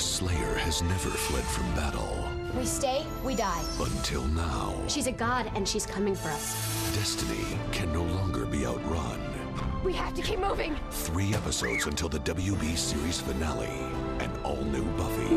[0.00, 2.26] The Slayer has never fled from battle.
[2.56, 3.62] We stay, we die.
[3.78, 4.74] Until now.
[4.88, 6.54] She's a god and she's coming for us.
[6.96, 9.20] Destiny can no longer be outrun.
[9.84, 10.74] We have to keep moving.
[10.90, 13.68] Three episodes until the WB series finale.
[14.20, 15.28] and all new Buffy.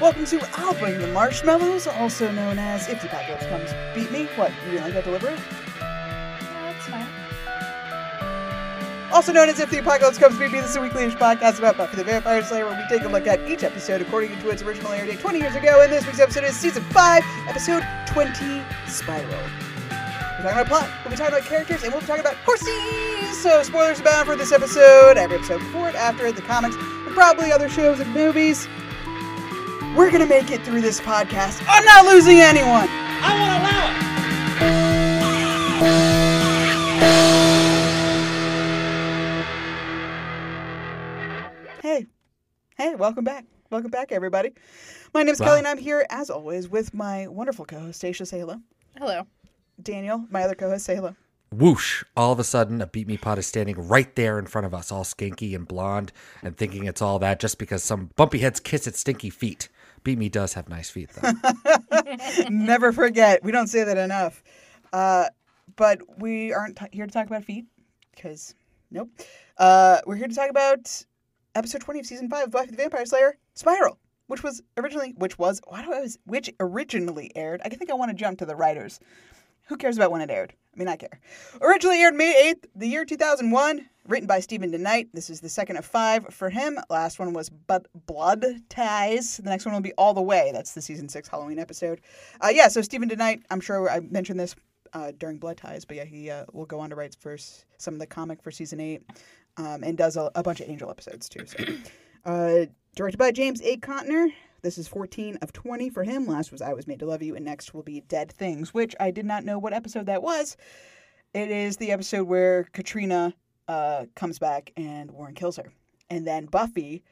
[0.00, 4.24] Welcome to I'll Bring the Marshmallows, also known as If the Apocalypse Comes Beep Me.
[4.34, 5.36] What, you didn't like that delivery?
[9.20, 11.76] Also known as If the Apocalypse Comes Beep Me, this is a weekly podcast about
[11.76, 14.62] Buffy the Vampire Slayer, where we take a look at each episode according to its
[14.62, 18.62] original air date 20 years ago, and this week's episode is Season 5, Episode 20,
[18.86, 19.28] Spiral.
[19.28, 23.42] We're talking about plot, we'll be talking about characters, and we'll be talking about horses!
[23.42, 27.14] So, spoilers abound for this episode, every episode before it, after it, the comics, and
[27.14, 28.68] probably other shows and movies.
[29.98, 31.62] We're gonna make it through this podcast.
[31.68, 32.88] I'm not losing anyone!
[32.88, 34.09] I won't allow it!
[42.80, 43.44] Hey, welcome back.
[43.68, 44.54] Welcome back, everybody.
[45.12, 45.48] My name's Wow.
[45.48, 48.24] Kelly, and I'm here, as always, with my wonderful co host, Stacia.
[48.24, 48.56] Say hello.
[48.96, 49.26] Hello.
[49.82, 51.14] Daniel, my other co host, say hello.
[51.52, 52.04] Whoosh!
[52.16, 54.72] All of a sudden, a Beep Me Pod is standing right there in front of
[54.72, 56.10] us, all skanky and blonde,
[56.42, 59.68] and thinking it's all that just because some bumpy heads kiss its stinky feet.
[60.02, 61.32] Beep Me does have nice feet, though.
[62.48, 63.44] Never forget.
[63.44, 64.42] We don't say that enough.
[64.90, 65.26] Uh,
[65.76, 67.66] but we aren't t- here to talk about feet,
[68.16, 68.54] because,
[68.90, 69.10] nope.
[69.58, 71.04] Uh, we're here to talk about
[71.54, 75.38] episode 20 of season 5 of Buffy the Vampire Slayer, Spiral, which was originally, which
[75.38, 77.60] was, why do I was, which originally aired.
[77.64, 79.00] I think I want to jump to the writers.
[79.66, 80.52] Who cares about when it aired?
[80.74, 81.20] I mean, I care.
[81.60, 83.88] Originally aired May 8th, the year 2001.
[84.08, 85.10] Written by Steven DeKnight.
[85.12, 86.78] This is the second of five for him.
[86.88, 89.36] Last one was but Blood Ties.
[89.36, 90.50] The next one will be All the Way.
[90.52, 92.00] That's the season six Halloween episode.
[92.40, 94.56] Uh, yeah, so Steven DeKnight, I'm sure I mentioned this
[94.94, 97.36] uh, during Blood Ties, but yeah, he uh, will go on to write for
[97.78, 99.02] some of the comic for season eight
[99.56, 101.46] um, and does a, a bunch of Angel episodes too.
[101.46, 101.64] So.
[102.22, 103.78] Uh, directed by James A.
[103.78, 104.28] Contner.
[104.60, 106.26] This is 14 of 20 for him.
[106.26, 108.94] Last was I Was Made to Love You, and next will be Dead Things, which
[109.00, 110.58] I did not know what episode that was.
[111.32, 113.32] It is the episode where Katrina
[113.68, 115.72] uh, comes back and Warren kills her.
[116.10, 117.02] And then Buffy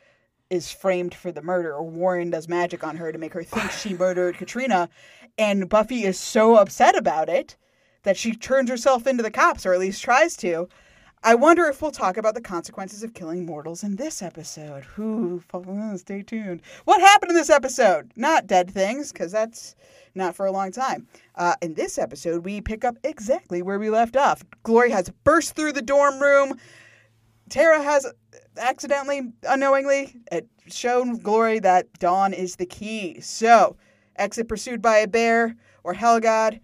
[0.51, 3.71] is framed for the murder, or Warren does magic on her to make her think
[3.71, 4.89] she murdered Katrina.
[5.37, 7.57] And Buffy is so upset about it
[8.03, 10.69] that she turns herself into the cops, or at least tries to.
[11.23, 14.85] I wonder if we'll talk about the consequences of killing mortals in this episode.
[14.85, 15.43] Who?
[15.97, 16.63] Stay tuned.
[16.85, 18.13] What happened in this episode?
[18.15, 19.75] Not dead things, because that's
[20.15, 21.09] not for a long time.
[21.35, 24.45] Uh, in this episode, we pick up exactly where we left off.
[24.63, 26.55] Glory has burst through the dorm room.
[27.49, 28.07] Tara has
[28.57, 33.21] accidentally, unknowingly, uh, shown Glory that Dawn is the key.
[33.21, 33.77] So,
[34.15, 36.61] exit pursued by a bear or Helgod.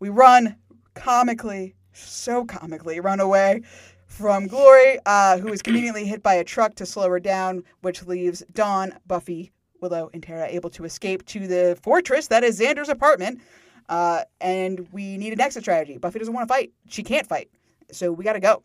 [0.00, 0.56] We run
[0.94, 3.62] comically, so comically, run away
[4.08, 8.04] from Glory, uh, who is conveniently hit by a truck to slow her down, which
[8.04, 12.88] leaves Dawn, Buffy, Willow, and Tara able to escape to the fortress that is Xander's
[12.88, 13.40] apartment.
[13.88, 15.98] Uh, and we need an exit strategy.
[15.98, 16.72] Buffy doesn't want to fight.
[16.88, 17.50] She can't fight.
[17.92, 18.64] So we got to go.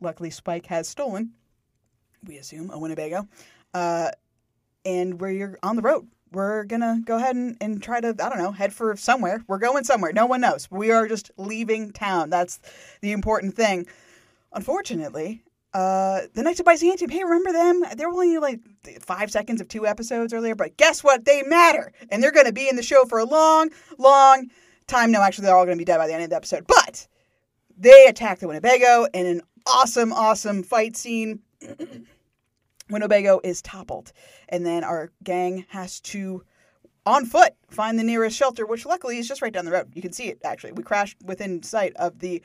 [0.00, 1.32] Luckily, Spike has stolen,
[2.24, 3.26] we assume, a Winnebago.
[3.74, 4.10] Uh,
[4.84, 6.06] and we're on the road.
[6.32, 9.42] We're going to go ahead and, and try to, I don't know, head for somewhere.
[9.46, 10.12] We're going somewhere.
[10.12, 10.70] No one knows.
[10.70, 12.30] We are just leaving town.
[12.30, 12.58] That's
[13.00, 13.86] the important thing.
[14.54, 15.42] Unfortunately,
[15.74, 17.82] uh, the Knights of Byzantium, hey, remember them?
[17.96, 18.60] They were only like
[19.00, 21.24] five seconds of two episodes earlier, but guess what?
[21.24, 21.92] They matter.
[22.10, 24.50] And they're going to be in the show for a long, long
[24.86, 25.10] time.
[25.10, 26.66] No, actually, they're all going to be dead by the end of the episode.
[26.66, 27.06] But
[27.76, 31.40] they attack the Winnebago in an awesome, awesome fight scene.
[32.90, 34.12] Winnebago is toppled.
[34.50, 36.44] And then our gang has to,
[37.06, 39.90] on foot, find the nearest shelter, which luckily is just right down the road.
[39.94, 40.72] You can see it, actually.
[40.72, 42.42] We crashed within sight of the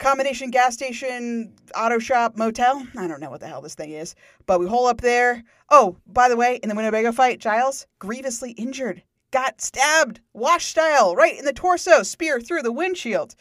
[0.00, 2.84] combination gas station, auto shop, motel.
[2.98, 4.16] I don't know what the hell this thing is.
[4.46, 5.44] But we hole up there.
[5.68, 9.02] Oh, by the way, in the Winnebago fight, Giles, grievously injured.
[9.30, 13.36] Got stabbed, wash style, right in the torso, spear through the windshield.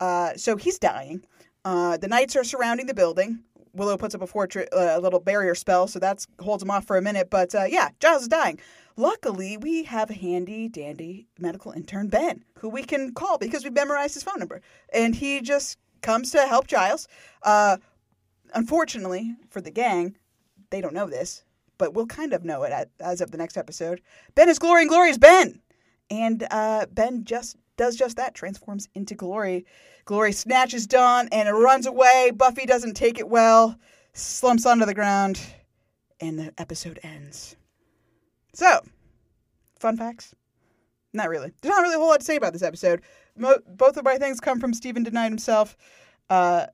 [0.00, 1.24] Uh, so he's dying.
[1.64, 3.40] Uh, the knights are surrounding the building.
[3.72, 6.86] Willow puts up a fortress, uh, a little barrier spell, so that holds him off
[6.86, 7.28] for a minute.
[7.30, 8.58] But uh, yeah, Giles is dying.
[8.98, 13.70] Luckily, we have a handy dandy medical intern, Ben, who we can call because we
[13.70, 14.62] memorized his phone number.
[14.92, 17.06] And he just comes to help Giles.
[17.42, 17.76] Uh,
[18.54, 20.16] unfortunately for the gang,
[20.70, 21.44] they don't know this,
[21.76, 24.00] but we'll kind of know it at, as of the next episode.
[24.34, 25.60] Ben is Glory and Glory is Ben.
[26.10, 29.66] And uh, Ben just does just that, transforms into Glory.
[30.06, 32.30] Glory snatches Dawn and runs away.
[32.34, 33.76] Buffy doesn't take it well,
[34.14, 35.38] slumps onto the ground,
[36.20, 37.56] and the episode ends.
[38.56, 38.80] So,
[39.78, 40.34] fun facts.
[41.12, 41.52] not really.
[41.60, 43.02] There's not really a whole lot to say about this episode.
[43.36, 45.76] Mo- both of my things come from Steven DeKnight himself.
[46.30, 46.64] Uh,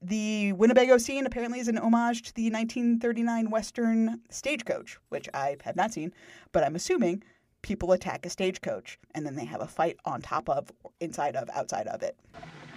[0.00, 5.76] the Winnebago scene apparently is an homage to the 1939 Western Stagecoach, which I have
[5.76, 6.14] not seen,
[6.52, 7.22] but I'm assuming
[7.60, 11.50] people attack a stagecoach and then they have a fight on top of, inside of,
[11.50, 12.16] outside of it.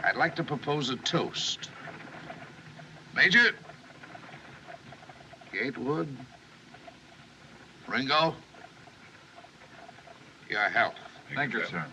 [0.03, 1.69] I'd like to propose a toast.
[3.15, 3.55] Major?
[5.53, 6.09] Gatewood?
[7.87, 8.35] Ringo?
[10.49, 10.95] Your health.
[11.35, 11.85] Thank you, sir.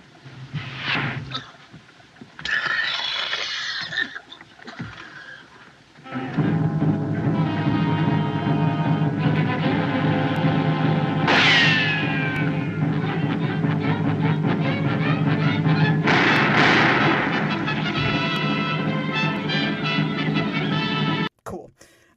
[21.44, 21.70] Cool.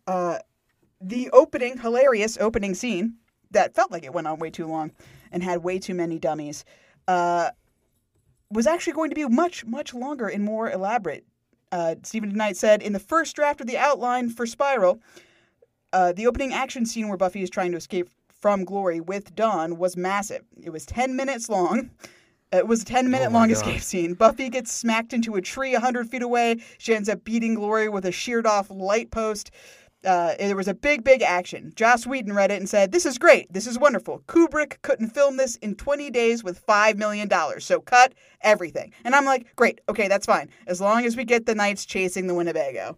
[0.06, 0.40] Uh,
[1.02, 3.16] the opening, hilarious opening scene
[3.54, 4.92] that felt like it went on way too long
[5.32, 6.66] and had way too many dummies,
[7.08, 7.50] uh,
[8.52, 11.26] was actually going to be much, much longer and more elaborate.
[11.72, 15.00] Uh, Steven DeKnight said in the first draft of the outline for Spiral,
[15.92, 18.10] uh, the opening action scene where Buffy is trying to escape
[18.40, 20.44] from Glory with Dawn was massive.
[20.62, 21.90] It was 10 minutes long.
[22.52, 23.54] It was a 10 minute Oh long God.
[23.54, 24.14] escape scene.
[24.14, 26.58] Buffy gets smacked into a tree 100 feet away.
[26.78, 29.50] She ends up beating Glory with a sheared off light post.
[30.06, 31.72] Uh, there was a big, big action.
[31.76, 33.52] Joss Whedon read it and said, This is great.
[33.54, 34.22] This is wonderful.
[34.28, 37.30] Kubrick couldn't film this in 20 days with $5 million.
[37.60, 38.94] So cut everything.
[39.06, 39.80] And I'm like, Great.
[39.88, 40.50] Okay, that's fine.
[40.68, 42.98] As long as we get the Knights chasing the Winnebago.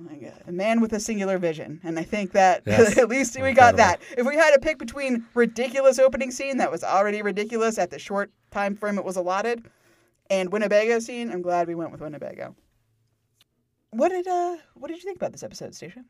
[0.00, 0.32] Oh.
[0.48, 1.80] A man with a singular vision.
[1.84, 2.98] And I think that Yes.
[2.98, 4.00] at least we got that.
[4.18, 7.98] If we had to pick between ridiculous opening scene that was already ridiculous at the
[8.00, 9.64] short time frame it was allotted
[10.28, 12.56] and Winnebago scene, I'm glad we went with Winnebago.
[13.90, 16.04] What did uh what did you think about this episode, Stacia?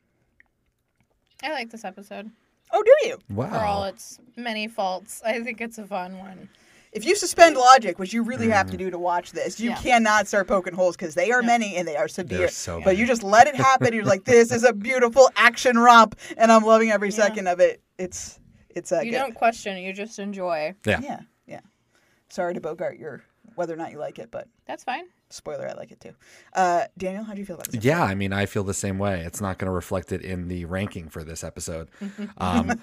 [1.42, 2.30] I like this episode
[2.74, 3.18] Oh, do you?
[3.28, 3.50] Wow.
[3.50, 5.20] For all its many faults.
[5.26, 6.48] I think it's a fun one.
[6.92, 9.76] If you suspend logic, which you really have to do to watch this, you Yeah.
[9.76, 12.38] cannot start poking holes because they are many and they are severe.
[12.38, 12.98] They're so but bad.
[12.98, 13.92] you just let it happen.
[13.92, 17.14] You're like, this is a beautiful action romp, and I'm loving every Yeah.
[17.16, 17.82] second of it.
[17.98, 18.38] It's
[18.70, 19.18] it's uh, You good.
[19.18, 20.74] don't question, you just enjoy.
[20.86, 21.00] Yeah.
[21.02, 21.60] Yeah, yeah.
[22.30, 23.22] Sorry to Bogart your
[23.54, 25.04] whether or not you like it, but That's fine.
[25.32, 26.14] Spoiler, I like it too.
[26.52, 27.84] Uh, Daniel, how do you feel about this?
[27.84, 29.20] Yeah, I mean, I feel the same way.
[29.20, 31.88] It's not going to reflect it in the ranking for this episode,
[32.38, 32.80] um,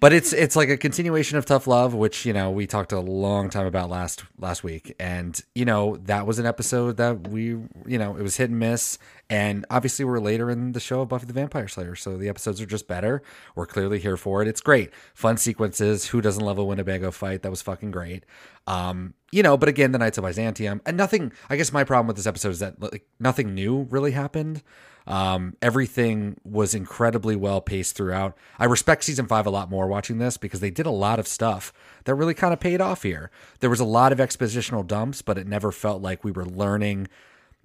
[0.00, 3.00] but it's it's like a continuation of Tough Love, which you know we talked a
[3.00, 7.44] long time about last last week, and you know that was an episode that we
[7.46, 8.98] you know it was hit and miss,
[9.30, 12.60] and obviously we're later in the show of Buffy the Vampire Slayer, so the episodes
[12.60, 13.22] are just better.
[13.54, 14.48] We're clearly here for it.
[14.48, 16.06] It's great, fun sequences.
[16.08, 17.42] Who doesn't love a Winnebago fight?
[17.42, 18.24] That was fucking great.
[18.66, 21.32] Um, you know, but again, the Knights of Byzantium, and nothing.
[21.48, 24.62] I guess my problem with this episode is that like nothing new really happened.
[25.06, 28.36] Um, everything was incredibly well paced throughout.
[28.58, 31.26] I respect season five a lot more watching this because they did a lot of
[31.26, 31.72] stuff
[32.04, 33.30] that really kind of paid off here.
[33.60, 37.08] There was a lot of expositional dumps, but it never felt like we were learning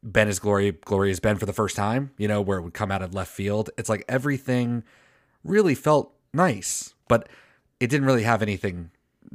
[0.01, 2.73] Ben is Glory, Glory is Ben for the first time, you know, where it would
[2.73, 3.69] come out of left field.
[3.77, 4.83] It's like everything
[5.43, 7.27] really felt nice, but
[7.79, 8.91] it didn't really have anything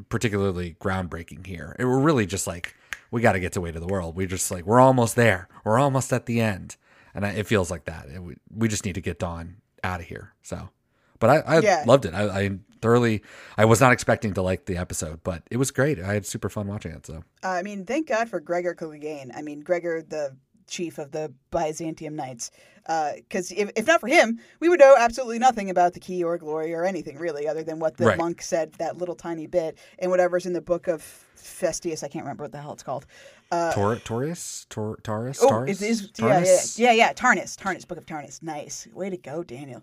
[0.08, 1.76] particularly groundbreaking here.
[1.78, 2.74] It were really just like,
[3.10, 4.16] we got to get to Weight of the World.
[4.16, 5.48] We just like, we're almost there.
[5.64, 6.76] We're almost at the end.
[7.14, 8.06] And I, it feels like that.
[8.08, 10.32] It, we, we just need to get Dawn out of here.
[10.42, 10.70] So,
[11.18, 11.84] but I, I Yeah.
[11.86, 12.14] loved it.
[12.14, 13.22] I, I thoroughly,
[13.58, 16.00] I was not expecting to like the episode, but it was great.
[16.00, 17.06] I had super fun watching it.
[17.06, 19.30] So, Uh, I mean, thank God for Gregor Clegane.
[19.36, 20.36] I mean, Gregor, the
[20.66, 22.50] chief of the Byzantium Knights.
[22.86, 26.36] Because if, if not for him, we would know absolutely nothing about the key or
[26.38, 28.18] glory or anything really, other than what the Right.
[28.18, 31.00] monk said that little tiny bit and whatever's in the book of
[31.36, 32.02] Festius.
[32.02, 33.06] I can't remember what the hell it's called.
[33.50, 36.02] Tor, Taurus, Tor, Taurus, Oh, Taurus, it is.
[36.18, 36.78] Yeah, yeah, Taurus?
[36.78, 37.12] yeah, yeah.
[37.12, 38.42] Tarnus, Tarnus, Book of Tarnus.
[38.42, 39.82] Nice, way to go, Daniel.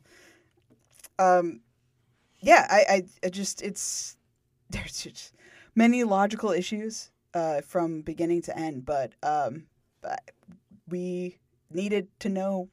[1.20, 1.62] Um,
[2.42, 4.18] yeah, I, I, I just it's
[4.70, 5.36] there's just
[5.76, 9.66] many logical issues uh, from beginning to end, but um,
[10.02, 10.32] but
[10.90, 11.38] we
[11.72, 12.70] needed to know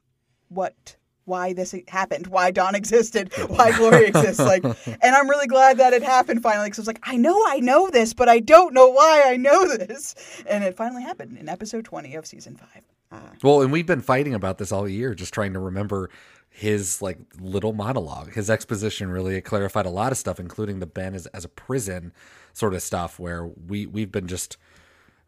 [0.48, 0.96] what
[1.26, 4.38] why this happened, why Dawn existed, why Glory exists.
[4.38, 7.42] Like, and I'm really glad that it happened finally because I was like, I know
[7.48, 10.14] I know this, but I don't know why I know this,
[10.48, 12.82] and it finally happened in episode 20 of season five.
[13.10, 16.10] Uh, Well, and we've been fighting about this all year, just trying to remember
[16.48, 18.32] his like little monologue.
[18.32, 22.12] His exposition really clarified a lot of stuff, including the Ben as, as a prison
[22.52, 24.56] sort of stuff, where we we've been just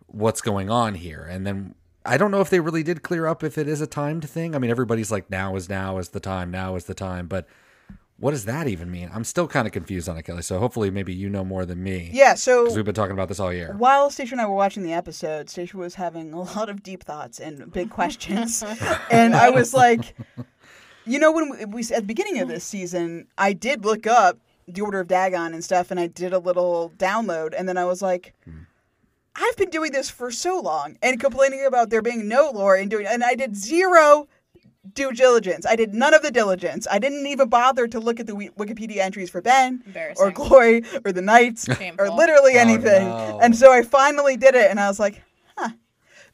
[0.06, 1.74] what's going on here, and then.
[2.04, 4.54] I don't know if they really did clear up if it is a timed thing.
[4.54, 7.26] I mean, everybody's like, now is now is the time, now is the time.
[7.26, 7.46] But
[8.18, 9.10] what does that even mean?
[9.14, 10.42] I'm still kind of confused on it, Kelly.
[10.42, 12.10] So hopefully, maybe you know more than me.
[12.12, 13.74] yeah, so Because we've been talking about this all year.
[13.76, 17.04] While Stacia and I were watching the episode, Stacia was having a lot of deep
[17.04, 18.64] thoughts and big questions,
[19.10, 20.16] and I was like,
[21.04, 24.38] you know, when we, we at the beginning of this season, I did look up
[24.66, 27.84] the Order of Dagon and stuff, and I did a little download, and then I
[27.84, 28.62] was like, hmm.
[29.40, 32.90] I've been doing this for so long and complaining about there being no lore and
[32.90, 34.28] doing, and I did zero
[34.94, 35.64] due diligence.
[35.66, 36.86] I did none of the diligence.
[36.90, 39.82] I didn't even bother to look at the Wikipedia entries for Ben
[40.18, 42.16] or Glory or the Knights or Shameful.
[42.16, 43.06] literally Oh, anything.
[43.08, 43.38] no.
[43.42, 45.22] And so I finally did it, and I was like,
[45.56, 45.70] huh.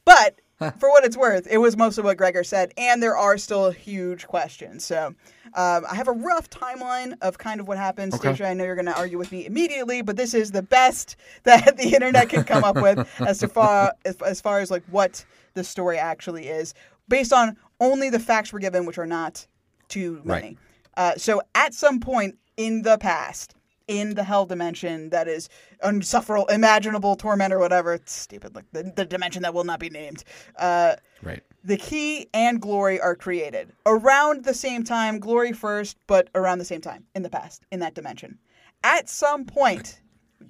[0.05, 0.39] But
[0.79, 4.25] for what it's worth, it was mostly what Gregor said, and there are still huge
[4.27, 4.85] questions.
[4.85, 5.13] So
[5.53, 8.13] um, I have a rough timeline of kind of what happens.
[8.13, 8.29] Okay.
[8.29, 11.15] Stacia, I know you're going to argue with me immediately, but this is the best
[11.43, 14.83] that the internet can come up with as to far as, as far as like
[14.89, 16.73] what the story actually is,
[17.07, 19.47] based on only the facts we're given, which are not
[19.87, 20.43] too Right.
[20.43, 20.57] many.
[20.97, 23.54] Uh, so at some point in the past,
[23.87, 25.47] in the hell dimension that is
[25.83, 29.89] unsufferable, imaginable torment or whatever, it's stupid, like the, the dimension that will not be
[29.89, 30.23] named.
[30.57, 31.41] Uh, Right.
[31.63, 36.65] the key and glory are created around the same time glory first but around the
[36.65, 38.37] same time in the past in that dimension
[38.83, 40.01] at some point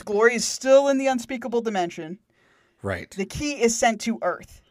[0.03, 2.19] glory is still in the unspeakable dimension
[2.81, 3.09] Right.
[3.11, 4.61] the key is sent to earth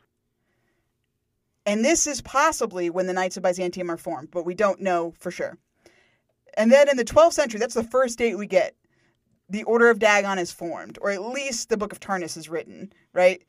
[1.64, 5.14] and this is possibly when the knights of byzantium are formed but we don't know
[5.18, 5.56] for sure
[6.56, 8.74] and then in the 12th century that's the first date we get
[9.48, 12.92] the order of dagon is formed or at least the book of tarnus is written
[13.12, 13.44] right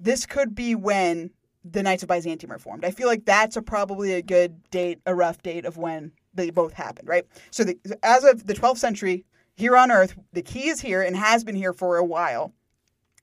[0.00, 1.30] this could be when
[1.64, 2.84] the Knights of Byzantium are formed.
[2.84, 6.50] I feel like that's a probably a good date, a rough date of when they
[6.50, 7.26] both happened, right?
[7.50, 9.24] So the, as of the 12th century,
[9.56, 12.52] here on Earth, the key is here and has been here for a while.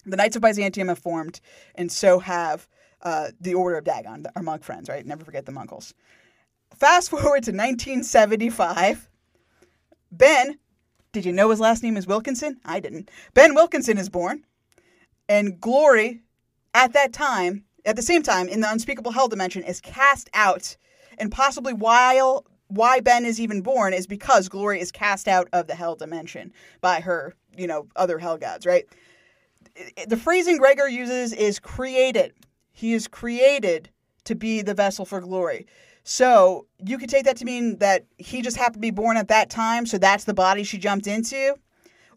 [0.06, 1.39] The Knights of Byzantium have formed,
[1.75, 2.68] and so have
[3.01, 5.06] uh, the Order of Dagon, our monk friends, right?
[5.06, 5.94] Never forget the Munkles.
[6.77, 9.10] Fast forward to 1975.
[10.18, 10.58] Ben,
[11.12, 12.60] did you know his last name is Wilkinson?
[12.66, 13.12] I didn't.
[13.34, 14.46] Ben Wilkinson is born,
[15.28, 16.22] and Glory
[16.74, 20.78] at that time, at the same time, in the unspeakable hell dimension, is cast out,
[21.18, 25.68] and possibly while why Ben is even born is because Glory is cast out of
[25.68, 28.86] the hell dimension by her, you know, other hell gods, right?
[30.08, 32.34] The phrasing Gregor uses is created.
[32.72, 33.90] He is created
[34.24, 35.68] to be the vessel for glory.
[36.08, 39.28] So you could take that to mean that he just happened to be born at
[39.30, 41.56] that time, so that's the body she jumped into.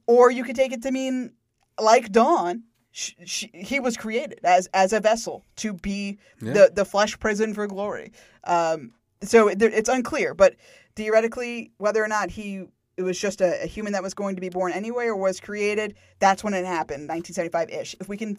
[0.07, 1.33] Or you could take it to mean,
[1.81, 6.85] like Dawn, sh sh he was created as as a vessel to be the the
[6.85, 8.13] flesh prison for glory.
[8.45, 8.93] Um,
[9.23, 10.57] so it, it's unclear, but
[10.95, 12.67] theoretically, whether or not he
[12.99, 15.41] it was just a, a human that was going to be born anyway or was
[15.41, 17.97] created, that's when it happened, 1975 ish.
[18.01, 18.37] If we can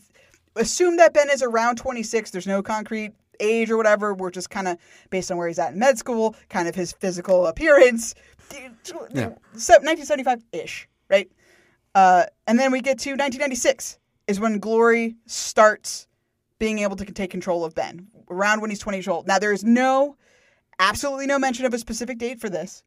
[0.56, 4.14] assume that Ben is around 26, there's no concrete age or whatever.
[4.14, 4.78] We're just kind of
[5.10, 8.16] based on where he's at in med school, kind of his physical appearance.
[9.14, 9.30] Yeah.
[9.54, 11.30] 1975 ish, right?
[11.96, 16.08] Uh, and then we get to 1996 is when Glory starts
[16.60, 19.28] being able to take control of Ben around when he's 20 years old.
[19.28, 20.16] Now there is no,
[20.78, 22.84] absolutely no mention of a specific date for this,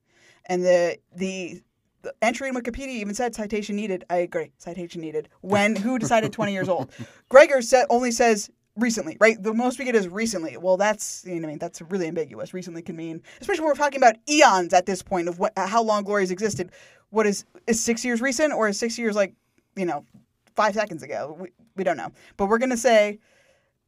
[0.47, 1.63] and the the,
[2.03, 4.05] the entry in Wikipedia even said citation needed.
[4.09, 5.29] I agree, citation needed.
[5.41, 6.93] When who decided 20 years old?
[7.29, 9.43] Gregor said only says recently, right?
[9.43, 10.57] The most we get is recently.
[10.57, 12.55] Well, that's you know, I mean that's really ambiguous.
[12.55, 15.83] Recently can mean, especially when we're talking about eons at this point of what how
[15.83, 16.71] long Glory's existed.
[17.11, 19.35] What is is six years recent or is six years like
[19.77, 20.05] you know
[20.55, 21.37] five seconds ago?
[21.39, 23.19] We we don't know, but we're gonna say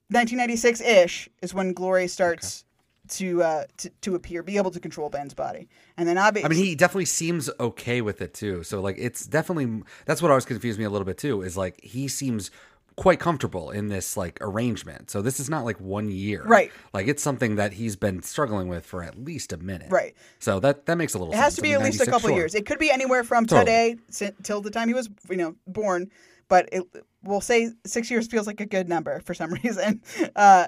[0.08, 2.64] 1996 ish is when Glory starts.
[3.08, 6.48] To, uh, to to appear, be able to control Ben's body, and then obviously, I
[6.48, 8.62] mean, he definitely seems okay with it too.
[8.62, 11.42] So like, it's definitely that's what always confused me a little bit too.
[11.42, 12.50] Is like he seems
[12.96, 15.10] quite comfortable in this like arrangement.
[15.10, 16.70] So this is not like one year, Right.
[16.92, 20.14] Like it's something that he's been struggling with for at least a minute, Right.
[20.38, 21.32] So that that makes a little.
[21.32, 21.56] It has sense.
[21.56, 22.38] to I be mean, at least a couple sure.
[22.38, 22.54] years.
[22.54, 23.96] It could be anywhere from Totally.
[24.10, 26.10] today till the time he was, you know, born.
[26.48, 26.84] But it,
[27.22, 30.02] we'll say six years feels like a good number for some reason.
[30.36, 30.66] Uh,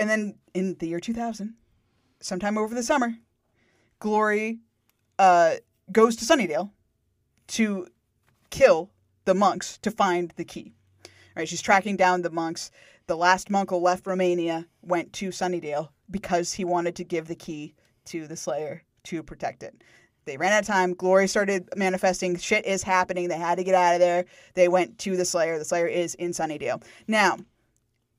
[0.00, 1.54] and then in the year 2000,
[2.20, 3.14] sometime over the summer,
[3.98, 4.58] Glory
[5.18, 5.54] uh,
[5.92, 6.70] goes to Sunnydale
[7.48, 7.86] to
[8.50, 8.90] kill
[9.24, 10.72] the monks to find the key.
[11.36, 12.70] Right, she's tracking down the monks.
[13.06, 17.34] The last monk who left Romania went to Sunnydale because he wanted to give the
[17.34, 17.74] key
[18.06, 19.82] to the Slayer to protect it.
[20.26, 20.94] They ran out of time.
[20.94, 22.36] Glory started manifesting.
[22.38, 23.28] Shit is happening.
[23.28, 24.24] They had to get out of there.
[24.54, 25.58] They went to the Slayer.
[25.58, 26.82] The Slayer is in Sunnydale.
[27.06, 27.36] Now,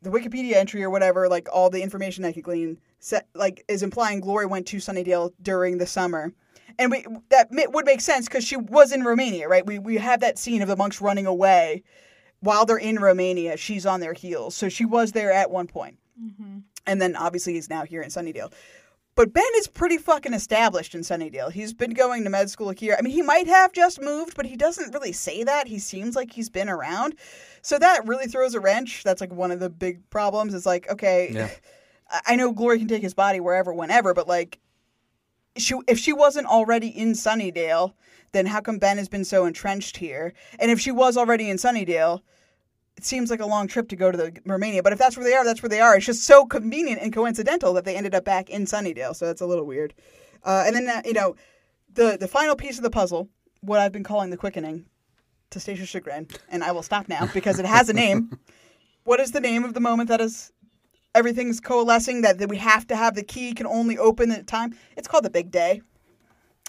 [0.01, 3.81] the Wikipedia entry or whatever, like all the information I could glean, set, like is
[3.81, 6.31] implying Glory went to Sunnydale during the summer,
[6.77, 9.65] and we that would make sense because she was in Romania, right?
[9.65, 11.83] We we have that scene of the monks running away
[12.45, 13.57] while they're in Romania.
[13.57, 16.59] She's on their heels, so she was there at one point, mm-hmm.
[16.87, 18.51] and then obviously he's now here in Sunnydale.
[19.15, 21.49] But Ben is pretty fucking established in Sunnydale.
[21.49, 22.97] He's been going to med school here.
[22.99, 25.67] I mean, he might have just moved, but he doesn't really say that.
[25.67, 27.15] He seems like he's been around.
[27.61, 29.03] So that really throws a wrench.
[29.05, 30.53] That's like one of the big problems.
[30.53, 31.45] Is like, okay, Yeah.
[31.45, 31.51] I-
[32.27, 34.59] I know Glory can take his body wherever, whenever, but like,
[35.57, 37.93] she if she wasn't already in Sunnydale,
[38.31, 40.33] then how come Ben has been so entrenched here?
[40.59, 42.21] And if she was already in Sunnydale,
[42.97, 44.83] it seems like a long trip to go to the Romania.
[44.83, 45.95] But if that's where they are, that's where they are.
[45.95, 49.15] It's just so convenient and coincidental that they ended up back in Sunnydale.
[49.15, 49.93] So that's a little weird.
[50.43, 51.35] Uh, and then uh, you know,
[51.93, 53.29] the the final piece of the puzzle,
[53.61, 54.85] what I've been calling the quickening,
[55.51, 58.37] to Stacia's chagrin, and I will stop now because it has a name.
[59.03, 60.51] what is the name of the moment that is
[61.15, 64.43] everything's coalescing that, that we have to have the key can only open at a
[64.43, 64.75] time?
[64.97, 65.81] It's called the big day.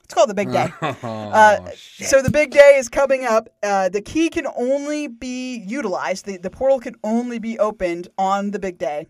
[0.05, 0.69] It's called the big day.
[1.03, 3.49] Uh, so the big day is coming up.
[3.63, 6.25] Uh, the key can only be utilized.
[6.27, 9.09] The, the portal can only be opened on the big day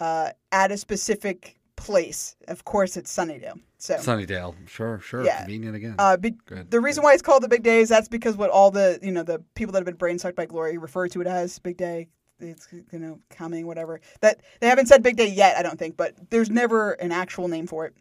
[0.00, 2.36] uh, at a specific place.
[2.46, 3.60] Of course, it's Sunnydale.
[3.78, 5.38] So Sunnydale, sure, sure, Yeah.
[5.38, 5.94] convenient again.
[5.98, 6.34] uh, be-
[6.70, 9.12] the reason why it's called the big day is that's because what all the you
[9.12, 11.76] know the people that have been brain sucked by glory refer to it as big
[11.76, 12.08] day.
[12.40, 15.56] It's you know coming whatever that they haven't said big day yet.
[15.56, 17.94] I don't think, but there's never an actual name for it,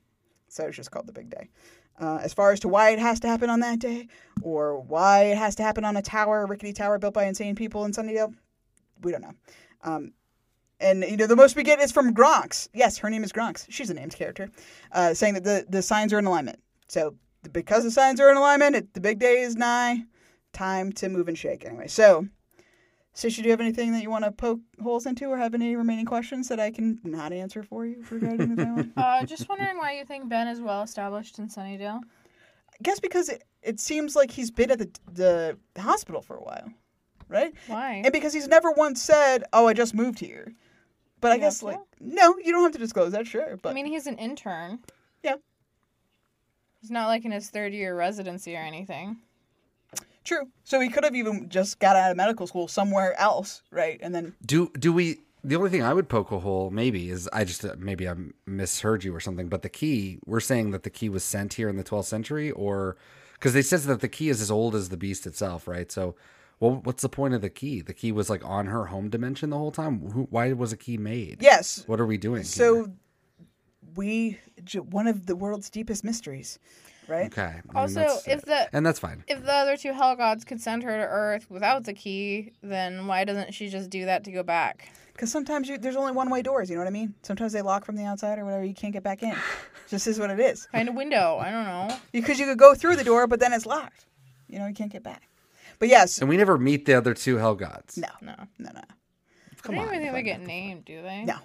[0.48, 1.50] so it's just called the big day.
[2.00, 4.08] Uh, as far as to why it has to happen on that day,
[4.44, 7.56] or why it has to happen on a tower, a rickety tower built by insane
[7.56, 8.36] people in Sunnydale,
[9.02, 9.34] we don't know.
[9.84, 10.14] Um,
[10.80, 12.68] and you know the most we get is from Gronks.
[12.74, 13.66] Yes, her name is Gronks.
[13.70, 14.50] She's a named character,
[14.92, 16.60] uh, saying that the the signs are in alignment.
[16.88, 17.16] So
[17.52, 20.04] because the signs are in alignment, it, the big day is nigh.
[20.54, 21.66] Time to move and shake.
[21.66, 22.28] Anyway, so
[23.18, 25.76] Stacia, do you have anything that you want to poke holes into, or have any
[25.76, 28.92] remaining questions that I can not answer for you regarding the family?
[28.98, 32.00] Uh, just wondering why you think Ben is well established in Sunnydale.
[32.00, 36.44] I guess because it, it seems like he's been at the the hospital for a
[36.44, 36.72] while,
[37.28, 37.56] right?
[37.66, 38.04] Why?
[38.06, 40.54] And because he's never once said, "Oh, I just moved here."
[41.20, 43.58] But I guess have like no, you don't have to disclose that, sure.
[43.60, 44.78] But I mean, he's an intern.
[45.24, 45.38] Yeah.
[46.82, 49.18] He's not like in his third year residency or anything.
[50.28, 50.50] True.
[50.66, 53.98] So he could have even just got out of medical school somewhere else, right?
[54.04, 55.20] And then Do do we?
[55.44, 58.16] The only thing I would poke a hole maybe is I just uh, maybe I
[58.46, 59.48] misheard you or something.
[59.48, 62.52] But the key, we're saying that the key was sent here in the 12th century,
[62.52, 62.98] or
[63.36, 65.90] because they says that the key is as old as the beast itself, right?
[65.90, 66.16] So,
[66.60, 67.80] well, what's the point of the key?
[67.82, 70.10] The key was like on her home dimension the whole time.
[70.12, 71.38] Who, why was a key made?
[71.42, 72.44] yes, What are we doing?
[72.44, 72.86] so here?
[73.96, 74.38] we
[74.90, 76.60] one of the world's deepest mysteries,
[77.10, 77.28] right?
[77.28, 77.42] okay.
[77.42, 79.24] I mean, Also, that's- if the and that's fine.
[79.28, 83.08] if the other two hell gods could send her to Earth without the key, then
[83.08, 84.90] why doesn't she just do that to go back?
[85.14, 86.70] Because sometimes you, there's only one way doors.
[86.70, 87.16] You know what I mean?
[87.24, 88.64] Sometimes they lock from the outside or whatever.
[88.64, 89.36] You can't get back in.
[89.90, 90.68] Just is what it is.
[90.72, 91.38] Find a window.
[91.42, 91.98] I don't know.
[92.12, 94.06] Because you could go through the door, but then it's locked.
[94.48, 95.24] You know, you can't get back.
[95.80, 97.98] But yes, And we never meet the other two hell gods.
[97.98, 98.36] no, No.
[98.60, 98.82] no, no,
[99.64, 99.86] Come I on.
[99.86, 101.24] don't even think they get named, do they?
[101.24, 101.40] no, no.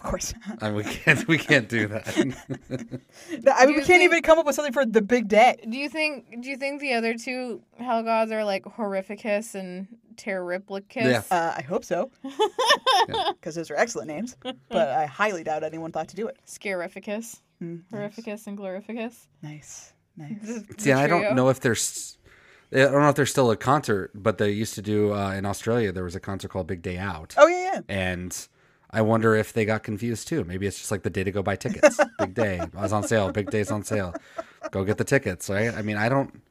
[0.00, 0.34] Of course.
[0.46, 0.62] not.
[0.62, 1.28] I mean, we can't.
[1.28, 2.06] We can't do that.
[3.42, 5.28] No, I mean, you we can't think- even come up with something for the big
[5.28, 5.56] day.
[5.68, 9.88] Do you think do you think the other two hell gods are like Horrificus and
[10.16, 10.96] Terriplicus?
[11.04, 11.22] Yeah.
[11.30, 12.10] Uh, I hope so.
[13.06, 14.36] Because those are excellent names.
[14.42, 16.36] But I highly doubt anyone thought to do it.
[16.46, 17.40] Scarificus.
[17.62, 19.26] Horrificus and Glorificus.
[19.42, 19.92] Nice.
[20.16, 20.38] Nice.
[20.42, 22.18] The- See, the I don't know if there's.
[22.72, 25.46] I don't know if there's still a concert, but they used to do uh, in
[25.46, 25.92] Australia.
[25.92, 27.80] There was a concert called Big Day Out, Oh, yeah, yeah.
[27.88, 28.48] and
[28.90, 30.44] I wonder if they got confused too.
[30.44, 31.98] Maybe it's just like the day to go buy tickets.
[32.18, 33.30] Big Day I was on sale.
[33.32, 34.14] Big Day's on sale.
[34.70, 35.74] Go get the tickets, right?
[35.74, 36.42] I mean, I don't.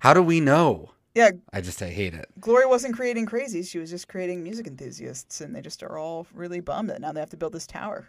[0.00, 0.90] How do we know?
[1.14, 2.26] Yeah, I just I hate it.
[2.40, 3.68] Glory wasn't creating crazies.
[3.70, 5.40] She was just creating music enthusiasts.
[5.40, 8.08] And they just are all really bummed that now they have to build this tower.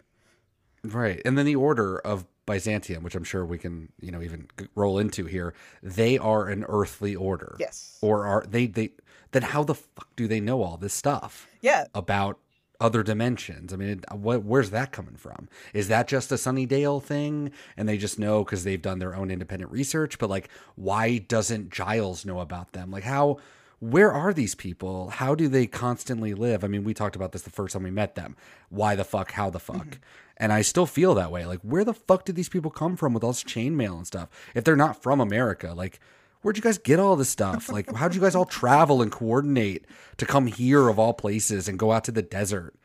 [0.83, 1.21] Right.
[1.23, 4.97] And then the order of Byzantium, which I'm sure we can, you know, even roll
[4.99, 7.55] into here, they are an earthly order.
[7.59, 7.97] Yes.
[8.01, 8.91] Or are they they
[9.31, 11.85] then how the fuck do they know all this stuff Yeah.
[11.93, 12.39] about
[12.79, 13.73] other dimensions?
[13.73, 15.47] I mean, it, what where's that coming from?
[15.73, 19.31] Is that just a Sunnydale thing and they just know cuz they've done their own
[19.31, 22.91] independent research, but like why doesn't Giles know about them?
[22.91, 23.39] Like how
[23.79, 25.09] where are these people?
[25.09, 26.63] How do they constantly live?
[26.63, 28.35] I mean, we talked about this the first time we met them.
[28.69, 29.31] Why the fuck?
[29.33, 29.77] How the fuck?
[29.77, 29.99] Mm-hmm.
[30.37, 31.45] And I still feel that way.
[31.45, 34.29] Like, where the fuck did these people come from with all this chainmail and stuff?
[34.53, 35.99] If they're not from America, like,
[36.45, 37.69] where'd you guys get all this stuff?
[37.75, 39.85] Like, how'd you guys all travel and coordinate
[40.17, 42.75] to come here of all places and go out to the desert?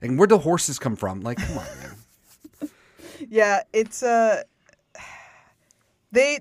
[0.00, 1.20] And where'd the horses come from?
[1.20, 1.96] Like, come on, man.
[3.28, 4.44] Yeah, it's uh
[6.12, 6.40] they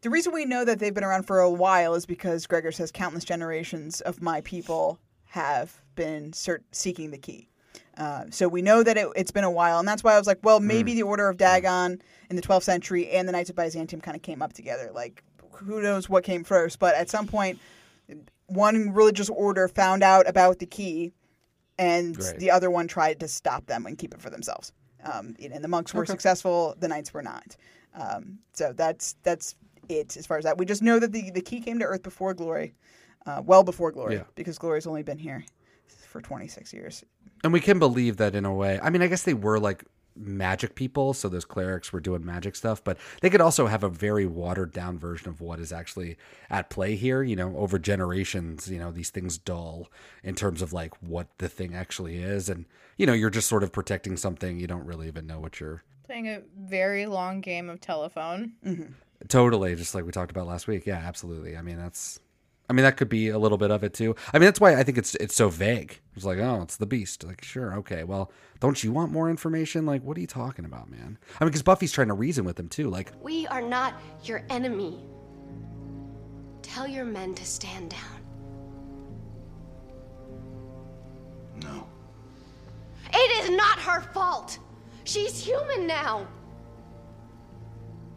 [0.00, 2.90] the reason we know that they've been around for a while is because Gregor says
[2.90, 7.48] countless generations of my people have been cert- seeking the key.
[7.96, 10.26] Uh, so we know that it, it's been a while, and that's why I was
[10.26, 13.56] like, well, maybe the Order of Dagon in the 12th century and the Knights of
[13.56, 14.90] Byzantium kind of came up together.
[14.94, 15.24] Like,
[15.58, 16.78] who knows what came first?
[16.78, 17.58] But at some point,
[18.46, 21.12] one religious order found out about the key,
[21.78, 22.38] and Right.
[22.38, 24.72] the other one tried to stop them and keep it for themselves.
[25.04, 27.56] Um, and the monks were successful; the knights were not.
[27.94, 29.54] Um, so that's that's
[29.88, 30.58] it as far as that.
[30.58, 32.74] We just know that the the key came to Earth before Glory,
[33.26, 34.24] uh, well before Glory, Yeah.
[34.34, 35.44] because Glory's only been here
[35.86, 37.04] for 26 years.
[37.44, 38.80] And we can believe that in a way.
[38.82, 39.84] I mean, I guess they were like
[40.18, 43.88] magic people, so those clerics were doing magic stuff, but they could also have a
[43.88, 46.16] very watered down version of what is actually
[46.50, 47.22] at play here.
[47.22, 49.88] You know, over generations, you know, these things dull
[50.22, 53.62] in terms of like what the thing actually is, and you know, you're just sort
[53.62, 57.68] of protecting something you don't really even know what you're Playing a very long game
[57.68, 58.54] of telephone.
[58.64, 58.92] Mm-hmm.
[59.28, 60.86] Totally, just like we talked about last week.
[60.86, 61.54] Yeah, absolutely.
[61.54, 62.18] I mean, that's
[62.68, 64.14] I mean, that could be a little bit of it too.
[64.32, 66.00] I mean, that's why I think it's it's so vague.
[66.14, 67.24] It's like, oh, it's the beast.
[67.24, 68.04] Like, sure, okay.
[68.04, 69.86] Well, don't you want more information?
[69.86, 71.18] Like, what are you talking about, man?
[71.40, 72.90] I mean, because Buffy's trying to reason with him too.
[72.90, 74.98] Like, We are not your enemy.
[76.62, 78.00] Tell your men to stand down.
[81.62, 81.86] No.
[83.12, 84.58] It is not her fault.
[85.04, 86.28] She's human now.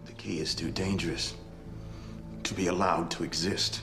[0.06, 1.36] The key is too dangerous
[2.44, 3.82] to be allowed to exist,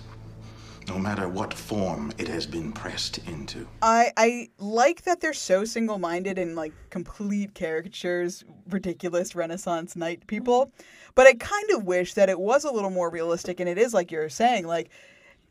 [0.89, 3.67] no matter what form it has been pressed into.
[3.83, 10.27] I I like that they're so single minded and like complete caricatures, ridiculous Renaissance knight
[10.27, 10.73] people.
[11.15, 13.93] But I kind of wish that it was a little more realistic, and it is
[13.93, 14.91] like you're saying, like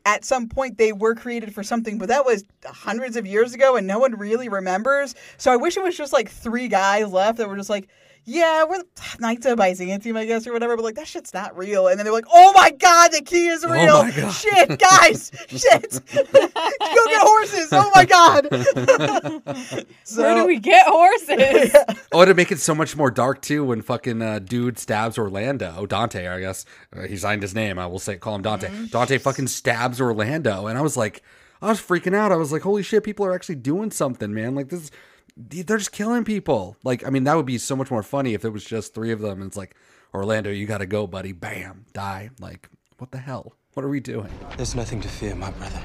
[0.05, 3.75] at some point they were created for something, but that was hundreds of years ago,
[3.75, 5.13] and no one really remembers.
[5.37, 7.89] So I wish it was just like three guys left that were just like.
[8.29, 8.83] Yeah, we're
[9.21, 10.75] Knights of Byzantium, I guess, or whatever.
[10.75, 11.87] But like that shit's not real.
[11.87, 14.03] And then they're like, "Oh my god, the key is real!
[14.03, 14.31] my God.
[14.31, 16.01] Shit, guys, shit!
[16.13, 17.69] Go get horses!
[17.71, 21.73] Oh my god!" so, Where do we get horses?
[22.11, 25.85] oh, to make it so much more dark too, when fucking uh, dude stabs Orlando,
[25.85, 27.79] Dante, I guess uh, he signed his name.
[27.79, 28.69] I will say, call him Dante.
[28.87, 31.23] Dante fucking stabs Orlando, and I was like,
[31.61, 32.33] I was freaking out.
[32.33, 34.53] I was like, holy shit, people are actually doing something, man.
[34.53, 34.91] Like this.
[35.37, 36.77] They're just killing people.
[36.83, 39.11] Like, I mean, that would be so much more funny if it was just three
[39.11, 39.39] of them.
[39.41, 39.75] And it's like,
[40.13, 41.31] Orlando, you got to go, buddy.
[41.31, 42.31] Bam, die.
[42.39, 43.53] Like, what the hell?
[43.73, 44.29] What are we doing?
[44.55, 45.81] There's nothing to fear, my brother.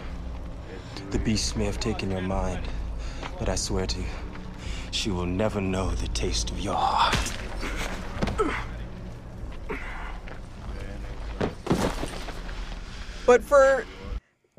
[1.11, 2.67] The beast may have taken your mind,
[3.38, 4.07] but I swear to you,
[4.91, 7.33] she will never know the taste of your heart.
[13.27, 13.85] But for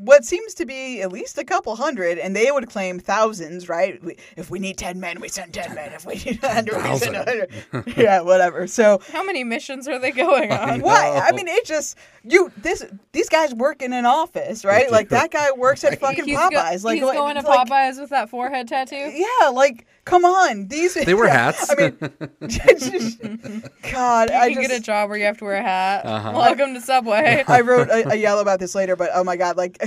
[0.03, 4.03] what seems to be at least a couple hundred, and they would claim thousands, right?
[4.03, 5.93] We, if we need 10 men, we send 10 men.
[5.93, 7.93] If we need 100, we send 100.
[7.97, 8.67] yeah, whatever.
[8.67, 10.81] So, How many missions are they going on?
[10.81, 11.21] why?
[11.23, 14.91] I mean, it just, you, this, these guys work in an office, right?
[14.91, 16.83] Like, that guy works at fucking He's, go- Popeyes.
[16.83, 18.95] like, he's like- going to like, Popeyes with that forehead tattoo.
[18.95, 20.67] Yeah, like, come on.
[20.67, 21.69] These, They wear hats.
[21.71, 21.97] I mean,
[23.91, 26.05] God, You I can just, get a job where you have to wear a hat.
[26.05, 26.31] Uh-huh.
[26.35, 27.43] Welcome to Subway.
[27.47, 29.77] I wrote a, a yell about this later, but oh my god, like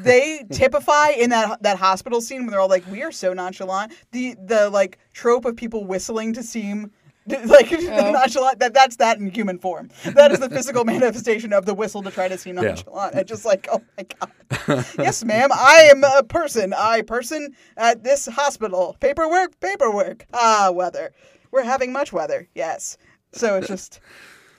[0.00, 3.92] they typify in that that hospital scene when they're all like, "We are so nonchalant."
[4.12, 6.90] The the like trope of people whistling to seem
[7.46, 8.10] like Oh.
[8.12, 8.58] nonchalant.
[8.60, 9.90] That that's that in human form.
[10.04, 12.62] That is the physical manifestation of the whistle to try to seem Yeah.
[12.68, 13.14] nonchalant.
[13.14, 16.72] And just like, oh my god, yes, ma'am, I am a person.
[16.76, 18.96] I person at this hospital.
[19.00, 20.26] Paperwork, paperwork.
[20.32, 21.12] Ah, weather.
[21.50, 22.48] We're having much weather.
[22.54, 22.96] Yes.
[23.32, 24.00] So it's just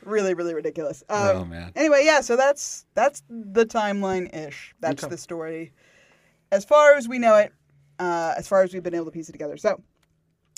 [0.04, 1.04] really, really ridiculous.
[1.10, 1.72] Um, Oh, man.
[1.76, 2.22] Anyway, yeah.
[2.22, 4.74] So that's that's the timeline ish.
[4.80, 5.12] That's Okay.
[5.12, 5.74] the story,
[6.52, 7.52] as far as we know it.
[8.00, 9.58] Uh, as far as we've been able to piece it together.
[9.58, 9.80] So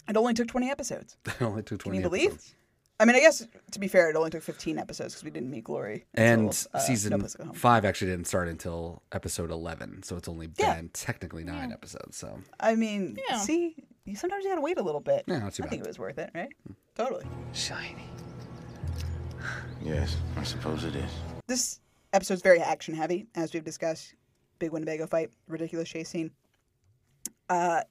[0.08, 1.18] it only took twenty episodes.
[1.26, 2.32] it only took 20 Can you believe?
[2.32, 2.56] episodes.
[3.00, 5.50] I mean, I guess to be fair, it only took fifteen episodes because we didn't
[5.50, 6.06] meet Glory.
[6.14, 7.54] And until, uh, season Place to Go Home.
[7.56, 10.04] five actually didn't start until episode 11.
[10.04, 10.82] So it's only been Yeah.
[10.94, 12.16] technically nine episodes.
[12.18, 13.40] So I mean, Yeah.
[13.40, 15.24] see, you sometimes you gotta wait a little bit.
[15.28, 15.88] Yeah, not too I think bad.
[15.88, 16.50] it was worth it, right?
[16.96, 17.26] Totally.
[17.54, 18.06] Shiny.
[19.84, 21.12] Yes, I suppose it is.
[21.48, 21.80] This
[22.14, 24.14] episode's very action heavy, as we've discussed.
[24.60, 26.32] Big Winnebago fight, ridiculous chase scene.
[27.50, 27.82] Uh,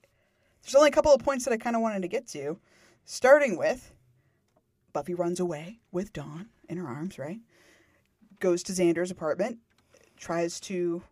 [0.63, 2.59] there's only a couple of points that I kind of wanted to get to,
[3.05, 3.93] starting with
[4.93, 7.41] Buffy runs away with Dawn in her arms, right?
[8.39, 9.59] Goes to Xander's apartment,
[10.17, 11.03] tries to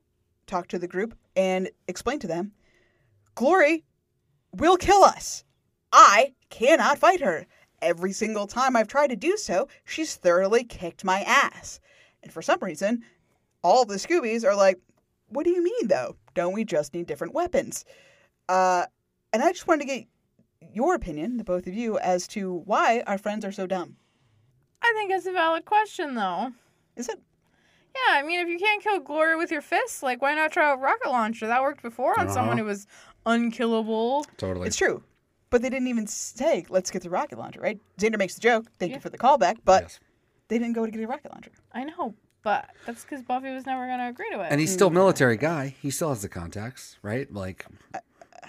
[0.47, 2.53] talk to the group and explain to them
[3.35, 3.85] Glory
[4.53, 5.45] will kill us.
[5.93, 7.47] I cannot fight her.
[7.81, 11.81] Every single time I've tried to do so, she's thoroughly kicked my ass.
[12.23, 13.03] And for some reason,
[13.63, 14.79] all the Scoobies are like,
[15.29, 16.17] What do you mean, though?
[16.35, 17.85] Don't we just need different weapons?
[18.49, 18.87] Uh,
[19.33, 20.07] and I just wanted to get
[20.73, 23.97] your opinion, the both of you, as to why our friends are so dumb.
[24.83, 26.53] I think it's a valid question, though.
[26.97, 27.21] Is it?
[27.95, 30.73] Yeah, I mean, if you can't kill Glory with your fists, like, why not try
[30.73, 31.47] a rocket launcher?
[31.49, 32.59] That worked before on someone Uh-huh.
[32.59, 32.87] who was
[33.27, 34.25] unkillable.
[34.37, 34.67] totally.
[34.67, 35.03] It's true.
[35.51, 37.81] But they didn't even say, let's get the rocket launcher, right?
[37.99, 38.67] Xander makes the joke.
[38.79, 39.57] Thank you for the callback.
[39.65, 40.01] But Yes.
[40.49, 41.51] they didn't go to get a rocket launcher.
[41.73, 44.47] I know, but that's because Buffy was never going to agree to it.
[44.51, 45.75] And he's still military guy.
[45.83, 47.33] He still has the contacts, right?
[47.33, 47.67] Like,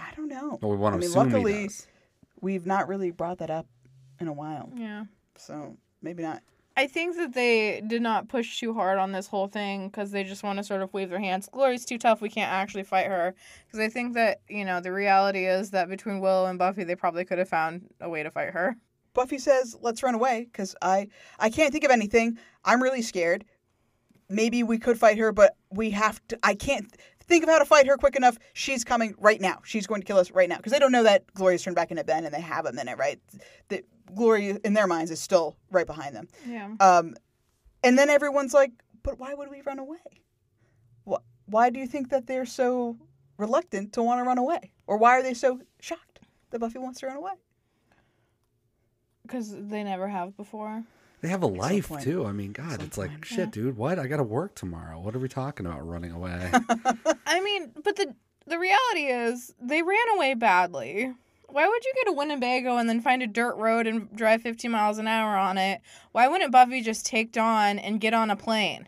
[0.02, 0.58] I don't know.
[0.62, 1.88] well, we want I mean, assume luckily, he does.
[2.42, 3.68] we've not really brought that up
[4.20, 4.70] in a while.
[4.76, 5.06] yeah.
[5.38, 6.42] So maybe not.
[6.78, 10.24] I think that they did not push too hard on this whole thing because they
[10.24, 11.50] just want to sort of wave their hands.
[11.52, 12.22] Glory's too tough.
[12.22, 13.36] We can't actually fight her.
[13.68, 16.96] Because I think that, you know, the reality is that between Willow and Buffy, they
[16.96, 18.78] probably could have found a way to fight her.
[19.14, 22.38] Buffy says, "Let's run away," because I I can't think of anything.
[22.64, 23.44] I'm really scared.
[24.30, 26.40] Maybe we could fight her, but we have to.
[26.42, 26.96] I can't
[27.32, 28.38] think of how to fight her quick enough.
[28.54, 29.60] She's coming right now.
[29.64, 31.90] She's going to kill us right now because they don't know that Gloria's turned back
[31.90, 33.20] into Ben, and they have a minute, right?
[33.70, 36.28] That Gloria in their minds is still right behind them.
[36.48, 36.76] Yeah.
[36.80, 37.16] Um,
[37.84, 39.98] and then everyone's like, "But why would we run away?
[41.10, 42.98] Wh- Why do you think that they're so
[43.38, 46.20] reluctant to want to run away, or why are they so shocked
[46.52, 47.34] that Buffy wants to run away?"
[49.24, 50.84] Because they never have before.
[51.22, 52.04] They have a life point.
[52.04, 52.26] too.
[52.26, 53.78] I mean, God, it's like shit, dude.
[53.78, 54.00] What?
[54.00, 55.00] I got to work tomorrow.
[55.00, 55.88] What are we talking about?
[55.88, 56.52] Running away?
[57.28, 58.16] I mean, but the
[58.48, 61.14] the reality is they ran away badly.
[61.48, 64.68] Why would you go to Winnebago and then find a dirt road and drive 50
[64.70, 65.82] miles an hour on it?
[66.14, 68.88] Why wouldn't Buffy just take Dawn and get on a plane?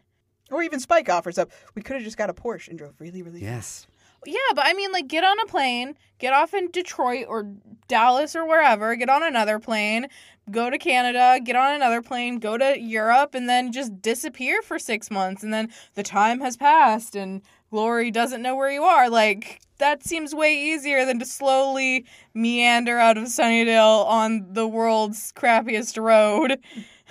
[0.49, 3.21] Or even Spike offers up, we could have just got a Porsche and drove really,
[3.21, 3.85] really yes.
[4.25, 7.51] Yeah, but I mean, like, get on a plane, get off in Detroit or
[7.89, 10.07] Dallas or wherever, get on another plane,
[10.51, 14.77] go to Canada, get on another plane, go to Europe, and then just disappear for
[14.77, 15.43] six months.
[15.43, 17.41] And then the time has passed and
[17.73, 19.09] Glory doesn't know where you are.
[19.09, 25.31] Like, that seems way easier than to slowly meander out of Sunnydale on the world's
[25.31, 26.59] crappiest road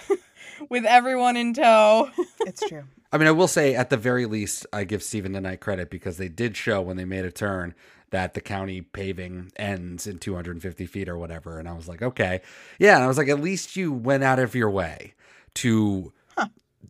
[0.70, 2.10] with everyone in tow.
[2.46, 2.84] It's true.
[3.10, 6.16] I mean, I will say at the very least, I give Steven DeKnight credit because
[6.16, 7.74] they did show when they made a turn
[8.12, 11.58] that the county paving ends in 250 feet or whatever.
[11.58, 12.40] And I was like, okay.
[12.78, 12.94] Yeah.
[12.94, 15.14] And I was like, at least you went out of your way
[15.54, 16.12] to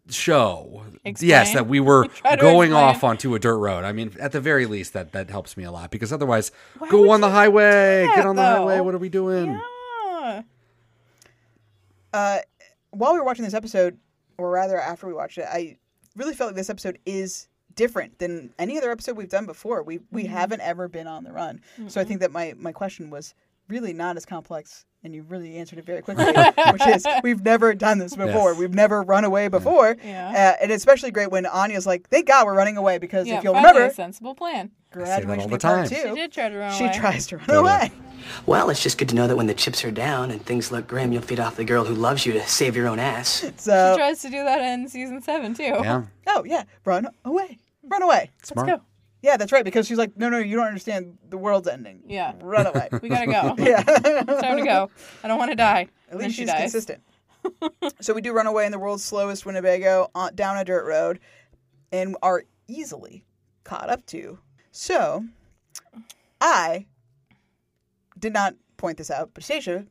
[0.09, 1.29] show, Explain.
[1.29, 2.03] yes, that we were
[2.41, 2.73] going explain.
[2.73, 3.85] off onto a dirt road.
[3.85, 6.89] I mean, at the very least, that, that helps me a lot because otherwise, Why
[6.91, 8.81] go on the highway, do get that, on the highway.
[8.81, 9.53] What are we doing?
[9.53, 10.43] Yeah.
[12.13, 12.39] Uh,
[12.91, 13.99] while we were watching this episode,
[14.39, 15.79] or rather after we watched it, I
[16.17, 19.83] really felt like this episode is different than any other episode we've done before.
[19.83, 23.11] We we haven't ever been on the run, so I think that my my question
[23.11, 23.35] was
[23.69, 26.25] really not as complex, and you really answered it very quickly,
[26.73, 28.51] which is we've never done this before.
[28.51, 28.59] Yes.
[28.59, 30.55] We've never run away before, Yeah.
[30.59, 33.45] uh, and especially great when Anya's like, "Thank God we're running away," because Yeah, if
[33.45, 34.69] you'll finally remember, a sensible plan.
[34.93, 35.89] say graduation all the time.
[35.89, 36.93] two, She did try to run she away.
[36.99, 37.69] tries to run Totally.
[37.71, 37.93] away.
[38.47, 40.87] Well, it's just good to know that when the chips are down and things look
[40.87, 43.45] grim, you'll feed off the girl who loves you to save your own ass.
[43.57, 45.63] So, She tries to do that in season seven too.
[45.65, 46.03] Yeah.
[46.29, 48.31] oh yeah, run away, run away.
[48.43, 48.69] Smart.
[48.69, 48.87] Let's go.
[49.23, 49.65] Yeah, that's right.
[49.65, 51.19] Because she's like, no, no, you don't understand.
[51.29, 52.03] The world's ending.
[52.07, 52.35] Yeah.
[52.43, 52.89] run away.
[53.03, 53.55] We gotta go.
[53.63, 54.91] yeah, It's time to go.
[55.23, 55.83] I don't want to die.
[55.83, 56.61] At And then least she she's dies.
[56.61, 57.03] consistent.
[58.01, 61.21] so we do run away in the world's slowest Winnebago on, down a dirt road,
[61.91, 63.25] and are easily
[63.65, 64.39] caught up to.
[64.71, 65.25] So,
[66.41, 66.87] I
[68.19, 69.87] did not point this out, but Stacia,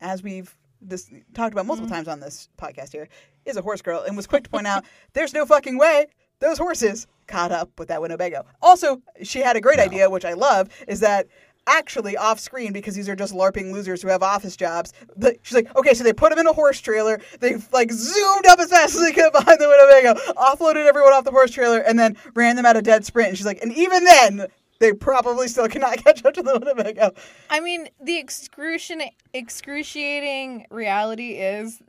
[0.00, 1.94] as we've this talked about multiple mm.
[1.94, 3.08] times on this podcast here,
[3.44, 6.06] is a horse girl and was quick to point out there's no fucking way
[6.40, 8.44] those horses caught up with that Winnebago.
[8.62, 11.26] Also, she had a great idea, which I love, is that
[11.66, 14.92] actually off screen because these are just larping losers who have office jobs.
[15.16, 17.20] The, she's like, okay, so they put them in a horse trailer.
[17.40, 21.24] They like zoomed up as fast as they could behind the Winnebago, offloaded everyone off
[21.24, 23.30] the horse trailer, and then ran them at a dead sprint.
[23.30, 24.46] And she's like, and even then.
[24.78, 27.12] They probably still cannot catch up to the Winnebago.
[27.48, 31.80] I mean, the excruciating, excruciating reality is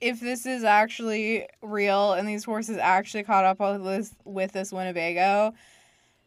[0.00, 4.72] if this is actually real and these horses actually caught up with this, with this
[4.72, 5.54] Winnebago,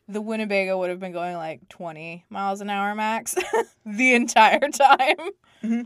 [0.07, 3.36] the Winnebago would have been going like 20 miles an hour max
[3.86, 5.17] the entire time.
[5.63, 5.81] Mm-hmm.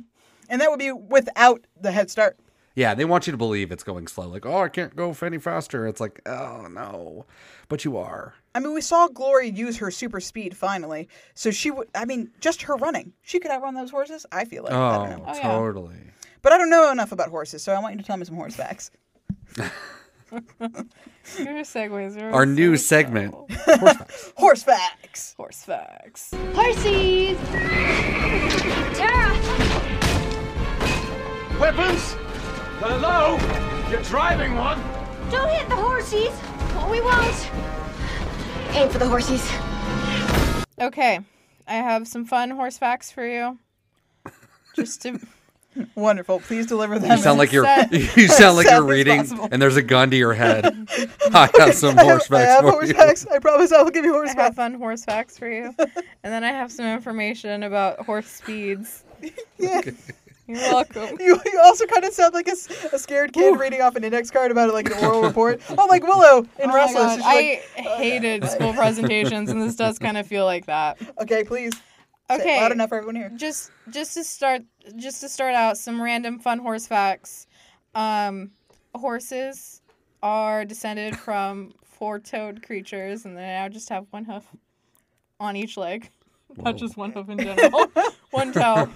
[0.50, 2.38] And that would be without the head start.
[2.76, 4.28] Yeah, they want you to believe it's going slow.
[4.28, 5.88] Like, oh, I can't go any faster.
[5.88, 7.26] It's like, oh no,
[7.70, 8.34] but you are.
[8.54, 11.08] I mean, we saw Glory use her super speed finally.
[11.36, 13.14] So she would, I mean, just her running.
[13.22, 14.74] She could outrun those horses, I feel like.
[14.74, 15.24] I don't oh, know.
[15.26, 16.12] Oh, Oh, yeah.
[16.46, 16.52] Totally.
[16.52, 18.36] But I don't know enough about horses, so I want you to tell me some
[18.36, 18.92] horse facts.
[21.40, 23.34] Your segues are Our new so segment.
[23.34, 23.48] slow.
[23.78, 24.34] Horse facts.
[24.38, 25.34] Horse facts!
[25.38, 26.32] Horse facts.
[26.54, 27.38] Horsies!
[28.96, 29.32] Tara!
[31.60, 32.16] Weapons?
[32.80, 33.38] Hello?
[33.90, 34.82] You're driving one?
[35.32, 36.34] Don't hit the horsies!
[36.78, 37.52] Oh, we won't!
[38.76, 39.44] Aim for the horsies.
[40.82, 41.20] Okay,
[41.68, 43.58] I have some fun horse facts for you.
[44.76, 45.20] Just to
[45.96, 46.40] Wonderful.
[46.40, 47.12] Please deliver them.
[47.12, 47.92] You sound like you're Set.
[48.18, 49.50] you sound like you're reading possible.
[49.52, 50.66] and there's a gun to your head.
[51.34, 52.94] I have some I horse have, I facts have for horse you.
[52.94, 53.28] facts.
[53.28, 55.74] I promise I will give you horse I have fun horse facts for you.
[55.78, 59.04] and then I have some information about horse speeds.
[59.58, 59.82] Yeah.
[60.48, 61.18] You're welcome.
[61.20, 62.56] You, you also kind of sound like a
[63.00, 65.60] scared kid reading off an index card about like an oral report.
[65.70, 67.18] Oh, like Willow in Oh Restless.
[67.18, 71.00] God, I oh, like, hated school presentations, and this does kind of feel like that.
[71.20, 71.74] okay, please.
[72.30, 73.32] Say it Okay, loud enough for everyone here.
[73.36, 74.62] just just to start
[74.96, 77.46] just to start out some random fun horse facts
[77.94, 78.52] um
[78.96, 79.82] horses
[80.24, 84.44] are descended from four-toed creatures and they now just have one hoof
[85.40, 86.10] on each leg
[86.58, 87.92] not just one hoof in general
[88.32, 88.90] one toe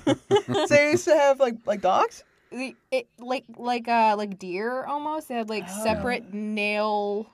[0.67, 2.23] So you used to have like like dogs?
[2.51, 5.27] The- it, like like uh like deer almost.
[5.27, 5.83] They had like Oh.
[5.83, 7.29] separate nail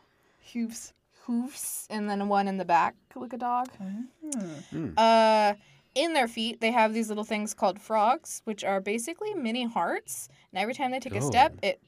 [0.54, 0.92] Hoofs.
[1.26, 3.70] hoofs and then one in the back like a dog.
[3.80, 4.90] Hmm.
[4.98, 5.54] Uh
[5.96, 10.30] in their feet they have these little things called frogs, which are basically mini hearts.
[10.54, 11.82] And every time they take a step, it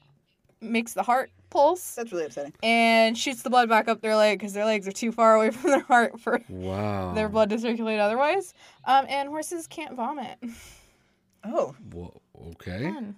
[0.60, 2.52] makes the heart pulse That's really upsetting.
[2.62, 5.50] and shoots the blood back up their leg because their legs are too far away
[5.52, 7.12] from their heart for Wow.
[7.14, 8.54] their blood to circulate otherwise.
[8.84, 10.36] Um, and horses can't vomit.
[11.44, 12.20] Oh, Whoa,
[12.52, 12.82] okay.
[12.92, 13.14] Fun.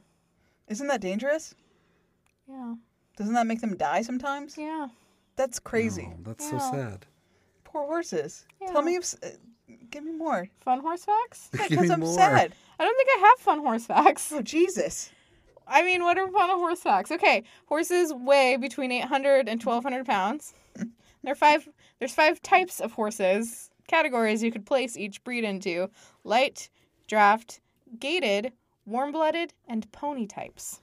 [0.69, 1.55] isn't that dangerous?
[2.49, 2.75] Yeah.
[3.17, 4.57] Doesn't that make them die sometimes?
[4.59, 4.89] Yeah.
[5.37, 6.09] That's crazy.
[6.13, 6.71] Oh, that's so Yeah.
[6.71, 7.07] sad.
[7.65, 8.45] Poor horses.
[8.61, 8.73] Yeah.
[8.73, 9.03] Tell me if.
[9.05, 9.29] s- Uh,
[9.91, 10.49] give me more.
[10.61, 11.49] Fun horse facts?
[11.53, 12.15] Give Because me I'm more.
[12.15, 12.53] sad.
[12.79, 14.33] I don't think I have fun horse facts.
[14.35, 15.11] Oh Jesus.
[15.67, 17.11] I mean, what are fun horse facts?
[17.13, 20.55] Okay, horses weigh between 800 and 1200 pounds.
[21.23, 21.69] There are five.
[21.99, 25.91] There's five types of horses, categories you could place each breed into:
[26.25, 26.71] light,
[27.09, 27.61] draft,
[27.99, 28.53] gaited,
[28.87, 30.81] warm-blooded, and pony types.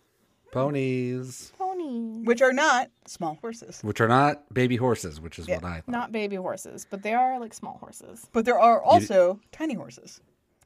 [0.51, 2.23] Ponies, Pony.
[2.23, 5.55] Which are not small horses, which are not baby horses, which is Yeah.
[5.55, 5.87] what I thought.
[5.89, 8.27] Not baby horses, but they are like small horses.
[8.33, 10.21] but there are also tiny horses,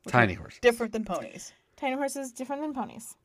[0.07, 0.59] Tiny horses.
[0.61, 1.53] different than ponies.
[1.75, 3.15] Tiny horses different than ponies.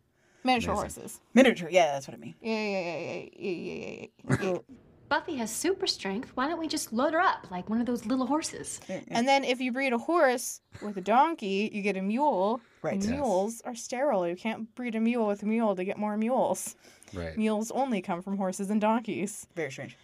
[0.44, 1.02] Miniature Amazing.
[1.02, 1.20] horses.
[1.34, 1.68] Miniature.
[1.70, 2.34] Yeah, that's what I mean.
[2.40, 4.58] Yeah, yeah, yeah, yeah, yeah, yeah, yeah, yeah.
[5.08, 6.32] Buffy has super strength.
[6.34, 8.80] Why don't we just load her up like one of those little horses?
[9.08, 12.60] And then if you breed a horse with a donkey, you get a mule.
[12.82, 12.94] Right.
[12.94, 13.12] And Yes.
[13.12, 14.26] mules are sterile.
[14.26, 16.74] You can't breed a mule with a mule to get more mules.
[17.14, 17.36] Right.
[17.36, 19.46] Mules only come from horses and donkeys.
[19.54, 19.96] Very strange.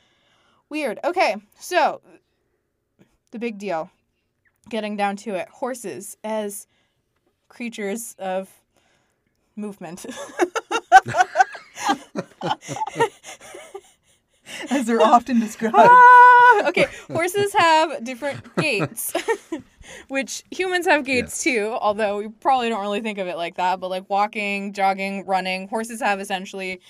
[0.68, 1.00] Weird.
[1.04, 2.00] Okay, so
[3.32, 3.90] the big deal.
[4.70, 5.48] Getting down to it.
[5.48, 6.68] Horses as
[7.48, 8.48] creatures of
[9.56, 10.06] movement.
[14.70, 15.76] As they're often described.
[15.78, 19.12] Ah, okay, horses have different gaits,
[20.08, 23.80] which humans have gaits too, although we probably don't really think of it like that.
[23.80, 26.80] But like walking, jogging, running, horses have essentially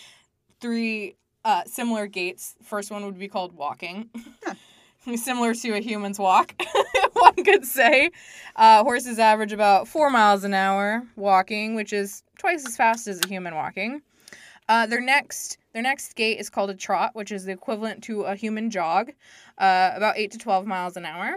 [0.60, 2.54] three uh, similar gaits.
[2.62, 4.10] First one would be called walking.
[5.16, 6.54] Similar to a human's walk,
[7.14, 8.10] one could say.
[8.54, 13.20] Uh, horses average about four miles an hour walking, which is twice as fast as
[13.24, 14.02] a human walking.
[14.68, 18.22] Uh, their next their next gait is called a trot, which is the equivalent to
[18.22, 19.10] a human jog,
[19.58, 21.36] uh, about eight to twelve miles an hour.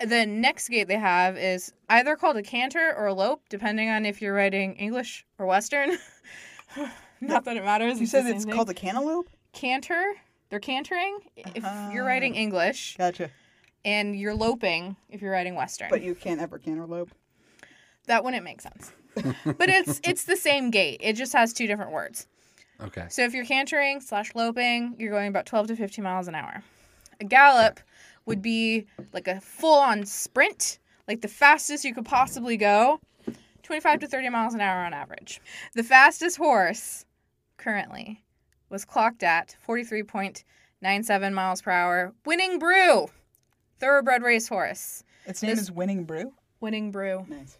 [0.00, 4.04] The next gait they have is either called a canter or a lope, depending on
[4.04, 5.96] if you're writing English or Western.
[7.20, 7.98] Not that it matters.
[7.98, 8.52] You it's said it's thing.
[8.52, 9.28] called a cantaloupe.
[9.52, 10.02] canter.
[10.50, 13.30] They're cantering if you're writing English, Gotcha.
[13.84, 15.88] and you're loping if you're writing Western.
[15.90, 17.10] But you can't ever cantaloupe.
[18.06, 18.92] that wouldn't make sense.
[19.44, 21.00] but it's it's the same gait.
[21.02, 22.26] It just has two different words.
[22.80, 23.06] Okay.
[23.08, 26.62] So if you're cantering slash loping, you're going about 12 to 15 miles an hour.
[27.20, 27.80] A gallop
[28.26, 33.00] would be like a full on sprint, like the fastest you could possibly go,
[33.62, 35.40] 25 to 30 miles an hour on average.
[35.74, 37.04] The fastest horse
[37.56, 38.22] currently
[38.70, 39.54] was clocked at
[40.82, 43.06] 43.97 miles per hour, winning brew,
[43.78, 45.04] thoroughbred racehorse.
[45.26, 46.32] Its name This- is Winning Brew.
[46.60, 47.24] Winning brew.
[47.28, 47.58] Nice.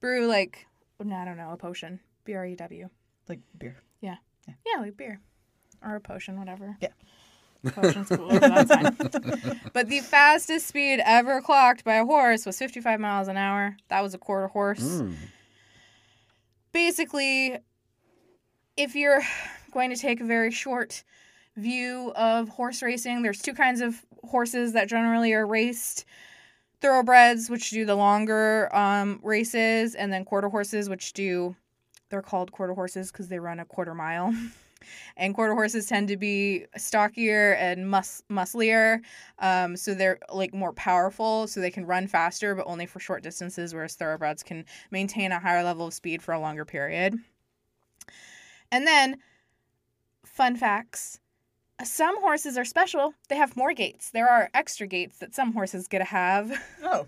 [0.00, 0.66] Brew, like,
[1.00, 2.00] I don't know, a potion.
[2.24, 2.88] B R E W.
[3.28, 3.76] Like beer.
[4.00, 4.16] Yeah.
[4.48, 5.20] Yeah, like beer.
[5.82, 6.76] Or a potion, whatever.
[6.80, 6.88] Yeah.
[7.72, 8.28] Potion's cool.
[8.28, 9.60] That's fine.
[9.72, 13.76] But the fastest speed ever clocked by a horse was 55 miles an hour.
[13.88, 14.80] That was a quarter horse.
[14.80, 15.14] Mm.
[16.72, 17.58] Basically,
[18.76, 19.22] if you're
[19.72, 21.02] going to take a very short
[21.56, 26.04] view of horse racing, there's two kinds of horses that generally are raced
[26.80, 31.56] thoroughbreds, which do the longer um, races, and then quarter horses, which do,
[32.10, 34.34] they're called quarter horses because they run a quarter mile.
[35.16, 39.00] and quarter horses tend to be stockier and mus- musclier,
[39.38, 43.22] um, so they're like more powerful, so they can run faster, but only for short
[43.22, 47.14] distances, whereas thoroughbreds can maintain a higher level of speed for a longer period.
[48.70, 49.18] And then,
[50.24, 51.20] fun facts
[51.84, 53.14] some horses are special.
[53.28, 54.10] They have more gaits.
[54.10, 56.50] There are extra gaits that some horses get to have.
[56.82, 57.06] Oh.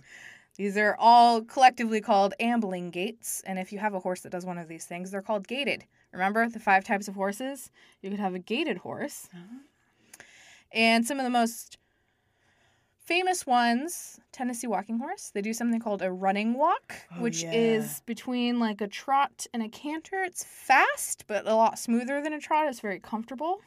[0.56, 4.44] These are all collectively called ambling gaits, And if you have a horse that does
[4.44, 5.84] one of these things, they're called gaited.
[6.12, 7.70] Remember the five types of horses?
[8.02, 9.28] You could have a gaited horse.
[9.32, 9.58] Uh-huh.
[10.72, 11.78] And some of the most
[13.04, 15.30] famous ones Tennessee walking horse.
[15.32, 17.52] They do something called a running walk, Oh, which yeah.
[17.52, 20.22] is between like a trot and a canter.
[20.24, 22.66] It's fast, but a lot smoother than a trot.
[22.66, 23.60] It's very comfortable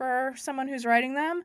[0.00, 1.42] for someone who's riding them.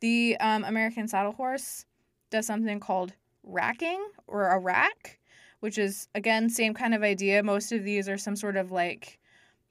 [0.00, 1.86] The um, American saddle horse
[2.30, 5.18] does something called racking or a rack,
[5.60, 7.42] which is again same kind of idea.
[7.42, 9.18] Most of these are some sort of like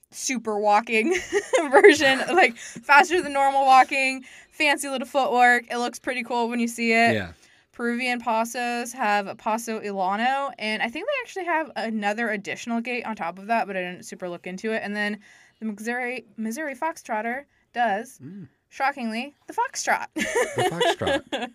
[0.10, 1.16] super walking
[1.70, 5.66] version, like faster than normal walking, fancy little footwork.
[5.70, 7.14] It looks pretty cool when you see it.
[7.14, 7.34] Yeah.
[7.72, 13.16] Peruvian pasos have Paso Llano, and I think they actually have another additional gait on
[13.16, 14.82] top of that, but I didn't super look into it.
[14.84, 15.20] And then
[15.60, 18.48] the Missouri Missouri Foxtrotter does, mm.
[18.70, 20.08] shockingly, the Foxtrot.
[20.16, 20.22] The
[21.32, 21.52] foxtrot.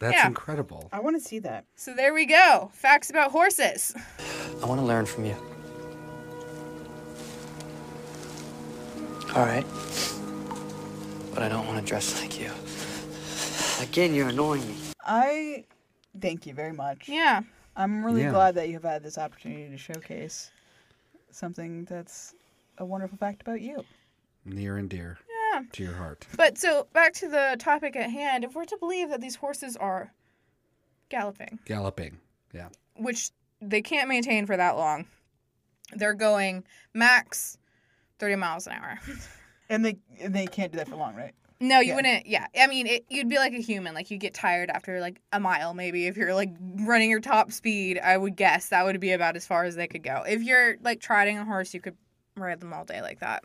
[0.00, 0.26] That's Yeah.
[0.26, 0.88] incredible.
[0.92, 1.64] I want to see that.
[1.76, 2.70] so there we go.
[2.74, 3.94] Facts about horses.
[4.62, 5.36] I want to learn from you.
[9.34, 9.64] All right.
[11.32, 12.50] But I don't want to dress like you.
[13.82, 14.74] Again, you're annoying me.
[15.04, 15.64] I
[16.20, 17.08] thank you very much.
[17.08, 17.42] Yeah.
[17.76, 18.30] I'm really Yeah.
[18.30, 20.52] glad that you have had this opportunity to showcase
[21.30, 22.34] something that's
[22.78, 23.84] a wonderful fact about you.
[24.44, 25.18] Near and dear
[25.54, 25.62] Yeah.
[25.72, 26.26] to your heart.
[26.36, 28.44] But so back to the topic at hand.
[28.44, 30.12] If we're to believe that these horses are
[31.08, 32.18] galloping, Galloping.
[32.52, 32.68] Yeah.
[32.96, 33.30] which
[33.60, 35.06] they can't maintain for that long,
[35.92, 37.58] they're going max
[38.18, 38.98] 30 miles an hour.
[39.70, 41.32] And they and they can't do that for long, right?
[41.58, 41.94] No, you Yeah.
[41.96, 42.26] wouldn't.
[42.26, 43.94] Yeah, I mean, it, you'd be like a human.
[43.94, 46.06] Like you get tired after like a mile, maybe.
[46.06, 46.50] If you're like
[46.80, 49.86] running your top speed, I would guess that would be about as far as they
[49.86, 50.22] could go.
[50.28, 51.96] If you're like trotting a horse, you could
[52.36, 53.42] ride them all day like that.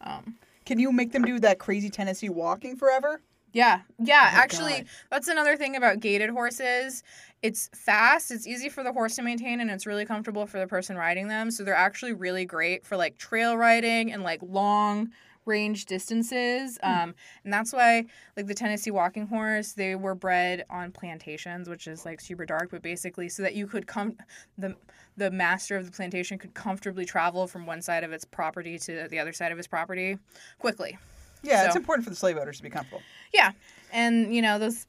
[0.00, 3.20] Um, Can you make them do that crazy Tennessee walking forever?
[3.52, 4.30] yeah, yeah.
[4.32, 4.86] Oh, actually, God.
[5.10, 7.02] that's another thing about gaited horses.
[7.42, 8.30] It's fast.
[8.30, 11.28] It's easy for the horse to maintain, and it's really comfortable for the person riding
[11.28, 11.50] them.
[11.50, 15.10] So they're actually really great for like trail riding and like long
[15.44, 16.78] range distances.
[16.82, 17.14] Um,
[17.44, 22.04] and that's why like the Tennessee walking horse, they were bred on plantations, which is
[22.04, 24.16] like super dark, but basically so that you could come
[24.58, 24.76] the
[25.16, 29.08] the master of the plantation could comfortably travel from one side of its property to
[29.08, 30.18] the other side of his property
[30.58, 30.98] quickly.
[31.42, 33.02] Yeah, it's important for the slave owners to be comfortable.
[33.34, 33.52] Yeah.
[33.92, 34.86] And, you know, those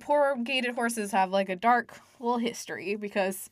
[0.00, 3.50] poor gaited horses have like a dark little history because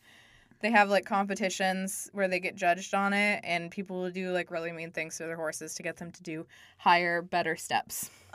[0.60, 4.50] they have like competitions where they get judged on it and people will do like
[4.50, 6.46] really mean things to their horses to get them to do
[6.78, 8.10] higher, better steps.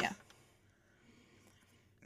[0.00, 0.12] yeah.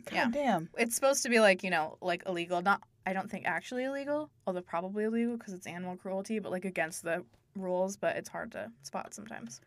[0.06, 0.28] God Yeah.
[0.30, 0.68] damn.
[0.76, 2.60] It's supposed to be like, you know, like illegal.
[2.62, 6.64] Not, I don't think actually illegal, although probably illegal because it's animal cruelty, but like
[6.64, 7.24] against the
[7.56, 9.60] rules, but it's hard to spot sometimes.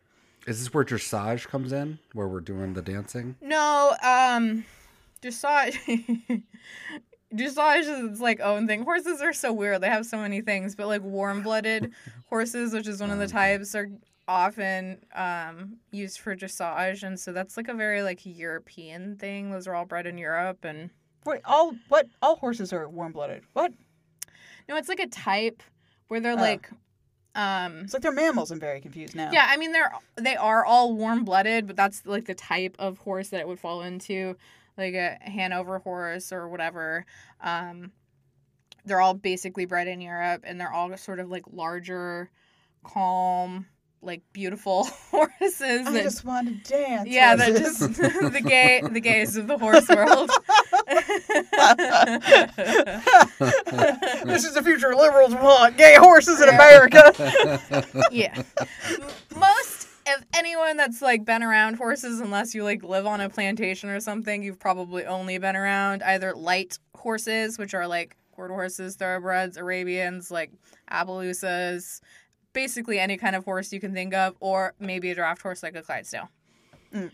[0.46, 1.98] Is this where dressage comes in?
[2.12, 3.34] Where we're doing the dancing?
[3.42, 4.64] No, um,
[5.20, 5.76] dressage.
[7.34, 8.82] dressage is like own thing.
[8.84, 9.80] Horses are so weird.
[9.80, 11.92] They have so many things, but like warm-blooded
[12.28, 13.88] horses, which is one of the types, are
[14.26, 19.50] often um used for dressage, and so that's like a very like European thing.
[19.50, 20.90] Those are all bred in Europe, and
[21.26, 22.06] Wait, all what?
[22.22, 23.42] All horses are warm blooded.
[23.52, 23.72] What?
[24.68, 25.62] no, it's like a type
[26.08, 26.36] where they're Oh.
[26.36, 26.68] like.
[27.34, 28.50] Um, It's like they're mammals.
[28.50, 29.30] I'm very confused now.
[29.32, 32.98] Yeah, I mean they're they are all warm blooded, but that's like the type of
[32.98, 34.36] horse that it would fall into,
[34.78, 37.04] like a Hanover horse or whatever.
[37.42, 37.92] Um,
[38.84, 42.30] they're all basically bred in Europe, and they're all sort of like larger,
[42.84, 43.66] calm,
[44.00, 45.60] like beautiful horses.
[45.86, 47.08] I that- just want to dance.
[47.08, 50.30] yeah, that just the gay the gays of the horse world.
[54.24, 57.12] this is the future liberals want gay horses in America.
[58.12, 58.42] yeah.
[59.36, 59.67] Most
[60.16, 64.00] of anyone that's like been around horses, unless you like live on a plantation or
[64.00, 69.56] something, you've probably only been around either light horses, which are like quarter horses, thoroughbreds,
[69.56, 70.52] Arabians, like
[70.90, 72.00] Appaloosas,
[72.52, 75.76] basically any kind of horse you can think of, or maybe a draft horse like
[75.76, 76.28] a Clydesdale.
[76.92, 77.08] hmm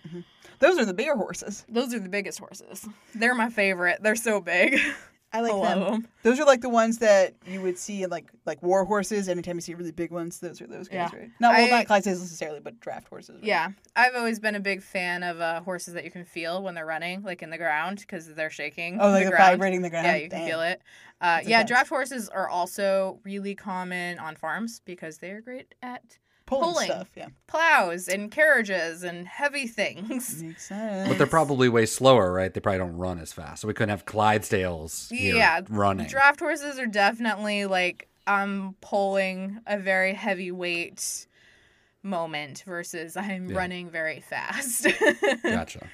[0.59, 1.65] Those are the bigger horses.
[1.69, 2.87] Those are the biggest horses.
[3.15, 4.03] They're my favorite.
[4.03, 4.79] They're so big.
[5.35, 5.81] I like them.
[5.81, 5.95] them.
[5.95, 6.09] 'em.
[6.23, 9.29] Those are like the ones that you would see in like like war horses.
[9.29, 11.19] Anytime you see really big ones, those are those guys, Yeah.
[11.19, 11.31] right?
[11.41, 13.37] Not well, I- not Clydesdales necessarily, but draft horses.
[13.37, 13.45] right?
[13.45, 16.75] Yeah, I've always been a big fan of uh, horses that you can feel when
[16.75, 18.99] they're running, like in the ground, because they're shaking.
[19.01, 19.53] Oh, like the they're ground.
[19.53, 20.07] vibrating the ground?
[20.07, 20.41] Yeah, you Damn.
[20.41, 20.83] can feel it.
[21.21, 21.69] Uh, yeah, intense.
[21.69, 26.87] draft horses are also really common on farms because they are great at Pulling pulling,
[26.87, 27.29] stuff, yeah.
[27.47, 30.43] plows and carriages and heavy things.
[30.43, 31.09] Makes sense.
[31.09, 32.53] But they're probably way slower, right?
[32.53, 33.63] They probably don't run as fast.
[33.63, 36.07] So we couldn't have Clydesdales here yeah, running.
[36.07, 41.27] Draft horses are definitely like I'm pulling a very heavy weight
[42.03, 43.57] moment versus I'm Yeah.
[43.57, 44.87] running very fast.
[45.43, 45.89] gotcha.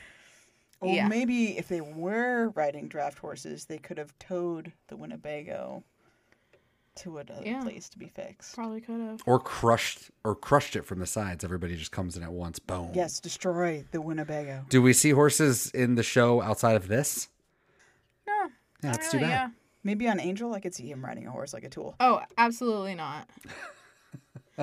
[0.80, 1.08] Or yeah.
[1.08, 5.84] maybe if they were riding draft horses, they could have towed the Winnebago
[6.96, 7.62] to another Yeah.
[7.62, 8.54] place to be fixed.
[8.54, 9.20] Probably could have.
[9.26, 11.44] Or crushed or crushed it from the sides.
[11.44, 12.58] Everybody just comes in at once.
[12.58, 12.90] Boom.
[12.94, 14.64] Yes, destroy the Winnebago.
[14.68, 17.28] Do we see horses in the show outside of this?
[18.26, 18.32] No.
[18.34, 18.48] Yeah,
[18.82, 19.34] not that's too really, bad.
[19.34, 19.48] yeah.
[19.82, 21.94] Maybe on Angel, I could see him riding a horse like a tool.
[22.00, 23.28] Oh, absolutely not.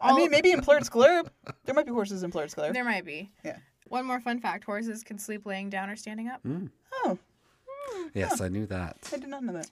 [0.00, 1.28] I mean, maybe in Plurt's Glurb.
[1.66, 2.72] There might be horses in Plurt's Glurb.
[2.72, 3.30] There might be.
[3.44, 3.58] Yeah.
[3.88, 6.42] One more fun fact horses can sleep laying down or standing up.
[6.44, 6.70] Mm.
[7.04, 7.18] Oh,
[8.14, 9.10] Yes, I knew that.
[9.12, 9.70] I did not know that.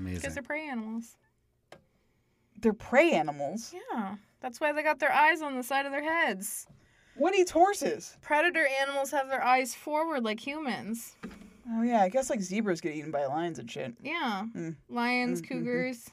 [0.00, 0.20] Amazing.
[0.20, 1.16] Because they're prey animals.
[2.60, 3.74] They're prey animals.
[3.92, 4.16] Yeah.
[4.40, 6.66] That's why they got their eyes on the side of their heads.
[7.16, 8.16] What eats horses?
[8.22, 11.16] Predator animals have their eyes forward like humans.
[11.72, 13.94] Oh yeah, I guess like zebras get eaten by lions and shit.
[14.02, 14.46] Yeah.
[14.56, 14.76] Mm.
[14.88, 15.48] Lions, Mhm.
[15.48, 16.10] cougars,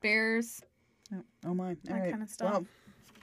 [0.00, 0.62] bears,
[1.46, 2.10] Oh my, all that right.
[2.10, 2.50] kind of stuff.
[2.52, 2.66] Well,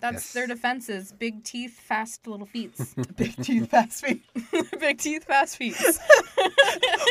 [0.01, 1.11] That's their defenses.
[1.11, 2.73] Big teeth, fast little feet.
[3.15, 4.23] big teeth, fast feet.
[4.79, 5.75] Big teeth, fast feet.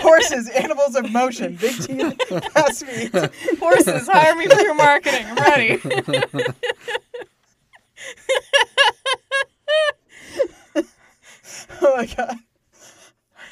[0.03, 1.57] Horses, animals of motion.
[1.57, 2.17] Big teeth,
[2.53, 3.13] fast feet.
[3.59, 5.25] Horses, hire me for your marketing.
[5.27, 5.81] I'm ready.
[11.83, 12.37] Oh my god.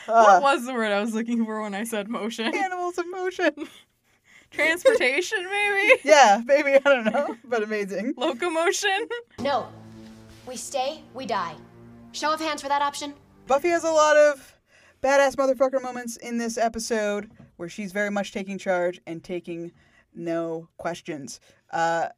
[0.06, 2.54] what Uh, was the word I was looking for when I said motion?
[2.54, 3.52] animals of motion.
[4.50, 6.00] Transportation, maybe?
[6.04, 8.14] Yeah, maybe I don't know, but amazing.
[8.16, 9.08] Locomotion?
[9.40, 9.68] No.
[10.46, 11.54] We stay, we die.
[12.12, 13.14] Show of hands for that option.
[13.46, 14.56] Buffy has a lot of
[15.02, 19.72] badass motherfucker moments in this episode where she's very much taking charge and taking
[20.14, 21.40] no questions.
[21.72, 22.08] Uh,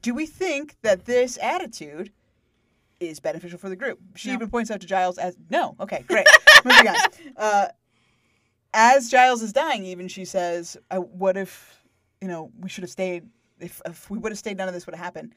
[0.00, 2.12] do we think that this attitude
[3.00, 3.98] is beneficial for the group?
[4.14, 4.34] She No.
[4.34, 5.74] even points out to Giles as no.
[5.80, 6.26] Okay, great.
[6.64, 6.96] Moving on.
[7.36, 7.68] Uh,
[8.74, 11.82] as Giles is dying, even she says, I, "What if
[12.20, 13.28] you know we should have stayed?
[13.58, 15.34] If if we would have stayed, none of this would have happened."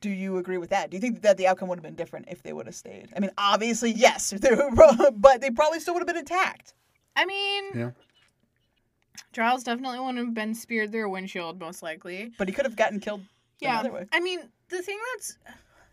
[0.00, 0.88] Do you agree with that?
[0.90, 3.12] Do you think that the outcome would have been different if they would have stayed?
[3.14, 6.72] I mean, obviously, yes, they were- but they probably still would have been attacked.
[7.16, 7.90] I mean, Yeah.
[9.32, 12.32] Giles definitely wouldn't have been speared through a windshield, most likely.
[12.38, 13.22] But he could have gotten killed
[13.60, 13.74] Yeah.
[13.80, 14.06] another way.
[14.10, 15.36] I mean, the thing that's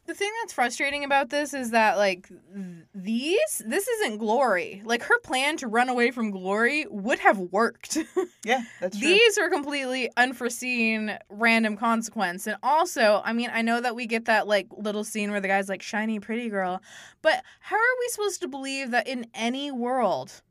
[0.07, 4.81] the thing that's frustrating about this is that like th- these this isn't glory.
[4.85, 7.97] Like her plan to run away from glory would have worked.
[8.43, 9.05] Yeah, that's true.
[9.05, 12.47] These are completely unforeseen random consequence.
[12.47, 15.49] And also, I mean, I know that we get that like little scene where the
[15.49, 16.81] guy's like shiny pretty girl,
[17.21, 20.41] but how are we supposed to believe that in any world,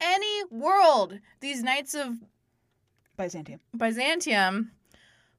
[0.00, 2.16] any world, these knights of
[3.16, 3.60] Byzantium.
[3.76, 4.72] Byzantium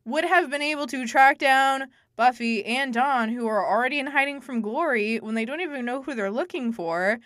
[0.06, 4.42] would have been able to track down Buffy and Dawn, who are already in hiding
[4.42, 7.20] from Glory when they don't even know who they're looking for,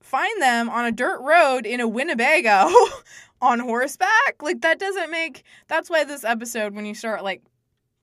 [0.00, 2.68] find them on a dirt road in a Winnebago
[3.40, 4.42] on horseback?
[4.42, 5.44] Like, that doesn't make.
[5.68, 7.42] That's why this episode, when you start, like,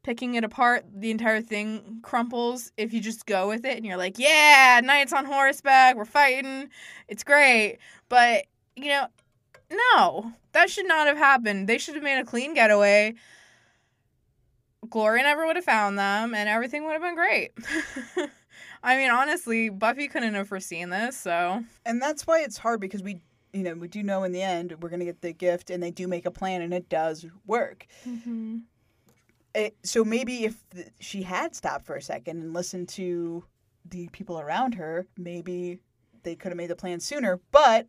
[0.03, 3.97] picking it apart, the entire thing crumples if you just go with it and you're
[3.97, 6.69] like, yeah, knights on horseback, we're fighting,
[7.07, 7.79] it's great.
[8.07, 8.45] But,
[8.75, 9.07] you know,
[9.71, 11.67] no, that should not have happened.
[11.67, 13.15] They should have made a clean getaway.
[14.85, 17.51] Glory never would have found them, and everything would have been great.
[18.83, 23.01] I mean, honestly, Buffy couldn't have foreseen this, so And that's why it's hard because
[23.01, 23.19] we,
[23.51, 25.81] you know, we do know in the end we're going to get the gift and
[25.81, 27.87] they do make a plan and it does work.
[28.07, 28.57] Mm-hmm.
[29.55, 30.63] It, so maybe if
[30.99, 33.43] she had stopped for a second and listened to
[33.89, 35.79] the people around her, maybe
[36.21, 37.39] they could have made the plan sooner.
[37.51, 37.87] But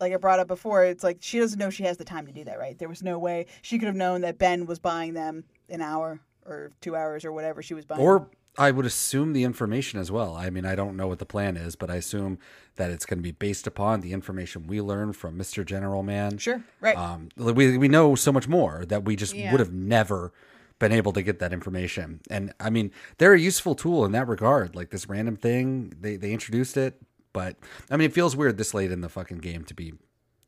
[0.00, 2.32] like I brought up before, it's like she doesn't know she has the time to
[2.32, 2.78] do that, right?
[2.78, 6.20] There was no way she could have known that Ben was buying them an hour
[6.50, 8.00] or two hours or whatever she was buying.
[8.00, 8.28] Or
[8.58, 10.34] I would assume the information as well.
[10.34, 12.38] I mean, I don't know what the plan is, but I assume
[12.76, 15.64] that it's going to be based upon the information we learn from Mr.
[15.64, 16.36] General Man.
[16.38, 16.96] Sure, right.
[16.96, 19.52] Um, we we know so much more that we just Yeah.
[19.52, 20.32] would have never
[20.80, 22.20] been able to get that information.
[22.30, 24.74] And I mean, they're a useful tool in that regard.
[24.74, 27.00] Like this random thing, they they introduced it,
[27.32, 27.56] but
[27.90, 29.94] I mean, it feels weird this late in the fucking game to be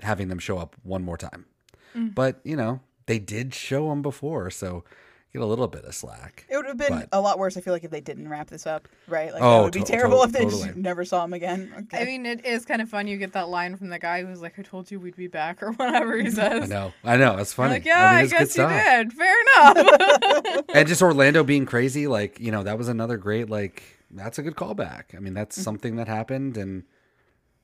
[0.00, 1.46] having them show up one more time.
[1.94, 2.14] Mm.
[2.14, 4.84] But you know, they did show them before, so
[5.32, 6.44] get a little bit of slack.
[6.50, 8.48] It would have been But- a lot worse, I feel like, if they didn't wrap
[8.50, 9.32] this up, right?
[9.32, 11.72] Like, Oh, that would be to- terrible to- if they just never saw him again.
[11.78, 12.02] Okay.
[12.02, 13.06] I mean, it is kind of fun.
[13.06, 15.62] You get that line from the guy who's like, "I told you we'd be back,"
[15.62, 16.64] or whatever he says.
[16.64, 17.74] I know, I know, it's You're funny.
[17.74, 19.12] Like, yeah, I, mean, it's good guess you did.
[19.14, 20.64] Fair enough.
[20.74, 24.42] and just Orlando being crazy, like you know, that was another great like that's a
[24.42, 25.14] good callback.
[25.16, 25.62] I mean, that's Mm-hmm.
[25.64, 26.82] something that happened and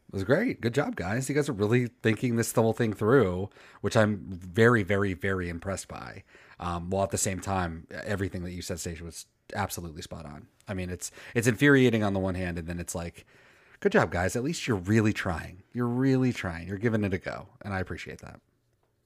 [0.08, 0.62] it was great.
[0.62, 1.28] Good job, guys.
[1.28, 3.50] You guys are really thinking this whole thing through,
[3.82, 6.22] which I'm very, very, very impressed by.
[6.60, 10.48] Um, while at the same time, everything that you said, Stacia, was absolutely spot on.
[10.66, 13.24] I mean, it's it's infuriating on the one hand, and then it's like,
[13.80, 14.34] good job, guys.
[14.36, 15.62] At least you're really trying.
[15.72, 16.66] You're really trying.
[16.68, 18.40] You're giving it a go, and I appreciate that.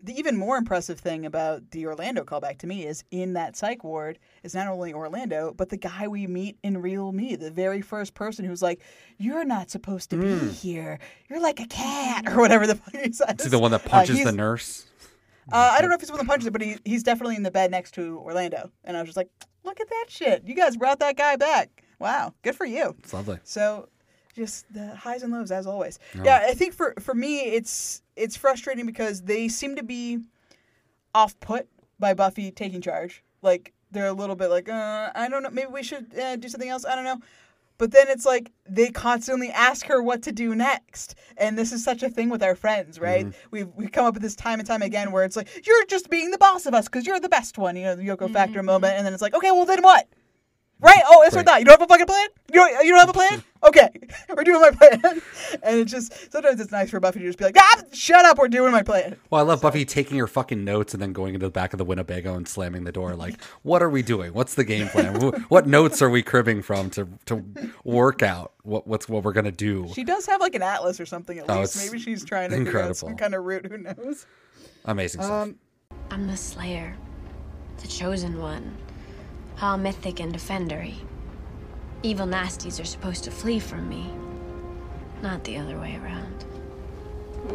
[0.05, 3.85] the even more impressive thing about the Orlando callback to me is in that psych
[3.85, 7.81] ward is not only Orlando, but the guy we meet in Real Me, the very
[7.83, 8.81] first person who's like,
[9.19, 10.99] "You're not supposed to be here.
[11.29, 13.37] You're like a cat," or whatever the fuck he says.
[13.39, 14.87] See the one that Uh, punches the nurse.
[15.51, 17.37] Uh, I don't know if he's the one that punches it, but he, he's definitely
[17.37, 18.71] in the bed next to Orlando.
[18.85, 19.31] And I was just like,
[19.65, 20.45] "Look at that shit!
[20.47, 21.83] You guys brought that guy back.
[21.99, 23.39] Wow, good for you." It's lovely.
[23.43, 23.89] So,
[24.35, 25.99] just the highs and lows as always.
[26.15, 26.23] Yeah.
[26.25, 30.19] Yeah, I think for for me, it's it's frustrating because they seem to be
[31.15, 31.69] off put
[31.99, 33.25] by Buffy taking charge.
[33.43, 36.49] Like they're a little bit like, uh, I don't know, maybe we should uh, do
[36.49, 36.85] something else.
[36.85, 37.21] I don't know.
[37.79, 41.83] But then it's like they constantly ask her what to do next, and this is
[41.83, 43.27] such a thing with our friends, right?
[43.27, 43.49] Mm-hmm.
[43.51, 46.11] We've we come up with this time and time again where it's like you're just
[46.11, 48.33] being the boss of us because you're the best one, you know, the Yoko mm-hmm,
[48.33, 48.67] Factor mm-hmm.
[48.67, 50.09] moment, and then it's like, okay, well then what?
[50.83, 51.01] Right?
[51.07, 51.49] Oh, that's what Right.
[51.49, 51.59] I thought.
[51.61, 52.29] You don't have a fucking plan?
[52.53, 53.43] You don't, you don't have a plan?
[53.65, 53.91] Okay.
[54.37, 55.01] We're doing my plan.
[55.63, 58.37] And it's just, sometimes it's nice for Buffy to just be like, ah, shut up.
[58.37, 59.15] We're doing my plan.
[59.31, 61.79] Well, I love Buffy taking her fucking notes and then going into the back of
[61.79, 63.15] the Winnebago and slamming the door.
[63.15, 64.33] Like, what are we doing?
[64.35, 65.15] What's the game plan?
[65.49, 67.45] What notes are we cribbing from to to
[67.85, 69.89] work out what what's what we're gonna do?
[69.95, 71.77] She does have like an atlas or something at Oh, least.
[71.77, 73.67] Maybe she's trying to figure out some kind of route.
[73.67, 74.27] Who knows?
[74.87, 75.43] Amazing stuff.
[75.45, 75.55] Um,
[76.11, 76.97] I'm the Slayer,
[77.81, 78.77] the chosen one,
[79.63, 80.95] all mythic and defendery.
[82.03, 84.11] Evil nasties are supposed to flee from me,
[85.23, 86.45] not the other way around.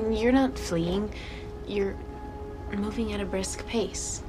[0.10, 1.14] You're not fleeing,
[1.68, 1.98] you're
[2.72, 4.24] moving at a brisk pace.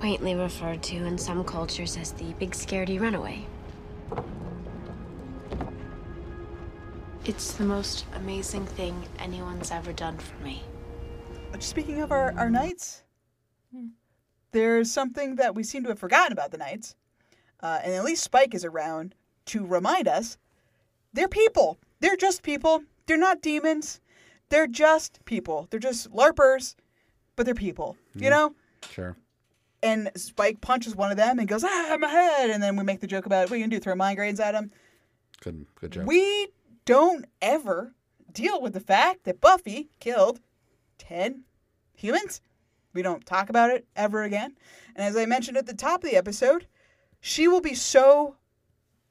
[0.00, 3.44] Quaintly referred to in some cultures as the big scaredy runaway.
[7.24, 10.62] It's the most amazing thing anyone's ever done for me.
[11.58, 13.02] Speaking of our, our knights,
[13.72, 13.86] hmm.
[14.54, 16.94] There's something that we seem to have forgotten about the knights.
[17.60, 19.14] Uh, and at least Spike is around
[19.46, 20.38] to remind us
[21.12, 21.78] they're people.
[22.00, 22.82] They're just people.
[23.06, 24.00] They're not demons.
[24.48, 25.66] They're just people.
[25.70, 26.76] They're just LARPers,
[27.36, 27.96] but they're people.
[28.14, 28.30] You Mm.
[28.30, 28.54] know?
[28.90, 29.16] Sure.
[29.82, 32.50] And Spike punches one of them and goes, ah, my head.
[32.50, 33.80] And then we make the joke about, what are you going to do?
[33.80, 34.70] Throw mind grades at him?
[35.40, 36.06] Good good job.
[36.06, 36.48] We
[36.84, 37.92] don't ever
[38.32, 40.40] deal with the fact that Buffy killed
[40.98, 41.44] 10
[41.94, 42.40] humans.
[42.94, 44.56] We don't talk about it ever again.
[44.96, 46.66] And as I mentioned at the top of the episode,
[47.20, 48.36] she will be so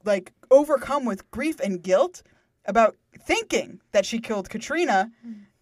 [0.04, 2.22] like overcome with grief and guilt
[2.66, 5.10] about thinking that she killed Katrina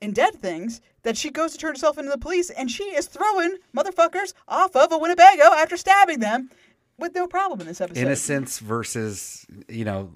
[0.00, 3.06] in Dead Things that she goes to turn herself into the police and she is
[3.06, 6.50] throwing motherfuckers off of a Winnebago after stabbing them
[6.98, 8.00] with no problem in this episode.
[8.00, 10.12] Innocence versus you know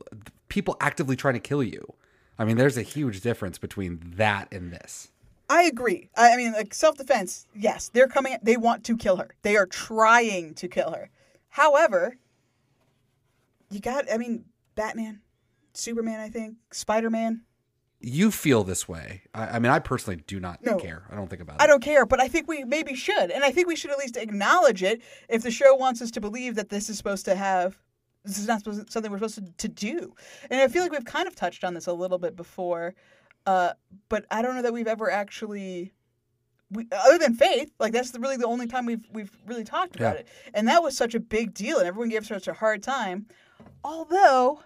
[0.48, 1.92] people actively trying to kill you.
[2.38, 5.10] I mean, there's a huge difference between that and this.
[5.48, 6.10] I agree.
[6.16, 7.46] I I mean, like self defense.
[7.54, 8.36] Yes, they're coming.
[8.42, 9.30] They want to kill her.
[9.42, 11.10] They are trying to kill her.
[11.50, 12.16] However,
[13.70, 14.10] you got.
[14.12, 14.44] I mean,
[14.74, 15.20] Batman,
[15.72, 16.20] Superman.
[16.20, 17.42] I think Spider Man.
[17.98, 19.22] You feel this way.
[19.34, 20.76] I, I mean, I personally do not No.
[20.76, 21.04] care.
[21.10, 21.62] I don't think about it.
[21.62, 23.96] I don't care, but I think we maybe should, and I think we should at
[23.98, 27.34] least acknowledge it if the show wants us to believe that this is supposed to
[27.34, 27.78] have.
[28.22, 30.14] This is not supposed something we're supposed to, to do,
[30.50, 32.94] and I feel like we've kind of touched on this a little bit before,
[33.46, 33.72] uh,
[34.08, 35.92] but I don't know that we've ever actually.
[36.68, 39.94] We, other than Faith, like that's the, really the only time we've we've really talked
[39.94, 40.20] about Yeah.
[40.20, 43.26] it, and that was such a big deal, and everyone gave such a hard time.
[43.84, 44.60] Although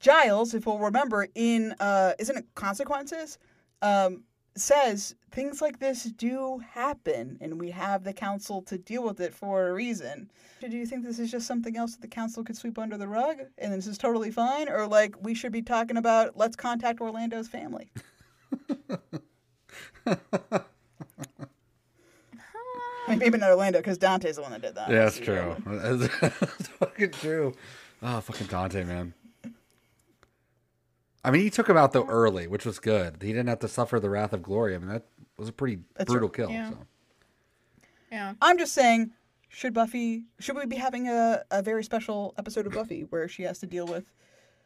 [0.00, 3.38] Giles, if we'll remember, in uh, isn't it Consequences,
[3.80, 4.24] um,
[4.56, 9.34] says things like this do happen, and we have the council to deal with it
[9.34, 10.30] for a reason.
[10.60, 13.08] Do you think this is just something else that the council could sweep under the
[13.08, 17.00] rug, and this is totally fine, or like we should be talking about let's contact
[17.00, 17.90] Orlando's family?
[23.06, 24.88] I mean, maybe not Orlando because Dante's the one that did that.
[24.88, 25.56] Yeah, that's true.
[25.66, 27.54] That's fucking true.
[28.02, 29.12] Oh, fucking Dante, man.
[31.24, 33.22] I mean, he took him out though early, which was good.
[33.22, 34.74] He didn't have to suffer the wrath of glory.
[34.74, 35.06] I mean, that
[35.38, 36.46] was a pretty That's brutal true.
[36.46, 36.54] kill.
[36.54, 36.70] Yeah.
[36.70, 36.78] So.
[38.12, 38.34] Yeah.
[38.42, 39.10] I'm just saying,
[39.48, 43.42] should Buffy, should we be having a, a very special episode of Buffy where she
[43.44, 44.04] has to deal with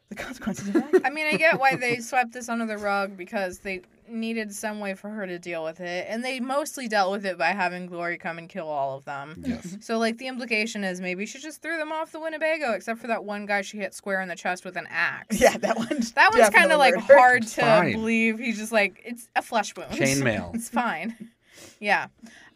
[0.08, 1.02] the consequences of that?
[1.04, 4.80] I mean, I get why they swept this under the rug because they needed some
[4.80, 7.86] way for her to deal with it, and they mostly dealt with it by having
[7.86, 9.42] Glory come and kill all of them.
[9.46, 9.76] Yes.
[9.88, 13.06] So, like, the implication is maybe she just threw them off the Winnebago, except for
[13.06, 15.40] that one guy she hit square in the chest with an axe.
[15.40, 15.88] yeah, that one.
[16.14, 17.92] That one's kind of like hard to fine.
[17.92, 18.38] believe.
[18.38, 19.92] He's just like it's a flesh wound.
[19.92, 20.54] Chainmail.
[20.54, 21.16] it's fine.
[21.80, 22.08] Yeah.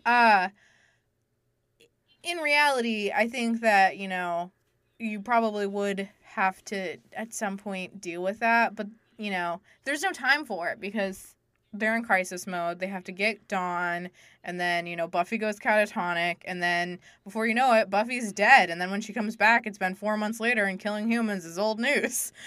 [0.04, 0.48] Uh
[2.22, 4.52] in reality, I think that, you know,
[4.98, 8.86] you probably would have to at some point deal with that, but
[9.18, 11.31] you know, there's no time for it because
[11.72, 12.78] they're in crisis mode.
[12.78, 14.10] They have to get Dawn,
[14.44, 18.68] and then you know Buffy goes catatonic, and then before you know it, Buffy's dead.
[18.70, 21.58] And then when she comes back, it's been four months later, and killing humans is
[21.58, 22.32] old news.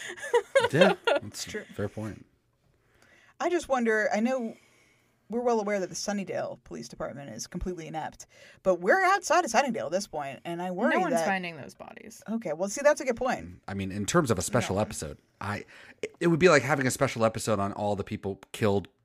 [0.71, 1.63] Yeah, that's true.
[1.75, 2.25] Fair point.
[3.39, 4.09] I just wonder.
[4.13, 4.55] I know
[5.29, 8.25] we're well aware that the Sunnydale Police Department is completely inept,
[8.63, 11.25] but we're outside of Sunnydale at this point, and I worry no one's that.
[11.25, 12.21] finding those bodies.
[12.31, 13.61] Okay, well, see, that's a good point.
[13.67, 15.65] I mean, in terms of a special episode, I
[16.01, 19.04] it- it would be like having a special episode on all the people killed but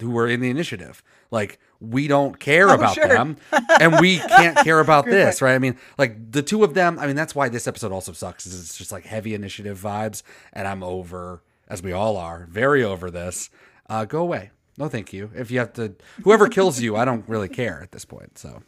[0.00, 1.02] who were in the initiative.
[1.30, 3.08] Like we don't care Oh, about sure.
[3.08, 3.36] them,
[3.80, 5.42] and we can't care about this, point.
[5.50, 5.54] right?
[5.54, 6.98] I mean, like the two of them.
[6.98, 8.46] I mean, that's why this episode also sucks.
[8.46, 10.22] Is it's just like heavy initiative vibes,
[10.52, 13.50] and I'm over, as we all are, very over this.
[13.88, 14.50] Uh, go away.
[14.78, 15.30] No, thank you.
[15.34, 15.94] If you have to,
[16.24, 18.36] whoever kills you, I don't really care at this point.
[18.36, 18.62] So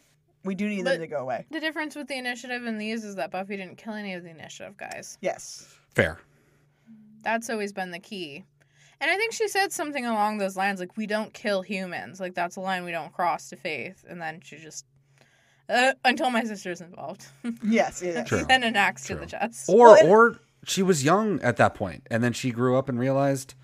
[0.44, 1.44] We do need them to go away.
[1.50, 4.30] The difference with the initiative and these is that Buffy didn't kill any of the
[4.30, 5.18] initiative guys.
[5.20, 5.66] Yes.
[5.94, 6.18] fair.
[7.22, 8.44] That's always been the key.
[9.00, 12.20] And I think she said something along those lines like, we don't kill humans.
[12.20, 14.04] Like, that's a line we don't cross to faith.
[14.08, 14.84] And then she just.
[15.68, 17.26] Uh, until my sister's involved.
[17.62, 18.24] Yes, yeah.
[18.24, 18.44] True.
[18.44, 19.68] then an axe to the chest.
[19.68, 23.54] Or or she was young at that point, and then she grew up and realized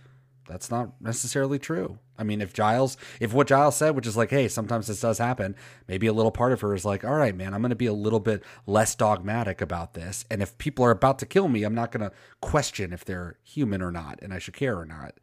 [0.47, 1.99] that's not necessarily true.
[2.18, 5.18] I mean, if Giles, if what Giles said, which is like, hey, sometimes this does
[5.18, 5.57] happen,
[5.89, 7.87] maybe a little part of her is like, all right, man, I'm going to be
[7.87, 10.24] a little bit less dogmatic about this.
[10.30, 13.39] And if people are about to kill me, I'm not going to question if they're
[13.43, 15.14] human or not, and I should care or not.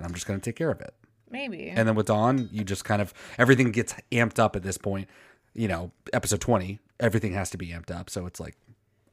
[0.00, 0.94] And I'm just going to take care of it.
[1.30, 1.68] Maybe.
[1.68, 5.10] And then with Dawn, you just kind of, everything gets amped up at this point.
[5.52, 8.08] You know, episode 20, everything has to be amped up.
[8.08, 8.56] So it's like,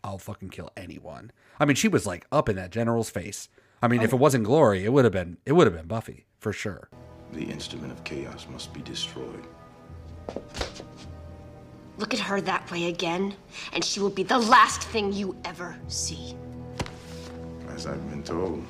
[0.01, 1.31] I'll fucking kill anyone.
[1.59, 3.49] I mean, she was like up in that general's face.
[3.81, 6.25] I mean, if it wasn't Glory, it would have been it would have been Buffy
[6.39, 6.87] for sure.
[7.33, 9.45] The instrument of chaos must be destroyed.
[11.97, 13.35] Look at her that way again,
[13.73, 16.35] and she will be the last thing you ever see.
[17.69, 18.63] As I've been told,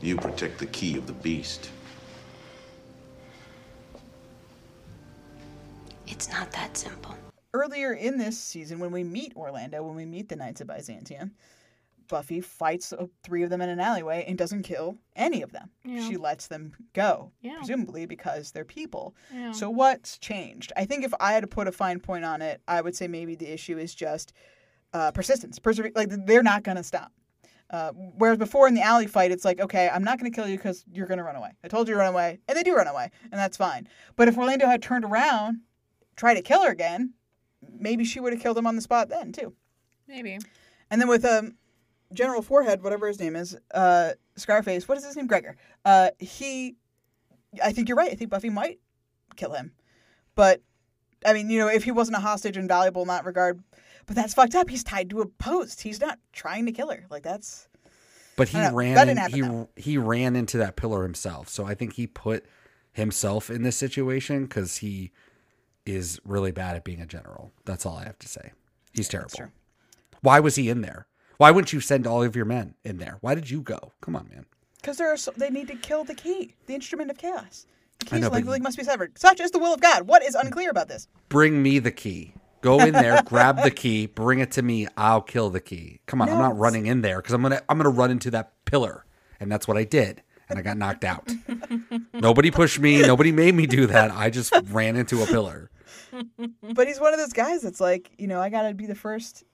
[0.00, 1.70] you protect the key of the beast.
[6.06, 7.16] It's not that simple.
[7.54, 11.32] Earlier in this season, when we meet Orlando, when we meet the Knights of Byzantium,
[12.08, 15.68] Buffy fights three of them in an alleyway and doesn't kill any of them.
[15.84, 16.08] Yeah.
[16.08, 17.56] She lets them go, Yeah.
[17.58, 19.14] presumably because they're people.
[19.34, 19.52] Yeah.
[19.52, 20.72] So what's changed?
[20.76, 23.08] I think if I had to put a fine point on it, I would say
[23.08, 24.32] maybe the issue is just
[24.94, 25.58] uh, persistence.
[25.58, 27.12] Persever- like they're not going to stop.
[27.70, 30.48] Uh, whereas before in the alley fight, it's like, okay, I'm not going to kill
[30.48, 31.50] you because you're going to run away.
[31.62, 33.88] I told you to run away, and they do run away, and that's fine.
[34.16, 35.60] But if Orlando had turned around,
[36.16, 37.12] tried to kill her again,
[37.78, 39.54] maybe she would have killed him on the spot then too.
[40.06, 40.38] Maybe.
[40.90, 41.56] And then with um,
[42.12, 45.26] General Forehead, whatever his name is, uh, Scarface, what is his name?
[45.26, 45.56] Gregor.
[45.84, 46.76] Uh, he,
[47.62, 48.10] I think you're right.
[48.10, 48.78] I think Buffy might
[49.36, 49.72] kill him,
[50.34, 50.62] but
[51.26, 53.62] I mean, you know, if he wasn't a hostage and valuable in that regard,
[54.08, 54.68] but that's fucked up.
[54.68, 55.82] He's tied to a post.
[55.82, 57.06] He's not trying to kill her.
[57.10, 57.68] Like that's.
[58.36, 58.78] But he I don't know.
[58.78, 61.48] ran That in, he he ran into that pillar himself.
[61.48, 62.44] So I think he put
[62.92, 65.12] himself in this situation cuz he
[65.86, 67.52] is really bad at being a general.
[67.64, 68.52] That's all I have to say.
[68.92, 69.52] He's terrible.
[70.22, 71.06] Why was he in there?
[71.36, 73.18] Why wouldn't you send all of your men in there?
[73.20, 73.92] Why did you go?
[74.00, 74.46] Come on, man.
[74.80, 77.66] Because there are so, they need to kill the key, the instrument of chaos.
[78.00, 79.18] The I key's know, link, link must be severed.
[79.18, 80.02] Such is the will of God.
[80.02, 81.08] What is unclear about this?
[81.28, 82.34] Bring me the key.
[82.60, 84.86] Go in there, grab the key, bring it to me.
[84.96, 86.00] I'll kill the key.
[86.06, 88.64] Come on, I'm not running in there because I'm gonna I'm gonna run into that
[88.64, 89.04] pillar,
[89.40, 91.30] and that's what I did, and I got knocked out.
[92.12, 93.02] nobody pushed me.
[93.02, 94.10] Nobody made me do that.
[94.10, 95.70] I just ran into a pillar.
[96.74, 98.94] But he's one of those guys that's like, you know, I got to be the
[98.94, 99.44] first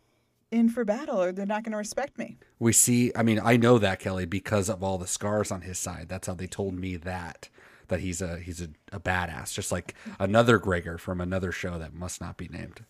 [0.50, 2.38] in for battle or they're not going to respect me.
[2.58, 3.12] We see.
[3.16, 6.06] I mean, I know that Kelly because of all the scars on his side.
[6.08, 7.48] That's how they told me that
[7.88, 11.92] that he's a he's a, a badass, just like another Gregor from another show that
[11.92, 12.84] must not be named.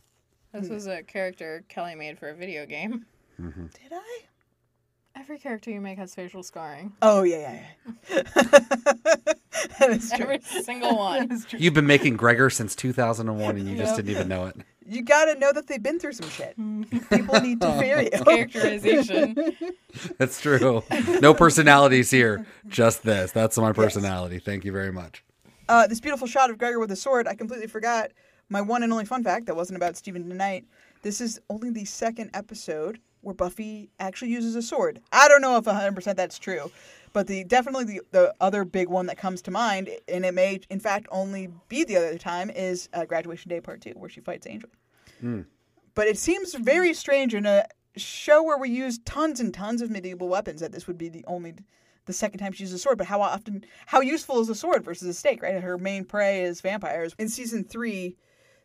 [0.54, 3.04] This was a character Kelly made for a video game.
[3.40, 3.66] Mm-hmm.
[3.66, 4.20] Did I?
[5.16, 6.92] Every character you make has facial scarring.
[7.02, 7.60] Oh, yeah,
[8.10, 8.22] yeah, yeah.
[9.78, 10.24] that is true.
[10.24, 11.40] Every single one.
[11.50, 13.96] You've been making Gregor since 2001, and you just Yep.
[13.96, 14.56] didn't even know it.
[14.86, 16.56] You got to know that they've been through some shit.
[17.10, 18.10] People need to fear you.
[18.10, 19.36] Characterization.
[20.18, 20.82] That's true.
[21.20, 23.30] No personalities here, just this.
[23.32, 24.40] That's my personality.
[24.40, 25.24] Thank you very much.
[25.68, 28.10] Uh, this beautiful shot of Gregor with a sword, I completely forgot
[28.48, 30.64] my one and only fun fact that wasn't about Steven DeKnight.
[31.02, 35.00] This is only the second episode where Buffy actually uses a sword.
[35.12, 36.70] I don't know if 100% that's true,
[37.12, 40.60] but the definitely the, the other big one that comes to mind, and it may
[40.70, 44.20] in fact only be the other time, is uh, Graduation Day Part 2, where she
[44.20, 44.68] fights Angel.
[45.94, 47.66] But it seems very strange in a
[47.96, 51.24] show where we use tons and tons of medieval weapons that this would be the
[51.26, 51.54] only
[52.06, 52.98] the second time she uses a sword.
[52.98, 55.42] But how often, how useful is a sword versus a stake?
[55.42, 57.14] Right, her main prey is vampires.
[57.18, 58.16] In season three,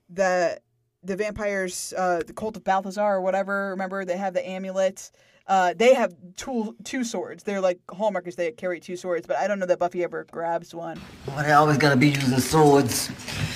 [0.09, 0.59] the
[1.03, 3.69] the vampires, uh, the cult of Balthazar or whatever.
[3.69, 5.11] Remember, they have the amulet.
[5.47, 7.43] Uh, they have two two swords.
[7.43, 8.35] They're like hallmarkers.
[8.35, 10.99] They carry two swords, but I don't know that Buffy ever grabs one.
[11.25, 13.09] Why they always gotta be using swords?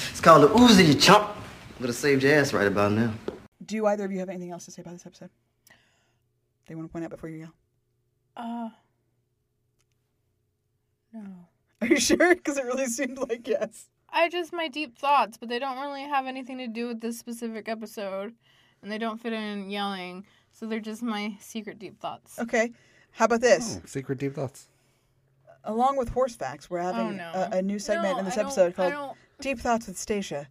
[0.10, 1.36] It's called a Uzi, you chump.
[1.80, 3.14] Would have saved your ass right about now.
[3.66, 5.30] Do either of you have anything else to say about this episode?
[6.68, 7.54] They want to point out before you yell.
[8.36, 8.70] Uh,
[11.14, 11.26] no.
[11.82, 12.36] Are you sure?
[12.36, 13.90] Because it really seemed like yes.
[14.14, 17.18] I just my deep thoughts, but they don't really have anything to do with this
[17.20, 18.34] specific episode,
[18.82, 20.26] and they don't fit in yelling.
[20.52, 22.38] So they're just my secret deep thoughts.
[22.40, 22.72] Okay.
[23.12, 23.80] How about this?
[23.82, 24.68] Oh, secret deep thoughts.
[25.64, 27.32] Along with horse facts, we're having Oh, no.
[27.54, 29.88] a, a new segment No, in this I don't- episode I called don't- Deep Thoughts
[29.88, 30.48] with Stacia.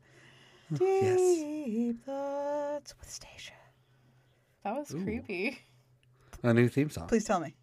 [0.71, 1.19] Hmm, yes.
[1.19, 3.53] Deep Thoughts with Stacia.
[4.65, 5.03] That was Ooh.
[5.05, 5.59] creepy.
[6.43, 7.07] A new theme song.
[7.09, 7.55] Please tell me.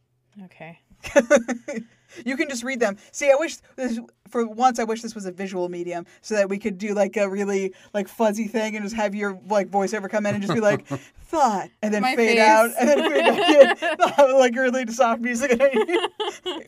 [0.45, 0.79] Okay.
[2.25, 2.97] You can just read them.
[3.11, 3.99] See, I wish this
[4.29, 4.79] for once.
[4.79, 7.73] I wish this was a visual medium so that we could do like a really
[7.93, 10.85] like fuzzy thing and just have your like voiceover come in and just be like
[11.27, 12.39] thought and then My fade face.
[12.39, 15.59] out and then fade back in like really soft music.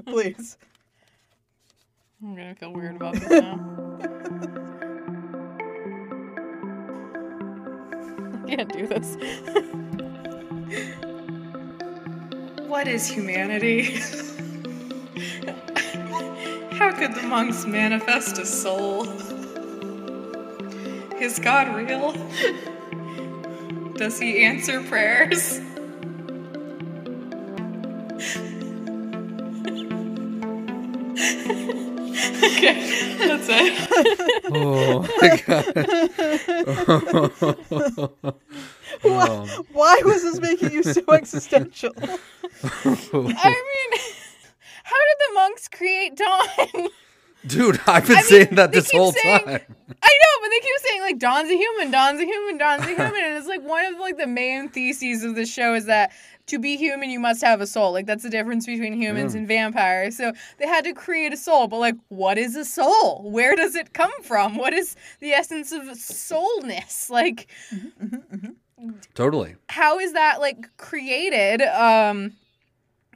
[0.05, 0.57] Please.
[2.23, 3.57] I'm gonna feel weird about this now.
[8.47, 9.15] can't do this.
[12.67, 13.99] what is humanity?
[17.01, 19.07] How could the monks manifest a soul?
[21.19, 22.13] Is God real?
[23.95, 25.59] Does he answer prayers?
[32.43, 33.73] okay, that's it.
[34.53, 35.65] Oh my god.
[39.01, 39.27] Why,
[39.71, 41.15] why was this making you so um.
[41.15, 41.93] existential?
[42.63, 44.01] I mean,
[44.91, 46.87] how did the monks create dawn?
[47.47, 49.47] Dude, I've been I mean, saying that this whole saying- time.
[50.03, 52.87] I know, but they keep saying like Dawn's a human, Dawn's a human, Dawn's a
[52.95, 56.11] human, and it's like one of like the main theses of the show is that
[56.47, 57.91] to be human you must have a soul.
[57.93, 59.39] Like that's the difference between humans Yeah.
[59.39, 60.17] and vampires.
[60.17, 63.27] So they had to create a soul, but like what is a soul?
[63.31, 64.55] Where does it come from?
[64.57, 67.09] What is the essence of soulness?
[67.09, 68.91] Like mm-hmm, mm-hmm, mm-hmm.
[69.15, 69.55] Totally.
[69.69, 72.33] how is that like created um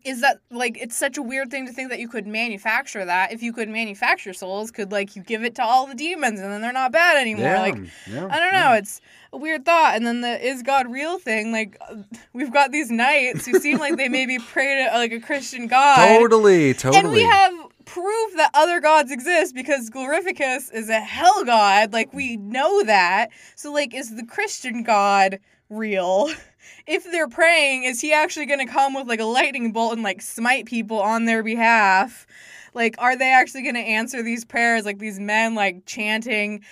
[0.06, 3.32] is that like it's such a weird thing to think that you could manufacture that
[3.34, 6.52] if you could manufacture souls could like you give it to all the demons and
[6.52, 7.78] then they're not bad anymore Yeah, like
[8.10, 9.02] yeah, i don't know it's
[9.34, 11.96] a weird thought and then the is god real thing like uh,
[12.34, 15.96] we've got these knights who seem like they maybe pray to like a christian god
[16.20, 17.00] Totally, totally.
[17.04, 17.54] and we have
[17.86, 21.94] proof that other gods exist because Glorificus is a hell god.
[21.94, 23.28] Like, we know that.
[23.56, 25.40] So, like, is the Christian god
[25.70, 26.30] real?
[26.88, 30.04] If they're praying, is he actually going to come with, like, a lightning bolt and,
[30.04, 32.26] like, smite people on their behalf?
[32.74, 34.86] Like, are they actually going to answer these prayers?
[34.86, 36.64] Like, these men, like, chanting.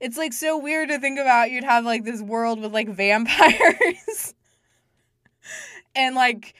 [0.00, 1.50] It's, like, so weird to think about.
[1.50, 4.34] You'd have, like, this world with, like, vampires.
[5.94, 6.54] and like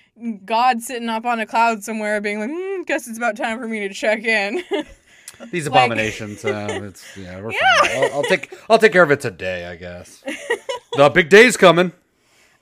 [0.44, 3.68] God sitting up on a cloud somewhere, being like, mm, "Guess it's about time for
[3.68, 4.62] me to check in."
[5.52, 6.44] These Like- abominations.
[6.44, 7.90] um, it's yeah, we're fine.
[8.02, 10.22] I'll, I'll take I'll take care of it today, I guess.
[10.96, 11.92] the big day's coming.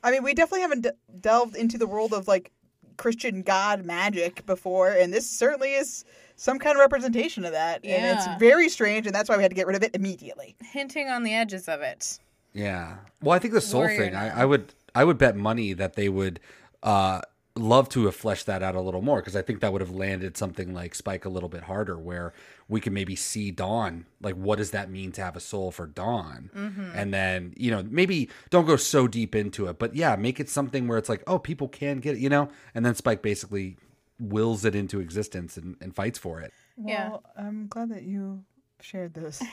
[0.09, 0.91] I mean, we definitely haven't d-
[1.21, 2.51] delved into the world of like
[2.97, 6.05] Christian God magic before, and this certainly is
[6.37, 7.85] some kind of representation of that.
[7.85, 8.15] And Yeah.
[8.15, 10.57] it's very strange, and that's why we had to get rid of it immediately.
[10.63, 12.19] Hinting on the edges of it.
[12.55, 12.97] Yeah.
[13.23, 14.15] Well, I think the soul Warrior thing.
[14.15, 14.43] I.
[14.43, 16.41] I would I would bet money that they would
[16.83, 17.21] uh,
[17.59, 19.91] love to have fleshed that out a little more because I think that would have
[19.91, 22.33] landed something like Spike a little bit harder, where
[22.69, 24.07] we can maybe see Dawn.
[24.21, 26.51] Like, what does that mean to have a soul for Dawn?
[26.55, 26.93] Mhm.
[26.95, 30.49] And then you know maybe don't go so deep into it, but yeah, make it
[30.49, 32.49] something where it's like, oh, people can get it, you know.
[32.75, 33.77] And then Spike basically
[34.21, 36.53] wills it into existence and, and fights for it.
[36.77, 37.19] Yeah.
[37.37, 38.45] I'm glad that you
[38.81, 39.43] shared this.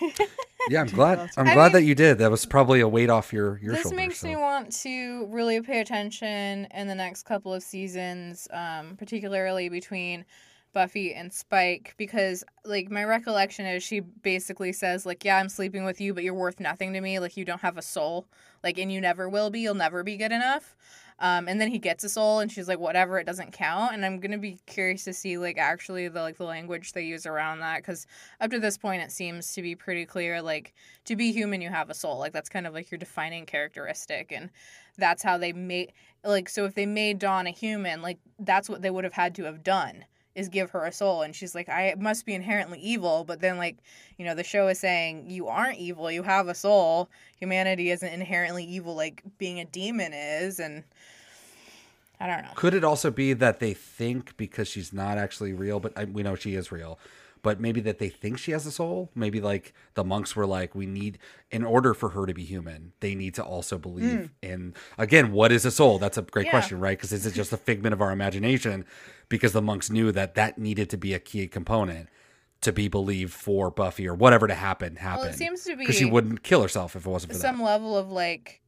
[0.67, 1.19] Yeah, I'm glad.
[1.37, 2.17] I'm I glad mean- that you did.
[2.17, 3.95] That was probably a weight off your your this shoulders.
[3.97, 4.27] makes so.
[4.27, 10.25] me want to really pay attention in the next couple of seasons, um, particularly between
[10.75, 15.85] Buffy and Spike, because like my recollection is she basically says like, "Yeah, I'm sleeping
[15.85, 17.17] with you, but you're worth nothing to me.
[17.17, 18.27] Like you don't have a soul,
[18.61, 19.61] like, and you never will be.
[19.61, 20.75] You'll never be good enough."
[21.17, 24.05] Um, and then he gets a soul, and she's like, "Whatever, it doesn't count." And
[24.05, 27.61] I'm gonna be curious to see like actually the like the language they use around
[27.61, 28.05] that, because
[28.41, 30.41] up to this point it seems to be pretty clear.
[30.41, 30.73] Like
[31.05, 32.19] to be human, you have a soul.
[32.19, 34.49] Like that's kind of like your defining characteristic, and
[34.97, 35.93] that's how they made
[36.25, 39.35] like so if they made Dawn a human, like that's what they would have had
[39.35, 40.03] to have done
[40.35, 43.57] is give her a soul and she's like I must be inherently evil but then
[43.57, 43.77] like
[44.17, 47.09] you know the show is saying you aren't evil you have a soul.
[47.37, 50.83] Humanity isn't inherently evil like being a demon is and
[52.19, 52.51] I don't know.
[52.55, 56.23] Could it also be that they think because she's not actually real, but I, we
[56.23, 56.97] know she is real,
[57.45, 59.11] but maybe that they think she has a soul?
[59.13, 61.19] Maybe like the monks were like, we need,
[61.51, 65.51] in order for her to be human, they need to also believe in, again, what
[65.51, 65.99] is a soul?
[65.99, 66.49] That's a great Yeah.
[66.49, 66.97] question, right?
[66.97, 68.83] Because is it just a figment of our imagination?
[69.29, 72.09] Because the monks knew that that needed to be a key component
[72.61, 75.33] to be believed for Buffy or whatever to happen, happen.
[75.33, 77.63] seems to be Because she wouldn't kill herself if it wasn't for some that.
[77.63, 78.59] level of like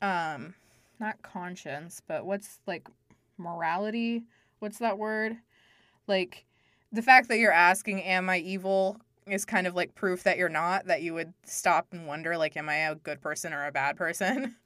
[0.00, 0.54] um
[1.00, 2.86] not conscience but what's like
[3.36, 4.22] morality
[4.60, 5.36] what's that word
[6.06, 6.44] like
[6.92, 10.48] the fact that you're asking am i evil is kind of like proof that you're
[10.48, 13.72] not that you would stop and wonder like am i a good person or a
[13.72, 14.56] bad person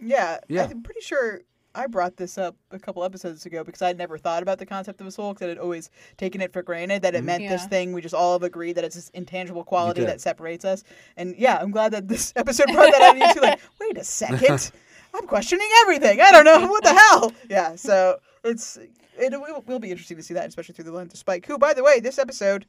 [0.00, 0.66] Yeah, Yeah.
[0.70, 1.42] I'm pretty sure
[1.72, 5.00] I brought this up a couple episodes ago because I'd never thought about the concept
[5.00, 7.26] of a soul because I had always taken it for granted that it mm-hmm.
[7.26, 10.64] meant this thing we just all have agreed that it's this intangible quality that separates
[10.64, 10.82] us.
[11.16, 13.16] And yeah, I'm glad that this episode brought that out.
[13.16, 14.72] And you two like, wait a second,
[15.14, 16.20] I'm questioning everything.
[16.20, 17.32] I don't know what the hell.
[17.48, 18.76] Yeah, so it's
[19.18, 21.46] it will, will be interesting to see that, especially through the lens of Spike.
[21.46, 22.66] Who, by the way, this episode.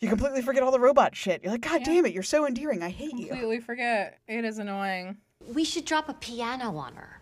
[0.00, 1.42] You completely forget all the robot shit.
[1.42, 2.82] You're like, God damn it, you're so endearing.
[2.82, 3.26] I hate you.
[3.26, 5.18] completely forget it is annoying
[5.52, 7.20] We should drop a piano on her.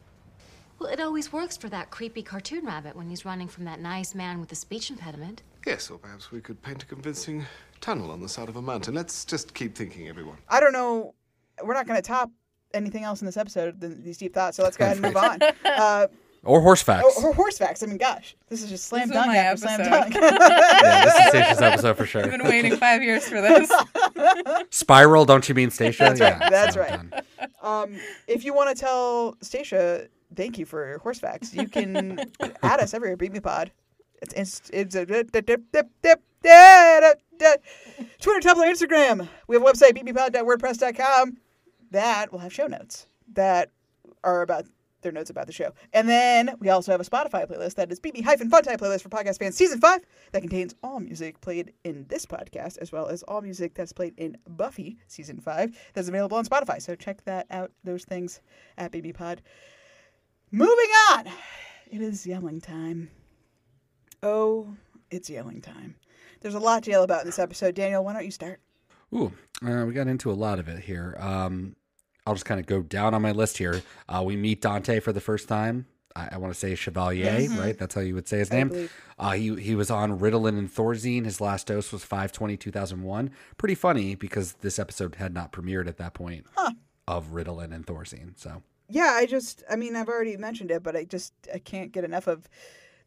[0.78, 4.14] Well, it always works for that creepy cartoon rabbit when he's running from that nice
[4.14, 5.42] man with the speech impediment.
[5.66, 7.44] Yes, or perhaps we could paint a convincing
[7.80, 8.94] tunnel on the side of a mountain.
[8.94, 10.36] Let's just keep thinking, everyone.
[10.48, 11.14] I don't know.
[11.64, 12.30] We're not going to top
[12.74, 14.56] anything else in this episode than these deep thoughts.
[14.56, 15.42] So let's go ahead and move on.
[15.64, 16.06] Uh,
[16.48, 17.18] Or horse facts.
[17.22, 17.82] or, or horse facts.
[17.82, 19.90] I mean, gosh, this is just slam This dunk my after slam episode.
[19.90, 20.14] dunk.
[20.14, 22.24] yeah, this is Stacia's episode for sure.
[22.24, 23.70] I've been waiting five years for this.
[24.70, 26.04] Spiral, don't you mean Stacia?
[26.04, 26.36] That's right.
[26.40, 27.00] Yeah, That's so right.
[27.62, 32.18] Um, if you want to tell Stacia thank you for horse facts, you can
[32.62, 33.16] add us everywhere.
[33.16, 33.70] Beep Me Pod.
[34.22, 37.52] It's it's, it's a, dip, dip, dip, dip, dip, da, da, da.
[38.20, 39.28] Twitter, Tumblr, Instagram.
[39.46, 41.36] We have a website beepmepod.wordpress.com
[41.90, 43.70] that will have show notes that
[44.24, 44.64] are about
[45.02, 45.72] their notes about the show.
[45.92, 49.02] And then we also have a Spotify playlist that is Beep Me hyphen fun playlist
[49.02, 50.00] for podcast fans season five
[50.32, 54.14] that contains all music played in this podcast as well as all music that's played
[54.16, 56.80] in Buffy season five that's available on Spotify.
[56.82, 58.40] So check that out, those things
[58.76, 59.42] at Beep Me Pod.
[60.50, 61.26] Moving on.
[61.90, 63.10] It is yelling time.
[64.22, 64.74] Oh,
[65.10, 65.96] it's yelling time.
[66.40, 67.74] There's a lot to yell about in this episode.
[67.74, 68.60] Daniel, why don't you start?
[69.14, 69.32] Ooh,
[69.66, 71.16] uh, we got into a lot of it here.
[71.18, 71.76] Um,
[72.28, 73.82] I'll just kind of go down on my list here.
[74.08, 75.86] Uh, we meet Dante for the first time.
[76.14, 77.56] I, I want to say Chevalier, Yes.
[77.58, 77.78] right?
[77.78, 78.88] That's how you would say his I name.
[79.18, 81.24] Uh, he he was on Ritalin and Thorazine.
[81.24, 83.30] His last dose was 5-20-2001.
[83.56, 86.72] Pretty funny because this episode had not premiered at that point Huh.
[87.06, 88.38] of Ritalin and Thorazine.
[88.38, 91.92] So Yeah, I just I mean I've already mentioned it, but I just I can't
[91.92, 92.48] get enough of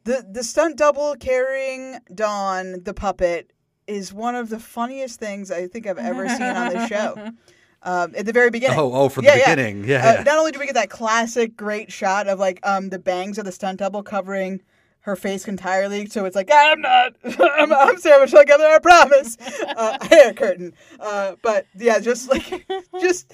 [0.03, 3.53] the the stunt double carrying Dawn the puppet
[3.87, 7.31] is one of the funniest things I think I've ever seen on the show.
[7.83, 8.77] Um, at the very beginning.
[8.79, 9.85] Oh, oh, from the Yeah, beginning.
[9.85, 10.23] Yeah, Uh, yeah.
[10.23, 13.45] Not only do we get that classic great shot of like um the bangs of
[13.45, 14.61] the stunt double covering
[15.03, 19.37] her face entirely, so it's like I'm not, I'm, I'm Sarah Michelle Gellar, I promise.
[19.71, 22.67] Uh, hair curtain, uh, but yeah, just like,
[22.99, 23.33] just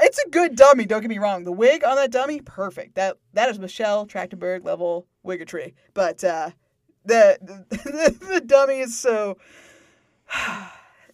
[0.00, 0.86] it's a good dummy.
[0.86, 1.44] Don't get me wrong.
[1.44, 2.94] The wig on that dummy, perfect.
[2.96, 5.74] That that is Michelle Trachtenberg level wiggatry.
[5.92, 6.50] But uh,
[7.04, 7.38] the,
[7.68, 9.36] the the dummy is so,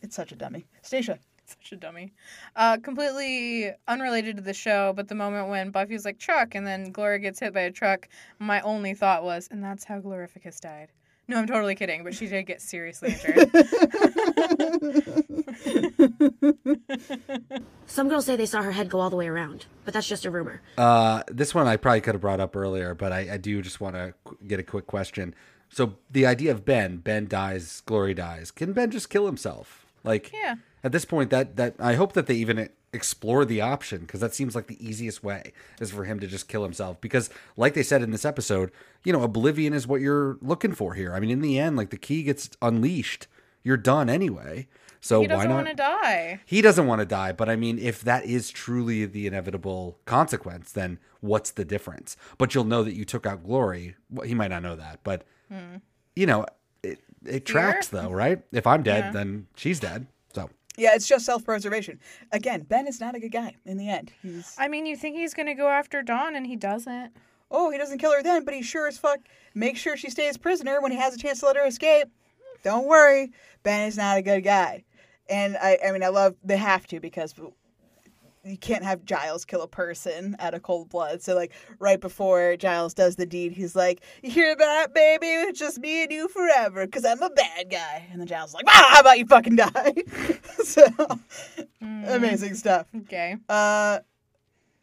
[0.02, 0.66] it's such a dummy.
[0.82, 1.18] Stacia.
[1.62, 2.12] Such a dummy.
[2.56, 6.92] Uh, completely unrelated to the show, but the moment when Buffy's like, truck, and then
[6.92, 10.88] Gloria gets hit by a truck, my only thought was, and that's how Glorificus died.
[11.28, 13.50] No, I'm totally kidding, but she did get seriously injured.
[17.86, 20.24] Some girls say they saw her head go all the way around, but that's just
[20.24, 20.60] a rumor.
[20.76, 23.80] Uh, this one I probably could have brought up earlier, but I, I do just
[23.80, 24.12] want to
[24.46, 25.34] get a quick question.
[25.68, 28.50] So the idea of Ben, Ben dies, Glory dies.
[28.50, 29.86] Can Ben just kill himself?
[30.02, 30.56] Like, Yeah.
[30.82, 34.34] At this point, that that I hope that they even explore the option because that
[34.34, 37.00] seems like the easiest way is for him to just kill himself.
[37.00, 38.72] Because, like they said in this episode,
[39.04, 41.14] you know, oblivion is what you're looking for here.
[41.14, 43.26] I mean, in the end, like the key gets unleashed,
[43.62, 44.66] you're done anyway.
[45.02, 45.54] So he why doesn't not?
[45.56, 46.40] want to die.
[46.44, 50.72] He doesn't want to die, but I mean, if that is truly the inevitable consequence,
[50.72, 52.16] then what's the difference?
[52.36, 53.94] But you'll know that you took out glory.
[54.10, 55.76] Well, he might not know that, but Hmm.
[56.14, 56.44] you know,
[56.82, 58.42] it, it tracks though, right?
[58.52, 59.10] If I'm dead, Yeah.
[59.12, 60.06] then she's dead.
[60.80, 62.00] Yeah, it's just self preservation.
[62.32, 64.12] Again, Ben is not a good guy in the end.
[64.22, 67.12] He's I mean, you think he's going to go after Dawn, and he doesn't.
[67.50, 69.18] oh, he doesn't kill her then, but he sure as fuck
[69.54, 72.08] makes sure she stays prisoner when he has a chance to let her escape.
[72.62, 73.30] Don't worry,
[73.62, 74.84] Ben is not a good guy.
[75.28, 77.34] And I, I mean, I love they have to because
[78.44, 81.22] you can't have Giles kill a person out of cold blood.
[81.22, 85.26] So like right before Giles does the deed, he's like, "You hear that, baby?
[85.26, 88.54] It's just me and you forever, cause I'm a bad guy." And then Giles is
[88.54, 89.94] like, "Ah, how about you fucking die?"
[90.64, 90.86] so
[91.80, 92.86] amazing stuff.
[93.02, 93.36] Okay.
[93.48, 94.00] Uh,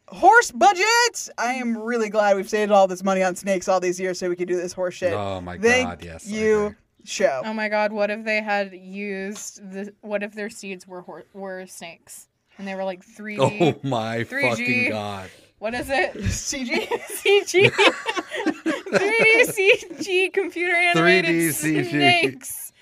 [0.06, 1.28] horse budget.
[1.36, 4.28] I am really glad we've saved all this money on snakes all these years so
[4.28, 5.12] we could do this horse shit.
[5.12, 7.42] Oh my Thank God, yes, you, show.
[7.44, 11.26] Oh my god, what if they had used the what if their seeds were hor-
[11.34, 12.28] were snakes
[12.58, 15.30] and they were like 3D Oh my 3G fucking god.
[15.58, 16.14] What is it?
[16.14, 17.70] CG CG
[18.52, 21.90] 3D CG computer animated 3D CG.
[21.90, 22.72] snakes.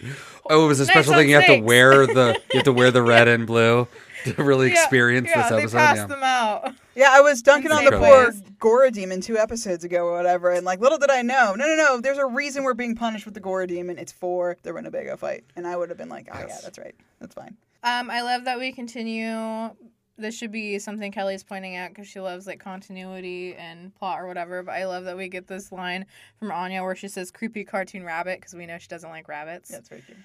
[0.51, 1.29] Oh, it was a Snakes special on thing.
[1.31, 1.65] You have to snakes.
[1.67, 3.89] wear the you have to wear the red and blue
[4.25, 5.77] to really Yeah, experience yeah, this they episode.
[5.79, 6.07] passed Yeah.
[6.07, 6.75] them out.
[6.95, 8.43] Yeah, I was dunking on the Insane poor ways.
[8.59, 11.55] Ghora demon two episodes ago or whatever, and like little did I know.
[11.57, 12.01] No, no, no.
[12.01, 13.99] There's a reason we're being punished with the Ghora demon.
[13.99, 16.95] It's for the Winnebago fight, and I would have been like, oh yeah, that's right,
[17.21, 17.57] that's fine.
[17.87, 19.71] Um, I love that we continue.
[20.19, 24.27] This should be something Kelly's pointing out because she loves like continuity and plot or
[24.27, 24.63] whatever.
[24.63, 26.05] But I love that we get this line
[26.39, 29.69] from Anya where she says "creepy cartoon rabbit" because we know she doesn't like rabbits.
[29.69, 30.19] That's very cute.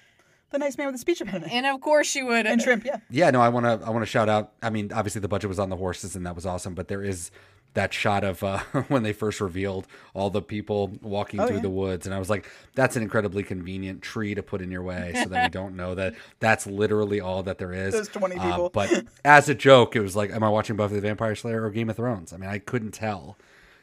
[0.49, 2.45] The nice man with the speech impediment And of course she would.
[2.45, 2.83] and shrimp.
[2.83, 4.53] Yeah, Yeah, no, I want to I want to shout out.
[4.63, 7.03] I mean, obviously the budget was on the horses and that was awesome, but there
[7.03, 7.31] is
[7.73, 8.57] that shot of uh,
[8.89, 11.61] when they first revealed all the people walking Oh, through yeah.
[11.61, 14.81] the woods, and I was like, that's an incredibly convenient tree to put in your
[14.83, 17.93] way so that we don't know that that's literally all that there is.
[17.93, 18.69] Those 20 Uh, people.
[18.73, 21.69] but as a joke, it was like, am I watching Buffy the Vampire Slayer or
[21.69, 22.33] Game of Thrones?
[22.33, 23.37] I mean, I couldn't tell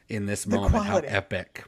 [0.09, 1.09] in this moment quality.
[1.09, 1.65] how epic.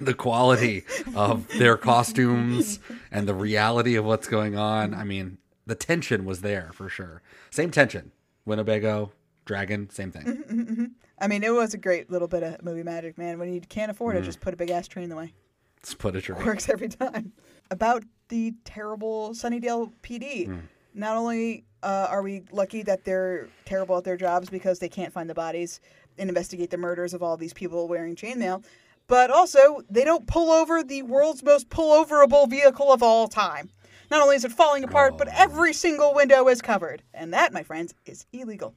[0.00, 0.84] the quality
[1.14, 2.78] of their costumes
[3.12, 4.92] and the reality of what's going on.
[4.94, 7.22] I mean, the tension was there for sure.
[7.50, 8.12] Same tension.
[8.46, 9.12] Winnebago,
[9.44, 10.22] dragon, same thing.
[10.24, 10.90] Mhm, mhm.
[11.18, 13.38] I mean, it was a great little bit of movie magic, man.
[13.38, 14.26] When you can't afford it, Mhm.
[14.26, 15.32] just put a big ass tree in the way.
[15.78, 16.44] Let's put it right.
[16.46, 17.32] Works every time.
[17.70, 20.48] About the terrible Sunnydale PD.
[20.48, 20.62] Mm.
[20.94, 25.12] Not only uh, are we lucky that they're terrible at their jobs because they can't
[25.12, 25.80] find the bodies
[26.16, 28.64] and investigate the murders of all these people wearing chainmail,
[29.06, 33.68] but also they don't pull over the world's most pulloverable vehicle of all time.
[34.10, 37.02] Not only is it falling apart, but every single window is covered.
[37.12, 38.74] And that, my friends, is illegal.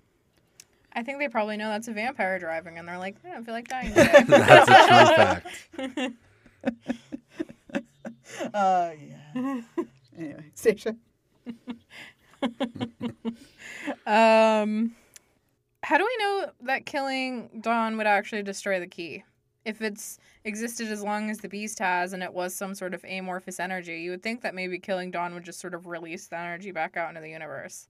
[0.98, 3.54] I think they probably know that's a vampire driving, and they're like, I don't feel
[3.54, 4.24] like dying today.
[4.28, 6.14] That's a true fact.
[8.54, 9.62] Uh, yeah.
[10.18, 10.96] anyway, Stacia.
[14.06, 14.96] um,
[15.82, 19.24] how do we know that killing Dawn would actually destroy the key?
[19.64, 23.04] If it's existed as long as the beast has and it was some sort of
[23.06, 26.38] amorphous energy, you would think that maybe killing Dawn would just sort of release the
[26.38, 27.88] energy back out into the universe.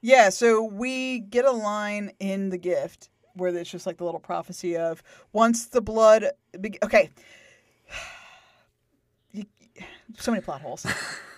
[0.00, 4.20] Yeah, so we get a line in the gift where it's just like the little
[4.20, 6.26] prophecy of once the blood.
[6.60, 7.10] Be- okay.
[10.18, 10.84] So many plot holes.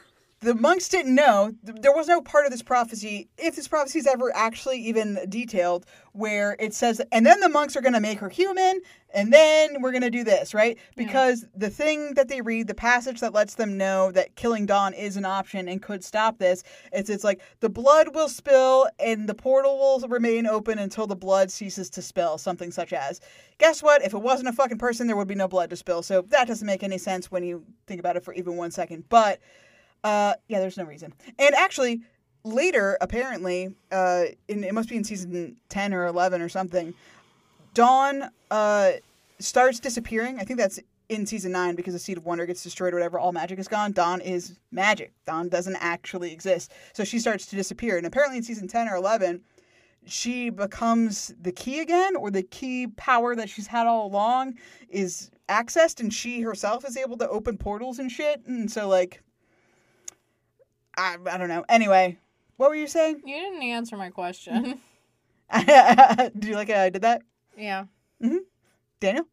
[0.42, 1.52] the monks didn't know.
[1.62, 5.86] There was no part of this prophecy, if this prophecy is ever actually even detailed,
[6.12, 8.80] where it says, and then the monks are going to make her human,
[9.14, 10.78] and then we're going to do this, right?
[10.96, 14.94] Because the thing that they read, the passage that lets them know that killing Dawn
[14.94, 19.28] is an option and could stop this, it's, it's like the blood will spill and
[19.28, 23.20] the portal will remain open until the blood ceases to spill, something such as.
[23.58, 24.02] Guess what?
[24.02, 26.02] If it wasn't a fucking person, there would be no blood to spill.
[26.02, 29.04] So that doesn't make any sense when you think about it for even one second.
[29.08, 29.40] But
[30.04, 31.12] uh, yeah, there's no reason.
[31.38, 32.02] And actually,
[32.44, 36.94] later, apparently, uh, in, it must be in season 10 or 11 or something,
[37.74, 38.92] Dawn uh,
[39.38, 40.38] starts disappearing.
[40.38, 43.18] I think that's in season 9 because the Seed of Wonder gets destroyed or whatever.
[43.18, 43.92] All magic is gone.
[43.92, 45.12] Dawn is magic.
[45.26, 46.72] Dawn doesn't actually exist.
[46.92, 47.96] So she starts to disappear.
[47.96, 49.42] And apparently, in season 10 or 11,
[50.04, 54.54] she becomes the key again, or the key power that she's had all along
[54.88, 58.44] is accessed, and she herself is able to open portals and shit.
[58.46, 59.22] And so, like,
[60.96, 61.64] I, I don't know.
[61.68, 62.18] Anyway,
[62.56, 63.22] what were you saying?
[63.24, 64.80] You didn't answer my question.
[65.52, 67.22] Do you like how I did that?
[67.56, 67.84] yeah.
[68.22, 68.36] Mm-hmm.
[69.00, 69.26] Daniel?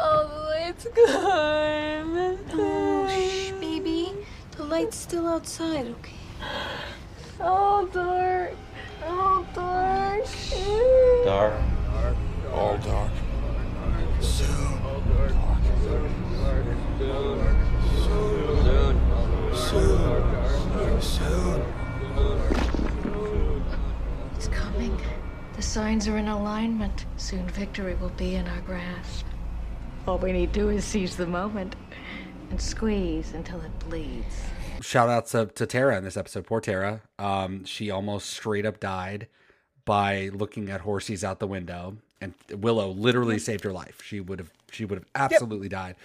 [0.00, 2.38] Oh, the light's gone.
[2.52, 4.12] Oh, shh, baby.
[4.56, 6.16] The light's still outside, okay?
[7.40, 8.54] Oh, dark.
[9.06, 10.24] Oh, dark.
[11.24, 11.54] Dark.
[12.52, 13.10] All dark.
[14.20, 14.48] Soon.
[18.02, 19.00] Soon.
[19.54, 20.71] Soon.
[24.36, 25.00] It's coming.
[25.56, 27.06] The signs are in alignment.
[27.16, 29.26] Soon victory will be in our grasp.
[30.06, 31.74] All we need to do is seize the moment
[32.50, 34.42] and squeeze until it bleeds.
[34.80, 36.46] Shout out to, to Tara in this episode.
[36.46, 37.02] Poor Tara.
[37.18, 39.26] Um, she almost straight up died
[39.84, 44.02] by looking at horses out the window, and Willow literally saved her life.
[44.04, 45.96] She would have she would have absolutely died.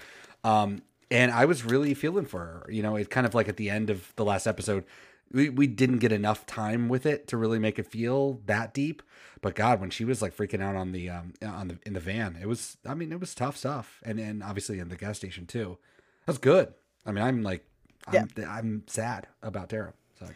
[0.43, 2.67] Um, and I was really feeling for her.
[2.69, 4.83] You know, it kind of like at the end of the last episode,
[5.31, 9.01] we, we didn't get enough time with it to really make it feel that deep.
[9.41, 11.99] But God, when she was like freaking out on the um on the in the
[11.99, 15.17] van, it was I mean it was tough stuff, and and obviously in the gas
[15.17, 15.77] station too.
[16.25, 16.73] That's good.
[17.05, 17.65] I mean I'm like
[18.07, 19.93] I'm, I'm sad about Tara.
[20.19, 20.27] So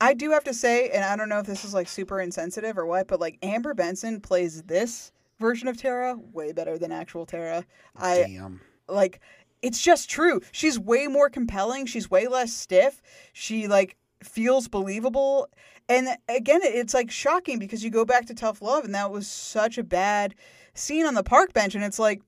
[0.00, 2.78] I do have to say, and I don't know if this is like super insensitive
[2.78, 7.26] or what, but like Amber Benson plays this version of Tara way better than actual
[7.26, 7.64] Tara.
[7.96, 8.60] I Damn.
[8.88, 9.20] like
[9.62, 10.40] it's just true.
[10.52, 11.86] She's way more compelling.
[11.86, 13.00] She's way less stiff.
[13.32, 15.48] She like feels believable.
[15.88, 19.26] And again, it's like shocking because you go back to Tough Love and that was
[19.26, 20.34] such a bad
[20.74, 22.22] scene on the park bench and it's like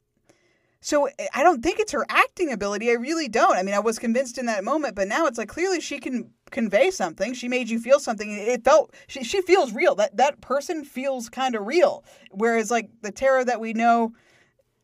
[0.82, 2.90] so eh, I don't think it's her acting ability.
[2.90, 3.56] I really don't.
[3.56, 6.30] I mean, I was convinced in that moment, but now it's like clearly she can
[6.50, 7.32] convey something.
[7.32, 8.30] She made you feel something.
[8.30, 9.94] It felt she she feels real.
[9.94, 12.04] That that person feels kind of real.
[12.32, 14.12] Whereas like the Tara that we know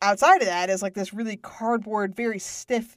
[0.02, 2.96] outside of that is like this really cardboard, very stiff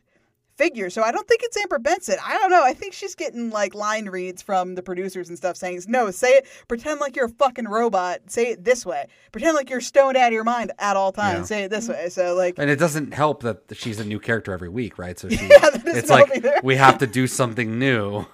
[0.58, 0.90] figure.
[0.92, 2.18] So I don't think it's Amber Benson.
[2.24, 2.64] I don't know.
[2.64, 6.30] I think she's getting like line reads from the producers and stuff saying, "No, say
[6.32, 6.48] it.
[6.68, 8.20] Pretend like you're a fucking robot.
[8.28, 9.08] Say it this way.
[9.32, 11.50] Pretend like you're stoned out of your mind at all times.
[11.50, 11.58] Yeah.
[11.58, 14.54] Say it this way." So like and it doesn't help that she's a new character
[14.54, 15.18] every week, right?
[15.18, 16.60] So she, that doesn't it's like either.
[16.64, 18.26] we have to do something new.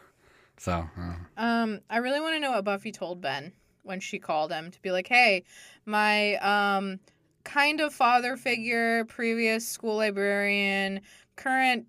[0.57, 3.53] So uh, Um, I really want to know what Buffy told Ben
[3.83, 5.43] when she called him to be like, "Hey,
[5.85, 6.99] my um
[7.47, 11.01] kind of father figure, previous school librarian,
[11.35, 11.85] current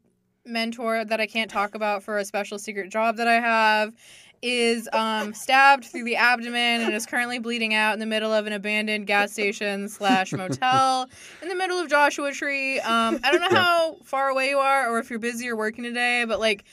[0.46, 3.94] mentor that I can't talk about for a special secret job that I have."
[4.40, 8.46] Is um stabbed through the abdomen and is currently bleeding out in the middle of
[8.46, 11.08] an abandoned gas station slash motel
[11.42, 12.78] in the middle of Joshua Tree.
[12.80, 15.82] Um, I don't know how far away you are or if you're busy or working
[15.82, 16.64] today, but like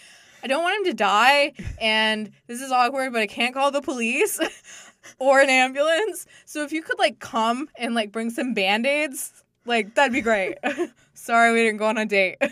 [0.46, 3.82] I don't want him to die, and this is awkward, but I can't call the
[3.82, 4.40] police.
[5.20, 6.26] or an ambulance.
[6.46, 10.58] So if you could like come and like bring some band-aids, like that'd be great.
[11.14, 12.38] Sorry we didn't go on a date.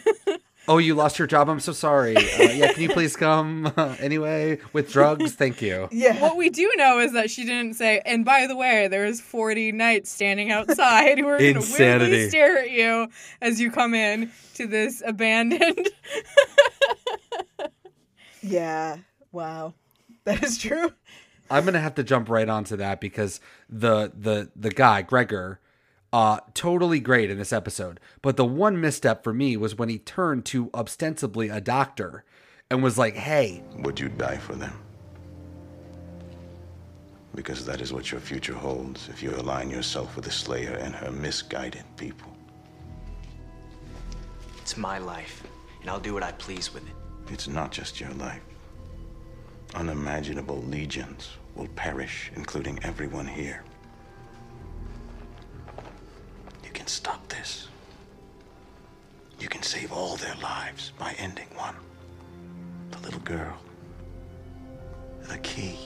[0.66, 1.50] Oh, you lost your job.
[1.50, 2.16] I'm so sorry.
[2.16, 5.36] Uh, yeah, can you please come anyway with drugs?
[5.36, 5.90] Thank you.
[5.92, 6.22] Yeah.
[6.22, 9.74] What we do know is that she didn't say, and by the way, there's 40
[9.74, 13.10] knights standing outside who are going to weirdly stare at you
[13.42, 15.90] as you come in to this abandoned.
[18.46, 18.98] Yeah.
[19.32, 19.74] Wow.
[20.26, 20.92] That is true.
[21.54, 23.40] I'm gonna have to jump right onto that because
[23.70, 25.60] the the the guy Gregor,
[26.12, 28.00] uh, totally great in this episode.
[28.24, 32.24] But the one misstep for me was when he turned to ostensibly a doctor
[32.72, 34.74] and was like, "Hey, Would you die for them?
[37.36, 40.96] Because that is what your future holds if you align yourself with the Slayer and
[40.96, 42.36] her misguided people.
[44.58, 45.44] It's my life,
[45.82, 46.96] and I'll do what I please with it.
[47.32, 48.42] It's not just your life.
[49.76, 53.64] Unimaginable legions will perish, including everyone here.
[56.64, 57.68] You can stop this.
[59.40, 61.76] You can save all their lives by ending one.
[62.92, 63.58] The little girl.
[65.24, 65.78] The key.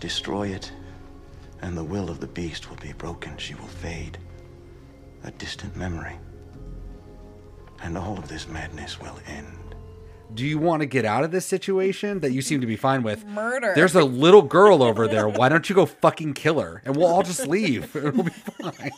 [0.00, 0.72] Destroy it,
[1.60, 3.36] and the will of the beast will be broken.
[3.36, 4.18] She will fade.
[5.24, 6.16] A distant memory.
[7.82, 9.71] And all of this madness will end.
[10.34, 13.02] Do you want to get out of this situation that you seem to be fine
[13.02, 13.26] with?
[13.26, 13.72] Murder.
[13.74, 15.28] There's a little girl over there.
[15.28, 17.94] Why don't you go fucking kill her and we'll all just leave?
[17.96, 18.90] It'll be fine."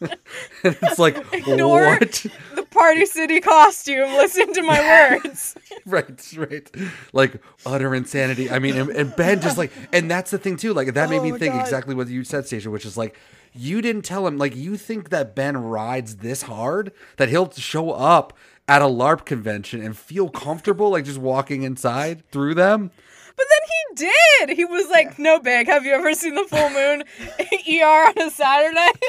[0.00, 2.26] and it's like, Ignore what?
[2.54, 4.08] the Party City costume.
[4.14, 4.80] Listen to my
[5.22, 5.54] words.
[5.86, 6.70] right, right.
[7.12, 8.50] Like utter insanity.
[8.50, 10.72] I mean, and, and Ben just like, and that's the thing too.
[10.74, 11.60] Like that made Oh me think God.
[11.60, 13.16] exactly what you said, Stacia, which is like,
[13.52, 14.38] you didn't tell him.
[14.38, 18.36] Like you think that Ben rides this hard that he'll show up
[18.70, 22.92] at a LARP convention and feel comfortable, like just walking inside through them.
[23.36, 24.06] But then he
[24.46, 24.56] did.
[24.56, 25.66] He was like, "No big.
[25.66, 27.02] Have you ever seen the full moon
[27.82, 28.90] ER on a Saturday?"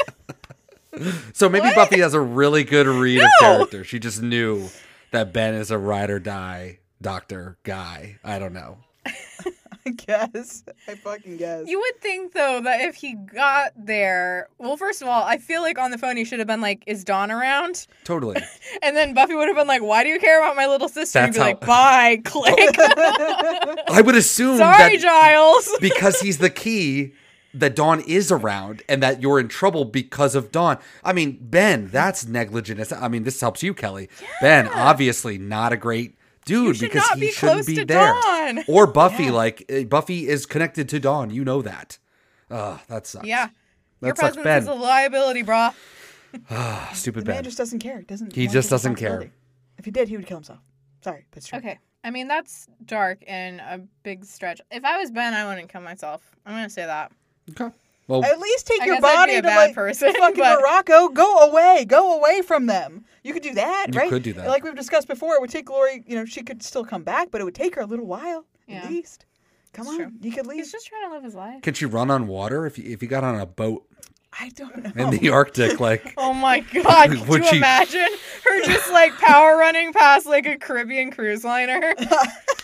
[1.31, 1.75] So maybe What?
[1.75, 3.85] Buffy has a really good read of character.
[3.85, 4.67] She just knew
[5.11, 8.19] that Ben is a ride or die doctor guy.
[8.25, 8.79] I don't know.
[9.86, 10.64] I guess.
[10.88, 11.68] I fucking guess.
[11.68, 15.62] you would think though that if he got there, well, first of all, I feel
[15.62, 18.41] like on the phone he should have been like, "Is Dawn around?" Totally.
[18.84, 21.20] And then Buffy would have been like, "Why do you care about my little sister?"
[21.20, 22.76] That's He'd be how- like, "Bye." Click.
[23.90, 25.70] I would assume Sorry, that Giles.
[25.80, 27.14] because he's the key
[27.53, 30.78] that Dawn is around and that you're in trouble because of Dawn.
[31.03, 32.94] I mean, Ben, that's negligent.
[32.94, 34.08] I mean, this helps you, Kelly.
[34.40, 37.85] Ben, obviously not a great dude should because not he be shouldn't close be to
[37.85, 38.13] there.
[38.22, 38.63] Dawn.
[38.68, 41.30] Or Buffy, like uh, Buffy is connected to Dawn.
[41.30, 41.97] You know that.
[42.49, 43.26] Ugh, that sucks.
[43.27, 43.49] yeah.
[44.01, 44.61] Your sucks, presence Ben.
[44.63, 45.73] is a liability, brah.
[46.49, 47.43] Ah, stupid The man Ben.
[47.43, 48.01] just doesn't care.
[48.01, 48.35] Doesn't.
[48.35, 49.31] He just doesn't care.
[49.77, 50.59] If he did, he would kill himself.
[51.03, 51.59] Sorry, but it's true.
[51.59, 51.80] Okay.
[52.03, 54.59] I mean, that's dark and a big stretch.
[54.72, 56.22] If I was Ben, I wouldn't kill myself.
[56.45, 57.11] I'm going to say that.
[57.51, 57.73] Okay.
[58.19, 61.09] Well, At least take I your body to bad like person, fucking but- Morocco.
[61.09, 61.85] Go away.
[61.85, 63.05] Go away from them.
[63.23, 64.09] You could do that, You right?
[64.09, 64.47] could do that.
[64.47, 66.03] Like we've discussed before, it would take Glory.
[66.07, 68.45] You know, she could still come back, but it would take her a little while
[68.67, 68.77] Yeah.
[68.83, 69.25] at least.
[69.73, 70.11] Come It's on, true.
[70.21, 70.57] you could leave.
[70.57, 71.61] He's just trying to live his life.
[71.61, 73.85] Can she run on water if you, if you got on a boat
[74.38, 75.05] I don't know.
[75.05, 75.79] in the Arctic?
[75.79, 78.07] Like, Oh my god, could Would you she- imagine
[78.45, 81.93] her just like power running past like a Caribbean cruise liner?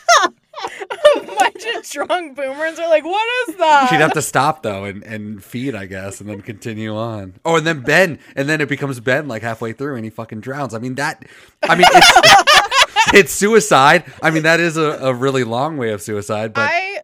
[0.63, 3.87] a bunch of drunk boomers are like, what is that?
[3.89, 7.35] She'd have to stop though and, and feed, I guess, and then continue on.
[7.45, 10.41] Oh, and then Ben, and then it becomes Ben like halfway through, and he fucking
[10.41, 10.73] drowns.
[10.73, 11.25] I mean that.
[11.63, 14.05] I mean it's, it's suicide.
[14.21, 17.01] I mean that is a, a really long way of suicide, but I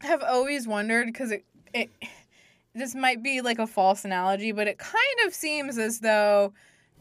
[0.00, 1.90] have always wondered because it, it
[2.74, 6.52] this might be like a false analogy, but it kind of seems as though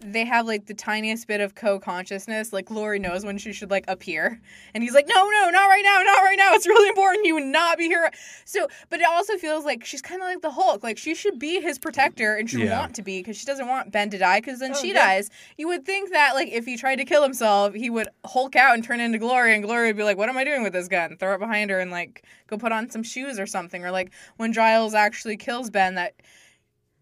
[0.01, 2.51] they have like the tiniest bit of co-consciousness.
[2.51, 4.39] Like Lori knows when she should like appear,
[4.73, 6.53] and he's like, "No, no, not right now, not right now.
[6.53, 7.25] It's really important.
[7.25, 8.11] You would not be here."
[8.43, 10.83] So, but it also feels like she's kind of like the Hulk.
[10.83, 12.79] Like she should be his protector, and should Yeah.
[12.79, 14.39] want to be because she doesn't want Ben to die.
[14.41, 15.05] Because then Oh, she yeah.
[15.05, 15.29] dies.
[15.57, 18.75] You would think that like if he tried to kill himself, he would Hulk out
[18.75, 20.87] and turn into Glory, and Glory would be like, "What am I doing with this
[20.87, 23.83] gun?" Throw it behind her and like go put on some shoes or something.
[23.85, 26.15] Or like when Giles actually kills Ben, that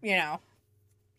[0.00, 0.40] you know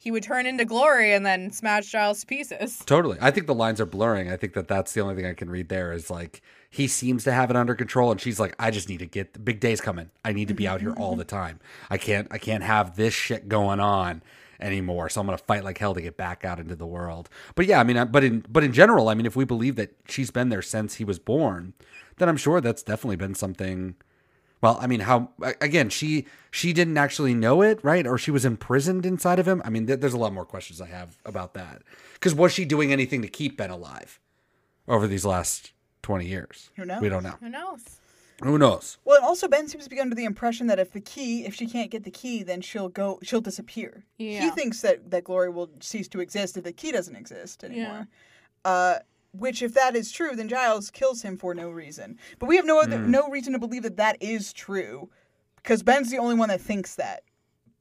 [0.05, 2.77] he would turn into Glory and then smash Giles to pieces.
[2.85, 3.17] totally.
[3.19, 4.31] I think the lines are blurring.
[4.31, 7.23] I think that that's the only thing I can read there is like he seems
[7.23, 9.59] to have it under control, and she's like, I just need to get the big
[9.59, 10.11] day's coming.
[10.23, 11.59] I need to be out here all the time.
[11.89, 14.21] I can't I can't have this shit going on
[14.59, 15.09] anymore.
[15.09, 17.27] So I'm gonna fight like hell to get back out into the world.
[17.55, 19.95] But yeah, I mean, but in but in general, I mean, if we believe that
[20.07, 21.73] she's been there since he was born,
[22.17, 23.95] then I'm sure that's definitely been something.
[24.61, 25.29] Well, I mean, how
[25.61, 25.89] again?
[25.89, 28.07] She she didn't actually know it, right?
[28.07, 29.61] Or she was imprisoned inside of him.
[29.65, 31.81] I mean, th- there's a lot more questions I have about that.
[32.13, 34.19] Because was she doing anything to keep Ben alive
[34.87, 35.71] over these last
[36.01, 36.71] twenty years?
[36.77, 37.01] Who knows?
[37.01, 37.35] We don't know.
[37.41, 37.81] Who knows?
[38.43, 38.97] Who knows?
[39.05, 41.53] Well, and also Ben seems to be under the impression that if the key, if
[41.55, 44.03] she can't get the key, then she'll go, she'll disappear.
[44.17, 44.41] yeah.
[44.41, 48.07] He thinks that that Glory will cease to exist if the key doesn't exist anymore.
[48.65, 48.95] Uh,
[49.39, 52.17] which, if that is true, then Giles kills him for no reason.
[52.39, 53.07] But we have no other, Mm.
[53.07, 55.09] no reason to believe that that is true,
[55.57, 57.23] because Ben's the only one that thinks that.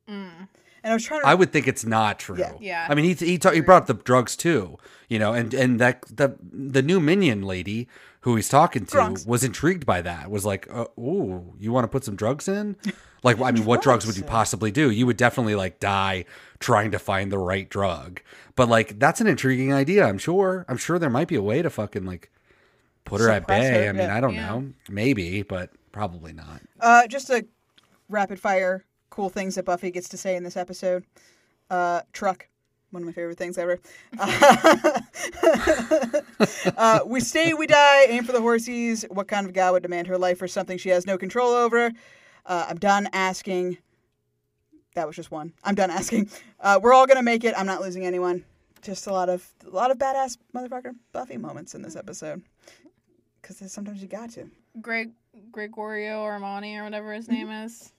[0.08, 0.48] Mm.
[0.82, 1.26] And I was trying to.
[1.26, 2.36] I would think it's not true.
[2.38, 2.52] Yeah.
[2.60, 2.86] Yeah.
[2.90, 4.76] I mean, he he, ta- he brought up the drugs too,
[5.08, 7.88] you know, and and that the the new minion lady
[8.20, 9.24] who he's talking to Drugs.
[9.26, 10.30] was intrigued by that.
[10.30, 12.76] Was like, uh, "Ooh, you want to put some drugs in?"
[13.24, 14.90] Like, I mean, what drugs would you possibly do?
[14.90, 16.26] You would definitely like die
[16.60, 18.20] trying to find the right drug.
[18.54, 20.06] But like, that's an intriguing idea.
[20.06, 20.64] I'm sure.
[20.68, 22.30] I'm sure there might be a way to fucking like
[23.04, 23.84] put her at bay.
[23.84, 24.16] her, I mean, yeah.
[24.16, 24.46] I don't Yeah.
[24.50, 24.72] know.
[24.88, 26.60] Maybe, but probably not.
[26.80, 27.44] Uh, just a
[28.08, 31.04] rapid fire cool things that Buffy gets to say in this episode.
[31.70, 32.48] Uh, truck,
[32.90, 33.78] one of my favorite things ever.
[36.76, 38.06] uh, we stay, we die.
[38.08, 39.08] Aim for the horsies.
[39.10, 41.92] What kind of guy would demand her life for something she has no control over?
[42.46, 43.78] Uh, I'm done asking.
[44.94, 45.52] That was just one.
[45.64, 46.30] I'm done asking.
[46.60, 47.54] Uh, we're all gonna make it.
[47.56, 48.44] I'm not losing anyone.
[48.82, 52.42] Just a lot of a lot of badass motherfucker Buffy moments in this episode.
[53.40, 54.48] Because sometimes you got to.
[54.80, 55.10] Greg
[55.50, 57.92] Gregorio Armani or whatever his name is,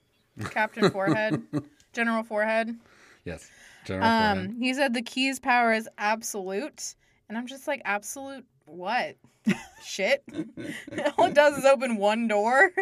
[0.50, 1.42] Captain Forehead,
[1.92, 2.76] General Forehead.
[3.24, 3.50] Yes.
[3.84, 4.38] General Forehead.
[4.38, 6.94] Um, he said the key's power is absolute,
[7.28, 9.16] and I'm just like, absolute what?
[9.84, 10.24] Shit.
[11.18, 12.72] All it does is open one door.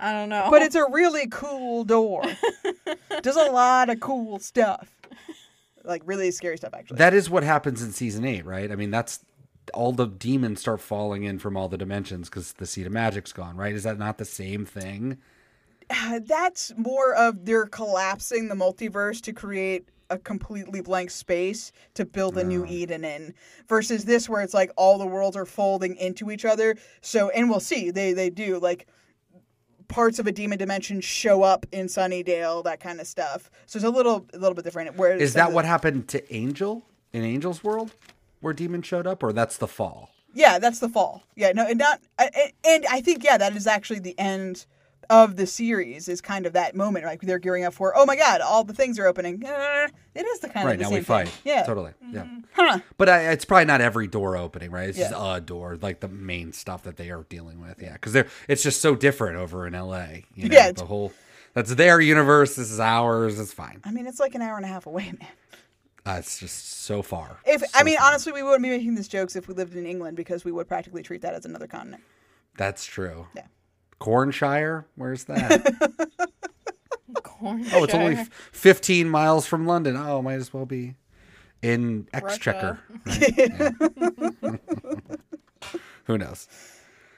[0.00, 0.48] I don't know.
[0.50, 2.22] But it's a really cool door.
[3.22, 4.88] Does a lot of cool stuff.
[5.84, 6.98] Like really scary stuff actually.
[6.98, 8.70] That is what happens in season eight, right?
[8.70, 9.24] I mean, that's
[9.74, 13.32] all the demons start falling in from all the dimensions because the seed of magic's
[13.32, 13.74] gone, right?
[13.74, 15.18] Is that not the same thing?
[15.90, 22.04] Uh, That's more of they're collapsing the multiverse to create a completely blank space to
[22.04, 23.34] build a new Eden in
[23.66, 26.76] versus this where it's like all the worlds are folding into each other.
[27.00, 28.86] So and we'll see they they do like
[29.92, 33.50] parts of a demon dimension show up in Sunnydale, that kind of stuff.
[33.66, 34.96] So it's a little a little bit different.
[34.96, 36.82] Where Is that what happened to Angel
[37.12, 37.94] in Angel's world,
[38.40, 40.10] where demons showed up, or that's the fall?
[40.34, 41.24] Yeah, that's the fall.
[41.36, 44.64] Yeah, no, and not, and I think yeah, that is actually the end
[45.10, 46.08] of the series.
[46.08, 47.92] Is kind of that moment, like they're gearing up for.
[47.96, 49.44] Oh my God, all the things are opening.
[49.44, 51.28] Uh, it is the kind right of right now same we fight.
[51.28, 51.52] Thing.
[51.54, 51.92] Yeah, totally.
[52.10, 52.80] Yeah, Huh.
[52.98, 54.88] but I, it's probably not every door opening, right?
[54.88, 57.80] It's just a door, like the main stuff that they are dealing with.
[57.82, 60.24] Yeah, because they're it's just so different over in L.A.
[60.34, 61.12] You know, Yeah, the whole
[61.54, 62.56] that's their universe.
[62.56, 63.38] This is ours.
[63.38, 63.80] It's fine.
[63.84, 65.28] I mean, it's like an hour and a half away, man.
[66.04, 67.36] Uh, it's just so far.
[67.46, 70.16] If I mean, honestly, we wouldn't be making these jokes if we lived in England
[70.16, 72.02] because we would practically treat that as another continent.
[72.56, 73.28] That's true.
[73.36, 73.44] Yeah.
[74.02, 75.74] Cornshire, where's that?
[77.22, 79.96] Corn Oh, it's only f- 15 miles from London.
[79.96, 80.94] Oh, might as well be
[81.62, 82.80] in Exchequer.
[83.06, 83.74] right?
[86.04, 86.48] Who knows?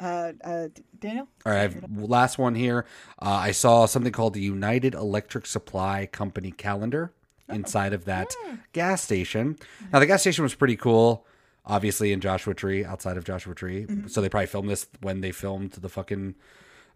[0.01, 0.69] Uh, uh,
[1.01, 1.27] Daniel.
[1.47, 2.85] All right, I've, last one here.
[3.21, 7.13] Uh, I saw something called the United Electric Supply Company calendar
[7.49, 8.35] inside of that
[8.73, 9.57] gas station.
[9.93, 11.27] Now, the gas station was pretty cool,
[11.65, 13.87] obviously in Joshua Tree, outside of Joshua Tree.
[13.87, 14.11] Mhm.
[14.11, 16.35] So they probably filmed this when they filmed the fucking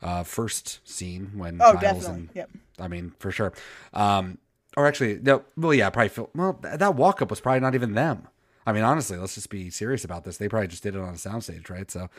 [0.02, 2.06] uh, first scene when Oh, definitely.
[2.14, 2.50] and Yep.
[2.78, 3.52] I mean for sure.
[3.92, 4.38] Um,
[4.76, 6.10] or actually, no, well, yeah, probably.
[6.10, 8.28] Fil- well, th- that walk up was probably not even them.
[8.66, 10.36] I mean, honestly, let's just be serious about this.
[10.36, 11.90] They probably just did it on a soundstage, right?
[11.90, 12.10] So,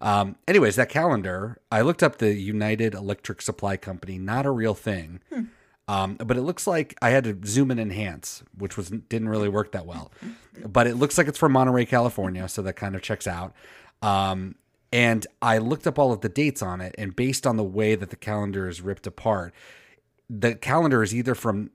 [0.00, 4.74] um, anyways, that calendar, I looked up the United Electric Supply Company, not a real
[4.74, 5.20] thing.
[5.32, 5.42] Hmm.
[5.86, 9.48] Um, but it looks like I had to zoom and enhance, which was didn't really
[9.48, 10.10] work that well.
[10.66, 13.54] But it looks like it's from Monterey, California, so that kind of checks out.
[14.02, 14.56] Um,
[14.92, 17.94] and I looked up all of the dates on it, and based on the way
[17.94, 19.54] that the calendar is ripped apart,
[20.28, 21.70] the calendar is either from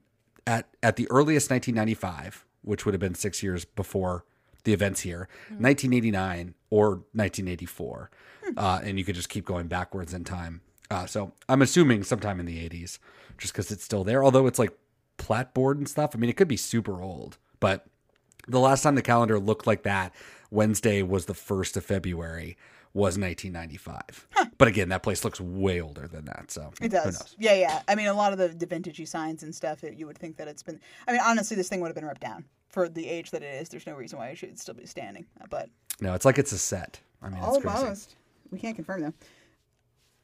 [0.46, 4.24] at at the earliest 1995, which would have been six years before
[4.64, 8.10] the events here, 1989 or 1984,
[8.56, 10.62] uh, and you could just keep going backwards in time.
[10.90, 12.98] Uh, so I'm assuming sometime in the 80s,
[13.38, 14.24] just because it's still there.
[14.24, 14.72] Although it's like
[15.18, 16.12] platboard and stuff.
[16.14, 17.86] I mean, it could be super old, but
[18.46, 20.12] the last time the calendar looked like that,
[20.50, 22.56] Wednesday was the first of February,
[22.94, 24.28] was 1995.
[24.56, 26.50] But again, that place looks way older than that.
[26.50, 27.34] So It does.
[27.38, 27.82] Yeah, yeah.
[27.88, 30.36] I mean, a lot of the, the vintagey signs and stuff, it, you would think
[30.36, 30.80] that it's been.
[31.08, 33.52] I mean, honestly, this thing would have been ripped down for the age that it
[33.60, 33.68] is.
[33.68, 35.26] There's no reason why it should still be standing.
[35.50, 35.68] But
[36.00, 37.00] No, it's like it's a set.
[37.20, 37.78] I mean, it's crazy.
[37.78, 38.16] almost.
[38.50, 39.14] We can't confirm though.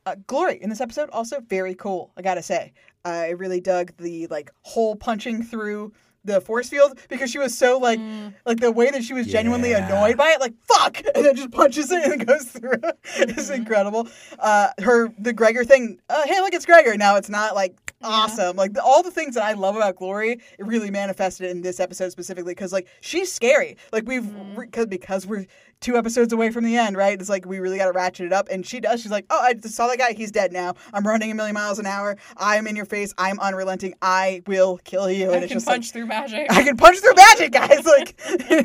[0.06, 2.12] Uh, Glory in this episode also very cool.
[2.16, 2.72] I gotta say,
[3.04, 5.92] I really dug the like hole punching through
[6.24, 7.98] the force field because she was so like
[8.44, 9.86] like the way that she was genuinely Yeah.
[9.86, 12.80] annoyed by it, like fuck, and then just punches it and it goes through.
[13.16, 14.08] it's incredible.
[14.38, 15.98] Uh, her the Gregor thing.
[16.08, 16.96] Uh, hey, look, it's Gregor.
[16.96, 18.56] Now it's not like awesome.
[18.56, 21.80] Like the, all the things that I love about Glory, it really manifested in this
[21.80, 23.76] episode specifically because like she's scary.
[23.92, 25.46] Like we've because because we're
[25.80, 27.18] two episodes away from the end, right?
[27.18, 29.00] It's like we really got to ratchet it up, and she does.
[29.00, 30.12] She's like, oh, I just saw that guy.
[30.12, 30.74] He's dead now.
[30.92, 32.16] I'm running a million miles an hour.
[32.36, 33.14] I'm in your face.
[33.18, 33.94] I'm unrelenting.
[34.02, 35.30] I will kill you.
[35.30, 36.46] I And it's can just punch like, through magic.
[36.50, 37.84] I can punch through magic, guys.
[37.90, 38.20] Like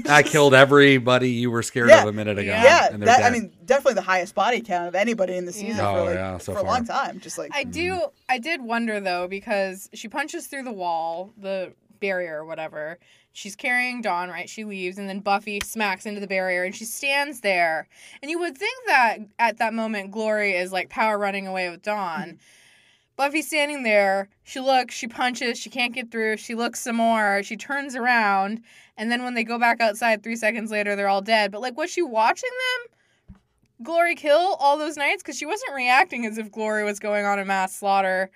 [0.10, 2.02] I killed everybody you were scared Yeah.
[2.04, 2.52] of a minute ago.
[2.52, 5.54] yeah, and they're that, I mean, definitely the highest body count of anybody in the
[5.54, 7.20] season Oh, for like yeah, so for a long time.
[7.22, 7.94] Just like I do.
[7.94, 8.06] Mm-hmm.
[8.30, 11.74] I did wonder though because she punches through the wall, the
[12.06, 13.00] barrier or whatever.
[13.34, 14.50] She's carrying Dawn, right?
[14.50, 17.88] She leaves, and then Buffy smacks into the barrier, and she stands there.
[18.22, 21.82] And you would think that at that moment, Glory is like power running away with
[21.82, 22.40] Dawn.
[23.18, 24.30] Buffy's standing there.
[24.44, 24.94] She looks.
[24.94, 25.58] She punches.
[25.58, 26.38] She can't get through.
[26.38, 27.42] She looks some more.
[27.44, 28.62] She turns around,
[28.98, 31.52] and then when they go back outside, three seconds later, they're all dead.
[31.52, 33.36] But like, was she watching them?
[33.84, 37.40] Glory kill all those knights because she wasn't reacting as if Glory was going on
[37.40, 38.32] a mass slaughter,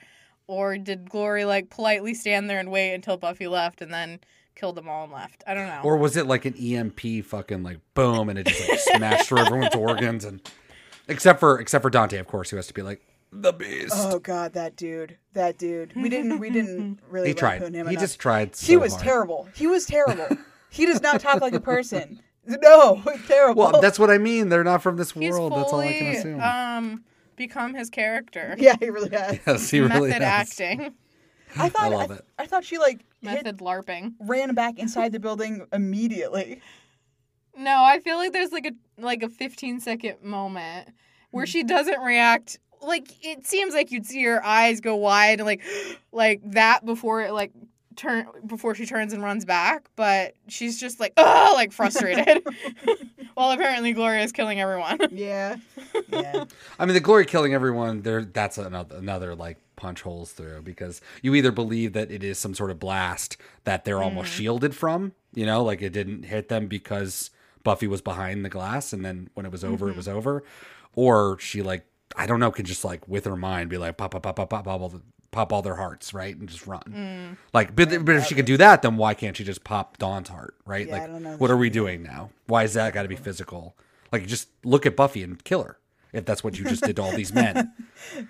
[0.50, 4.20] or did Glory like politely stand there and wait until Buffy left and then
[4.56, 5.44] killed them all and left?
[5.48, 5.82] I don't know.
[5.84, 9.40] Or was it like an EMP fucking like boom and it just like smashed through
[9.46, 10.42] everyone's organs and
[11.08, 13.02] except for except for Dante, of course, who has to be like
[13.32, 13.94] the beast.
[13.96, 15.94] Oh god, that dude, that dude.
[15.96, 17.62] We didn't, we didn't really He tried.
[17.62, 18.02] lampoon him He enough.
[18.04, 19.04] just tried he was hard.
[19.04, 19.48] terrible.
[19.54, 20.28] He was terrible.
[20.72, 22.22] he does not talk like a person.
[22.48, 23.70] No, terrible.
[23.72, 24.50] Well, that's what I mean.
[24.50, 25.52] They're not from this He's world.
[25.56, 26.42] That's all I can assume.
[26.42, 27.04] um
[27.40, 28.54] become his character.
[28.60, 29.40] yeah, he really has.
[29.48, 30.52] Yes, he really Method has.
[30.52, 30.94] acting,
[31.56, 32.26] I thought, I I, love it.
[32.38, 34.14] I thought she like hit, method larping.
[34.20, 36.62] ran back inside the building immediately.
[37.58, 40.90] No, I feel like there's like a like a 15 second moment
[41.32, 41.50] where hmm.
[41.50, 42.60] she doesn't react.
[42.82, 45.64] Like it seems like you'd see her eyes go wide and like
[46.12, 47.52] like that before it like
[48.00, 52.44] turn before she turns and runs back, but she's just like oh like frustrated.
[53.36, 54.98] While apparently Gloria is killing everyone.
[55.12, 55.58] Yeah,
[56.12, 56.46] yeah.
[56.78, 58.02] I mean, the glory killing everyone.
[58.02, 62.38] There, that's another another like punch holes through because you either believe that it is
[62.38, 64.36] some sort of blast that they're almost Mhm.
[64.36, 67.32] shielded from, you know, like it didn't hit them because
[67.64, 69.92] Buffy was behind the glass, and then when it was over, Mhm.
[69.92, 70.44] it was over,
[70.96, 71.86] or she like
[72.18, 74.50] I don't know, can just like with her mind be like pop pop pop pop
[74.50, 75.02] pop pop all, the,
[75.32, 76.82] pop all their hearts, right, and just run.
[76.88, 77.38] Mm.
[77.54, 80.30] Like, but, but if she could do that, then why can't she just pop Dawn's
[80.30, 80.88] heart, right?
[80.88, 82.32] Yeah, like, what are we doing now?
[82.48, 83.76] Why is that got to be physical?
[84.12, 85.78] Like, just look at Buffy and kill her
[86.14, 87.74] if that's what you just did to all these men.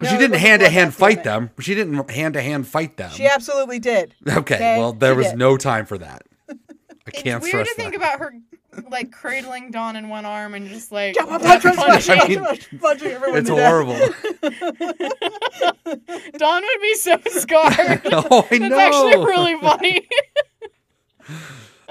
[0.00, 1.50] No, she didn't hand to hand fight them.
[1.58, 3.10] She didn't hand to hand fight them.
[3.10, 4.14] She absolutely did.
[4.28, 5.38] okay, well, there She was did.
[5.38, 6.22] no time for that.
[7.08, 7.96] I It's can't weird stress to think that.
[7.96, 8.34] about her
[8.90, 11.72] like cradling Dawn in one arm and just like punching.
[12.20, 12.44] I mean,
[12.80, 13.96] punching everyone it's horrible.
[16.38, 18.02] Dawn would be so scarred.
[18.12, 18.78] Oh, I That's know.
[18.78, 20.08] actually really funny.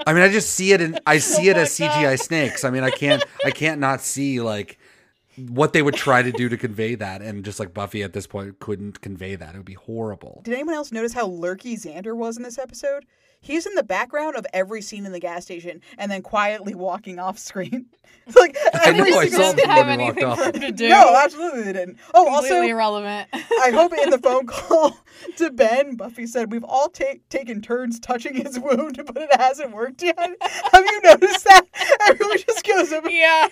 [0.06, 2.64] I mean, I just see it and I see it Oh my as CGI snakes.
[2.64, 4.78] I mean, I can't, I can't not see like
[5.48, 8.26] what they would try to do to convey that, and just like Buffy at this
[8.26, 9.54] point couldn't convey that.
[9.54, 10.40] It would be horrible.
[10.44, 13.04] Did anyone else notice how lurky Xander was in this episode?
[13.40, 17.18] He's in the background of every scene in the gas station and then quietly walking
[17.18, 17.86] off screen.
[18.26, 20.38] It's like I know, every I single saw didn't have when we walked anything off.
[20.38, 20.88] for him to do.
[20.90, 21.98] No, absolutely they didn't.
[22.12, 23.28] Oh, Completely also, irrelevant.
[23.32, 24.98] I hope in the phone call
[25.36, 29.72] to Ben, Buffy said, We've all ta- taken turns touching his wound, but it hasn't
[29.72, 30.18] worked yet.
[30.18, 31.62] Have you noticed that?
[32.08, 33.08] Everyone just goes over.
[33.08, 33.48] yeah,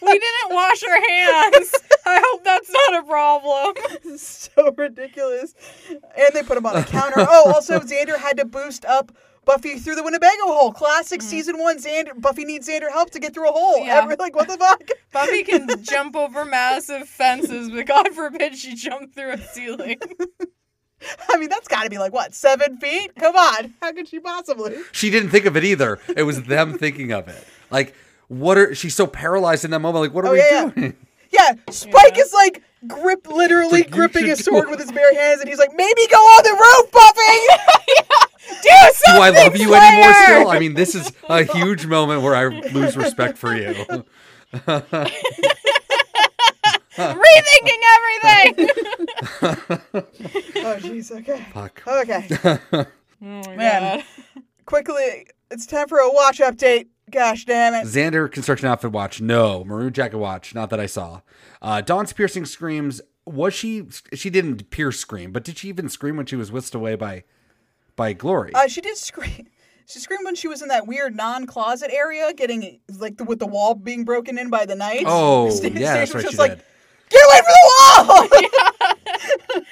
[0.00, 1.74] we didn't wash our hands.
[2.06, 4.16] I hope that's not a problem.
[4.16, 5.54] so ridiculous.
[5.88, 7.16] And they put him on a counter.
[7.28, 9.10] Oh, also, Xander had to boost up
[9.50, 10.72] Buffy through the Winnebago hole.
[10.72, 12.18] Classic season one Xander.
[12.20, 13.80] Buffy needs Xander help to get through a hole.
[13.80, 13.86] Mm.
[13.86, 14.00] Yeah.
[14.02, 14.82] Every- like, what the fuck?
[15.12, 19.98] Buffy can jump over massive fences, but God forbid she jump through a ceiling.
[21.30, 23.14] I mean, that's got to be like, what, seven feet?
[23.16, 23.74] Come on.
[23.80, 24.76] How could she possibly?
[24.92, 25.98] She didn't think of it either.
[26.16, 27.42] It was them thinking of it.
[27.70, 27.94] Like,
[28.28, 28.74] what are?
[28.74, 30.02] She's so paralyzed in that moment.
[30.04, 30.70] Like, what are Oh, we yeah, yeah.
[30.70, 30.96] doing?
[31.32, 35.14] Yeah, Spike is like grip, literally Like, gripping should his sword do- with his bare
[35.14, 38.29] hands, and he's like, maybe go on the roof, Buffy!
[38.62, 38.68] Do
[39.14, 40.48] Do I love you anymore still?
[40.50, 43.74] I mean, this is a huge moment where I lose respect for you.
[46.96, 48.68] Rethinking everything.
[49.42, 51.46] oh, jeez, okay.
[51.52, 51.82] Fuck.
[51.86, 52.28] Okay.
[53.22, 53.98] Oh my Man.
[53.98, 54.04] God.
[54.64, 56.86] Quickly, it's time for a watch update.
[57.10, 57.84] Gosh damn it.
[57.86, 59.20] Xander construction outfit watch.
[59.20, 59.62] No.
[59.62, 60.54] Maroon jacket watch.
[60.54, 61.20] Not that I saw.
[61.60, 63.02] Uh, Dawn's piercing screams.
[63.26, 63.84] Was she?
[64.14, 67.24] She didn't pierce scream, but did she even scream when she was whisked away by
[68.00, 68.52] by Glory?
[68.54, 69.46] Uh, she did scream.
[69.86, 73.46] She screamed when she was in that weird non-closet area, getting like the, with the
[73.46, 75.02] wall being broken in by the knights.
[75.08, 76.20] oh, Sta- yeah, that's right.
[76.22, 76.62] just She like, did.
[77.08, 78.38] Get away from the
[79.58, 79.64] wall!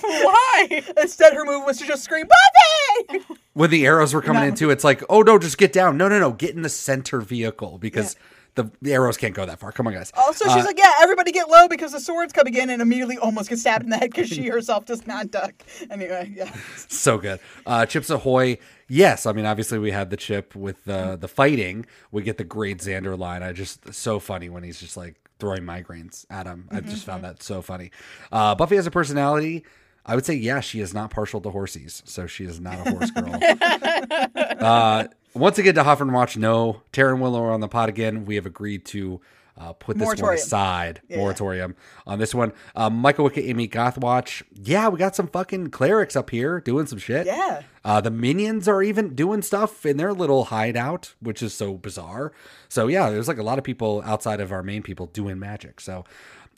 [0.00, 0.82] Why?
[0.98, 3.24] Instead, her move was to just scream, Buffy!
[3.52, 4.48] When the arrows were coming No.
[4.48, 5.98] in too, it's like, oh no, just get down.
[5.98, 8.16] No, no, no, get in the center vehicle because
[8.56, 9.72] the, the arrows can't go that far.
[9.72, 10.12] Come on, guys.
[10.16, 13.18] Also, she's Uh, like, yeah, everybody get low because the sword's coming in and immediately
[13.18, 15.52] almost gets stabbed in the head because she herself does not duck.
[15.90, 16.54] Anyway, yeah.
[16.88, 17.40] so good.
[17.66, 18.58] Uh, Chips Ahoy.
[18.86, 21.86] Yes, I mean obviously we had the chip with the the fighting.
[22.12, 23.42] We get the great Xander line.
[23.42, 26.68] I just so funny when he's just like throwing migraines at him.
[26.70, 27.90] I just found that so funny.
[28.30, 29.64] Uh, Buffy has a personality.
[30.04, 32.90] I would say yeah, she is not partial to horses, so she is not a
[32.90, 33.40] horse girl.
[34.60, 36.82] uh, once again, to Hoffer and Watch, no.
[36.92, 38.24] Tara and Willow are on the pod again.
[38.24, 39.20] We have agreed to
[39.56, 40.42] uh, put this one Moratorium.
[40.42, 41.00] aside.
[41.08, 41.18] Yeah.
[41.18, 42.52] Moratorium on this one.
[42.74, 44.42] Um, Michael Wicket, Amy Gothwatch.
[44.52, 47.26] Yeah, we got some fucking clerics up here doing some shit.
[47.26, 47.62] Yeah.
[47.84, 52.32] Uh, the minions are even doing stuff in their little hideout, which is so bizarre.
[52.68, 55.80] So yeah, there's like a lot of people outside of our main people doing magic.
[55.80, 56.04] So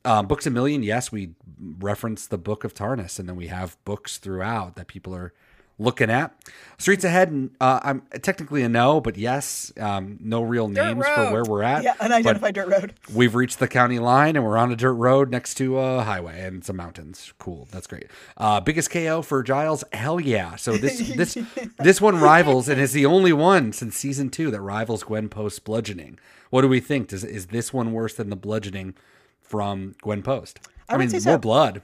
[0.05, 1.35] um, books a million, yes, we
[1.79, 5.35] reference the book of Tarnus, and then we have books throughout that people are
[5.79, 6.35] looking at.
[6.79, 11.33] Streets ahead, and uh, I'm technically a no, but yes, um, no real names for
[11.33, 11.85] where we're at.
[11.85, 12.95] Yeah, unidentified dirt road.
[13.15, 16.43] We've reached the county line and we're on a dirt road next to a highway
[16.43, 17.33] and some mountains.
[17.39, 18.09] Cool, that's great.
[18.37, 19.85] Uh, biggest KO for Giles?
[19.93, 20.57] Hell yeah!
[20.57, 21.39] So this this
[21.79, 25.61] this one rivals and is the only one since season two that rivals Gwen Post's
[25.61, 26.19] bludgeoning.
[26.51, 27.09] What do we think?
[27.09, 28.95] Does is this one worse than the bludgeoning
[29.41, 30.61] from Gwen Post?
[30.89, 31.31] I I, mean, so.
[31.31, 31.83] more blood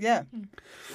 [0.00, 0.22] Yeah.
[0.32, 0.42] Hmm.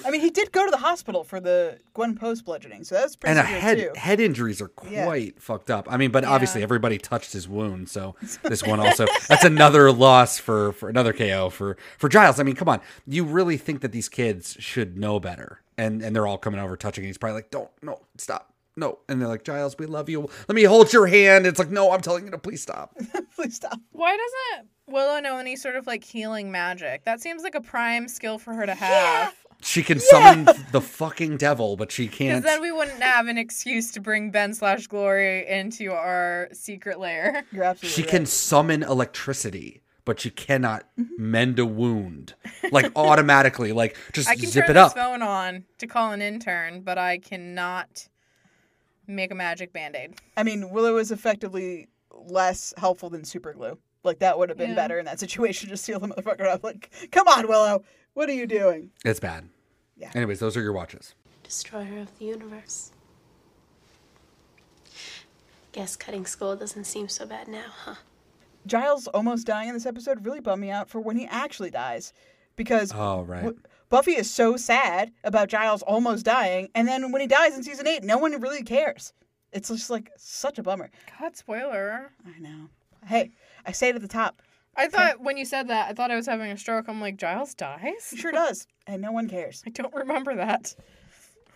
[0.06, 3.16] I mean, he did go to the hospital for the Gwen Post bludgeoning, so that's
[3.16, 3.90] pretty and a severe head too.
[3.96, 5.04] head injuries are Yeah.
[5.04, 5.86] quite fucked up.
[5.90, 10.38] I mean, but obviously everybody touched his wound, so this one also that's another loss
[10.38, 12.40] for for another KO for for Giles.
[12.40, 16.16] I mean, come on, you really think that these kids should know better, and and
[16.16, 18.53] they're all coming over touching, and he's probably like, don't no stop.
[18.76, 20.28] No, and they're like, Giles, we love you.
[20.48, 21.46] Let me hold your hand.
[21.46, 22.96] It's like, no, I'm telling you to please stop.
[23.36, 23.80] Please stop.
[23.90, 27.04] Why doesn't Willow know any sort of like healing magic?
[27.04, 29.34] That seems like a prime skill for her to have.
[29.60, 32.42] She can summon the fucking devil, but she can't.
[32.42, 37.00] Because then we wouldn't have an excuse to bring Ben slash Glory into our secret
[37.00, 37.44] lair.
[37.52, 41.30] You're absolutely She can summon electricity, but she cannot mm-hmm.
[41.30, 42.34] mend a wound
[42.72, 43.72] like automatically.
[43.72, 44.96] Like just I can zip turn it this up.
[44.96, 48.08] phone on to call an intern, but I cannot
[49.06, 50.14] make a magic band aid.
[50.36, 53.78] I mean, Willow is effectively less helpful than super glue.
[54.02, 54.76] Like that would have been Yeah.
[54.76, 55.68] better in that situation.
[55.68, 56.62] Just seal the motherfucker up.
[56.64, 58.90] Like, come on, Willow, what are you doing?
[59.04, 59.48] It's bad.
[59.96, 60.10] Yeah.
[60.14, 61.14] Anyways, those are your watches.
[61.42, 62.92] Destroyer of the universe.
[65.72, 67.94] Guess cutting skull doesn't seem so bad now, huh?
[68.66, 72.12] Giles almost dying in this episode really bummed me out for when he actually dies,
[72.56, 73.42] because Oh right.
[73.42, 77.62] w- Buffy is so sad about Giles almost dying, and then when he dies in
[77.62, 79.12] season eight, no one really cares.
[79.52, 80.90] It's just like such a bummer.
[81.20, 82.10] God, spoiler.
[82.26, 82.68] I know.
[83.06, 83.30] Hey,
[83.66, 84.42] I say it at the top.
[84.76, 86.86] I thought when you said that, I thought I was having a stroke.
[86.88, 88.10] I'm like, Giles dies?
[88.10, 89.62] He sure does, and no one cares.
[89.64, 90.74] I don't remember that.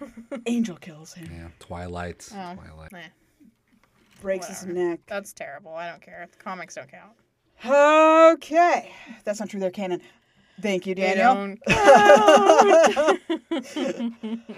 [0.46, 2.28] Angel kills him, Yeah, Twilight.
[2.32, 2.92] Oh, Twilight.
[2.94, 3.08] eh,
[4.20, 5.00] breaks his neck.
[5.08, 5.74] That's terrible.
[5.74, 6.28] I don't care.
[6.30, 7.12] The comics don't count.
[8.34, 8.92] Okay,
[9.24, 9.58] that's not true.
[9.58, 10.00] They're canon.
[10.60, 11.56] Thank you, Daniel.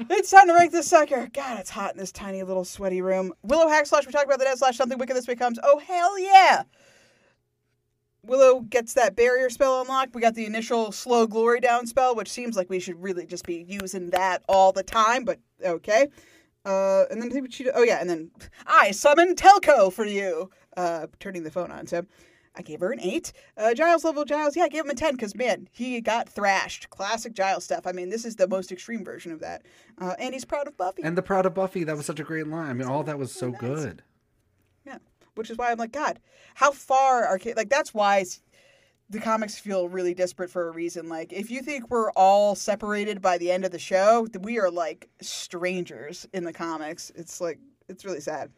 [0.08, 1.28] it's time to rank this sucker.
[1.32, 3.34] God, it's hot in this tiny little sweaty room.
[3.42, 4.06] Willow hack slash.
[4.06, 5.58] We talked about the net slash something wicked this becomes.
[5.62, 6.62] Oh hell yeah!
[8.22, 10.14] Willow gets that barrier spell unlocked.
[10.14, 13.44] We got the initial slow glory down spell, which seems like we should really just
[13.44, 15.24] be using that all the time.
[15.24, 16.08] But okay.
[16.64, 17.70] Uh, and then I think what she.
[17.70, 18.30] Oh yeah, and then
[18.66, 20.50] I summon Telco for you.
[20.76, 21.86] Uh, turning the phone on.
[21.86, 22.06] So
[22.60, 23.32] I gave her an eight.
[23.56, 26.90] Uh, Giles level Giles, yeah, I gave him a ten because man, he got thrashed.
[26.90, 27.86] Classic Giles stuff.
[27.86, 29.62] I mean, this is the most extreme version of that.
[29.98, 31.02] Uh, and he's proud of Buffy.
[31.02, 32.68] And the Proud of Buffy, that was such a great line.
[32.68, 34.02] I mean, all that was so good.
[34.84, 34.98] Yeah,
[35.36, 36.20] which is why I'm like, God,
[36.54, 38.26] how far are ki- like that's why
[39.08, 41.08] the comics feel really disparate for a reason.
[41.08, 44.70] Like, if you think we're all separated by the end of the show, we are
[44.70, 47.10] like strangers in the comics.
[47.16, 47.58] It's like
[47.88, 48.50] it's really sad.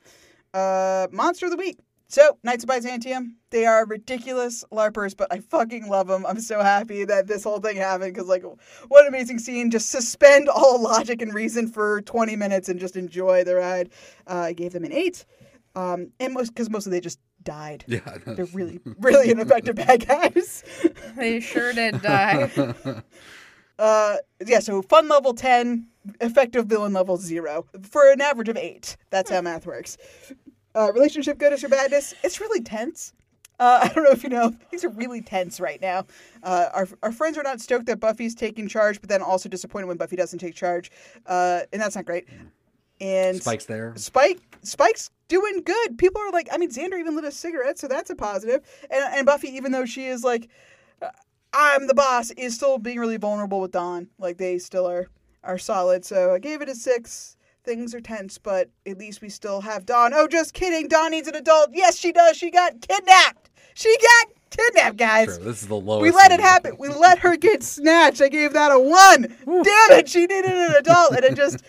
[0.53, 1.79] Uh, Monster of the Week.
[2.13, 6.27] So, Knights of Byzantium, they are ridiculous LARPers, but I fucking love them.
[6.27, 8.45] I'm so happy that this whole thing happened because, like,
[8.89, 9.71] what an amazing scene.
[9.71, 13.89] Just suspend all logic and reason for 20 minutes and just enjoy the ride.
[14.29, 15.25] Uh, I gave them an 8.
[15.75, 17.87] Um, and most because mostly they just died.
[17.87, 20.65] Yeah, They're really, really ineffective bad guys.
[21.17, 22.51] They sure did die.
[23.79, 24.17] Uh,
[24.47, 25.89] yeah, so fun level 10,
[26.21, 28.99] effective villain level 0, for an average of 8.
[29.09, 29.97] That's how math works.
[30.75, 33.13] Uh, relationship goodness or badness, it's really tense.
[33.59, 36.07] Uh, I don't know if you know, things are really tense right now.
[36.43, 39.87] Uh, our, our friends are not stoked that Buffy's taking charge, but then also disappointed
[39.87, 40.91] when Buffy doesn't take charge.
[41.27, 42.27] Uh, and that's not great.
[43.01, 43.93] And Spike's there.
[43.97, 45.99] Spike Spike's doing good.
[45.99, 48.63] People are like, I mean, Xander even lit a cigarette, so that's a positive.
[48.91, 50.49] And and Buffy, even though she is like,
[51.01, 51.09] uh,
[51.53, 54.09] I'm the boss, is still being really vulnerable with Dawn.
[54.19, 55.09] Like they still are
[55.43, 56.05] are solid.
[56.05, 57.37] So I gave it a six.
[57.65, 60.13] Things are tense, but at least we still have Dawn.
[60.13, 60.89] Oh, just kidding.
[60.89, 61.71] Dawn needs an adult.
[61.73, 62.37] Yes, she does.
[62.37, 63.51] She got kidnapped.
[63.75, 65.37] She got kidnapped, guys.
[65.37, 65.45] True.
[65.45, 66.03] This is the lowest.
[66.03, 66.77] We let it happen.
[66.79, 68.21] We let her get snatched.
[68.21, 69.23] I gave that a one.
[69.47, 70.09] Damn it!
[70.09, 71.63] She needed an adult, and it just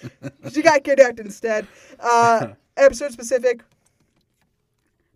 [0.51, 1.67] she got kidnapped instead.
[1.99, 2.47] Uh,
[2.77, 3.61] episode specific.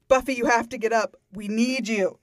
[0.08, 1.18] Buffy, you have to get up.
[1.34, 2.20] We need you.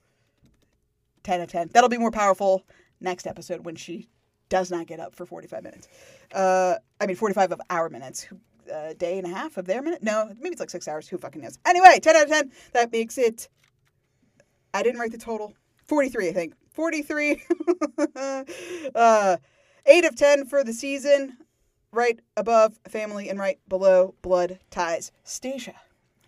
[1.23, 1.69] Ten of ten.
[1.73, 2.63] That'll be more powerful
[3.01, 4.07] next episode when she
[4.55, 5.89] does not get up for forty-five minutes.
[6.33, 8.27] Uh, I mean, forty-five of our minutes.
[8.71, 10.01] A day and a half of their minute?
[10.01, 11.07] No, maybe it's like six hours.
[11.09, 11.59] Who fucking knows?
[11.65, 12.51] Anyway, ten out of ten.
[12.71, 13.49] That makes it.
[14.73, 15.53] I didn't write the total.
[15.87, 16.53] 43, I think.
[16.71, 17.43] 43.
[18.95, 19.37] uh,
[19.85, 21.37] 8 of 10 for the season.
[21.91, 25.11] Right above family and right below blood ties.
[25.23, 25.75] Stacia,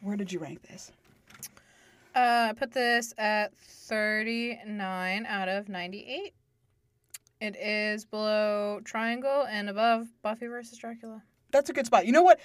[0.01, 0.91] where did you rank this?
[2.15, 6.33] Uh, I put this at 39 out of 98.
[7.39, 11.21] It is below Triangle and above Buffy versus Dracula.
[11.51, 12.05] That's a good spot.
[12.05, 12.39] You know what?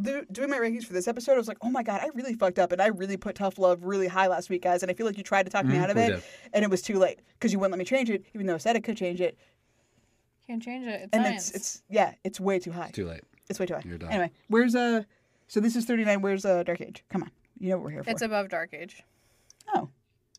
[0.00, 2.58] Doing my rankings for this episode, I was like, oh my God, I really fucked
[2.58, 2.72] up.
[2.72, 4.82] And I really put Tough Love really high last week, guys.
[4.82, 6.06] And I feel like you tried to talk me Mhm, out of it.
[6.08, 6.22] did.
[6.54, 8.58] And it was too late because you wouldn't let me change it, even though I
[8.58, 9.36] said I could change it.
[10.46, 11.02] Can't change it.
[11.02, 11.48] It's and science.
[11.50, 12.90] it's, it's, yeah, it's way too high.
[12.92, 13.22] Too late.
[13.50, 13.82] It's way too high.
[13.84, 14.10] You're done.
[14.10, 15.02] Anyway, where's, uh,
[15.48, 16.22] so this is 39.
[16.22, 17.04] Where's, uh, Dark Age?
[17.10, 17.30] Come on.
[17.58, 18.10] You know what we're here for.
[18.10, 19.02] It's above Dark Age.
[19.74, 19.88] Oh.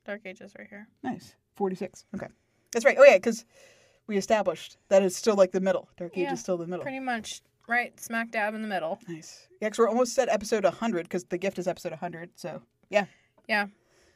[0.05, 0.87] Dark Age is right here.
[1.03, 1.35] Nice.
[1.55, 2.05] 46.
[2.15, 2.27] Okay.
[2.71, 2.97] That's right.
[2.99, 3.45] Oh, yeah, because
[4.07, 5.89] we established that it's still like the middle.
[5.97, 6.83] Dark Age is still the middle.
[6.83, 8.99] Pretty much right smack dab in the middle.
[9.07, 9.47] Nice.
[9.61, 12.29] Yeah, because we're almost at episode 100 because the gift is episode 100.
[12.35, 13.05] So, yeah.
[13.47, 13.67] Yeah.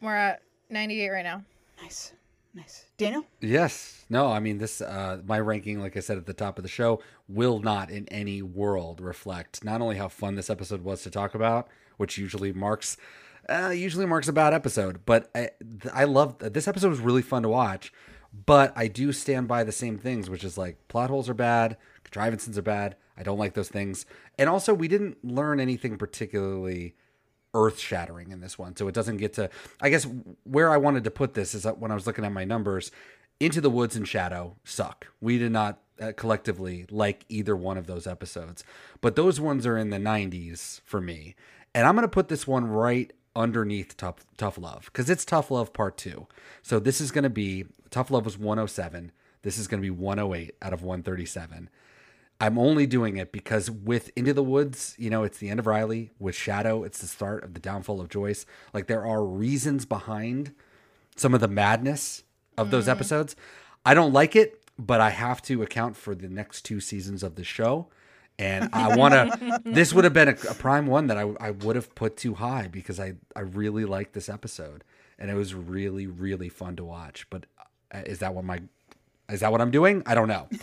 [0.01, 1.43] We're at 98 right now.
[1.81, 2.13] Nice.
[2.53, 2.85] Nice.
[2.97, 3.25] Daniel?
[3.39, 4.05] Yes.
[4.09, 6.69] No, I mean this uh my ranking like I said at the top of the
[6.69, 11.09] show will not in any world reflect not only how fun this episode was to
[11.09, 12.97] talk about, which usually marks
[13.47, 15.51] uh usually marks a bad episode, but I
[15.93, 17.93] I love this episode was really fun to watch,
[18.33, 21.77] but I do stand by the same things, which is like plot holes are bad,
[22.03, 22.95] contrivances are bad.
[23.17, 24.05] I don't like those things.
[24.39, 26.95] And also we didn't learn anything particularly
[27.53, 28.75] earth shattering in this one.
[28.75, 29.49] So it doesn't get to,
[29.81, 30.07] I guess,
[30.43, 32.91] where I wanted to put this is that when I was looking at my numbers,
[33.39, 35.07] Into the Woods and Shadow suck.
[35.19, 38.63] We did not uh, collectively like either one of those episodes,
[39.01, 41.35] but those ones are in the 90s for me.
[41.75, 45.51] And I'm going to put this one right underneath Tough, Tough Love because it's Tough
[45.51, 46.27] Love Part 2.
[46.61, 49.11] So this is going to be, Tough Love was 107.
[49.43, 51.69] This is going to be 108 out of 137.
[52.39, 55.67] I'm only doing it because with Into the Woods, you know, it's the end of
[55.67, 56.11] Riley.
[56.19, 58.45] With Shadow, it's the start of the downfall of Joyce.
[58.73, 60.53] Like there are reasons behind
[61.15, 62.23] some of the madness
[62.57, 62.91] of those Mhm.
[62.91, 63.35] episodes.
[63.85, 67.35] I don't like it, but I have to account for the next two seasons of
[67.35, 67.89] the show.
[68.41, 69.61] And I want to.
[69.63, 72.33] this would have been a, a prime one that I, I would have put too
[72.35, 74.83] high because I, I really liked this episode
[75.21, 77.27] and it was really really fun to watch.
[77.29, 77.45] But
[77.93, 78.61] uh, is that what my
[79.29, 80.03] is that what I'm doing?
[80.05, 80.49] I don't know.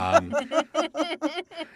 [0.00, 0.32] Um,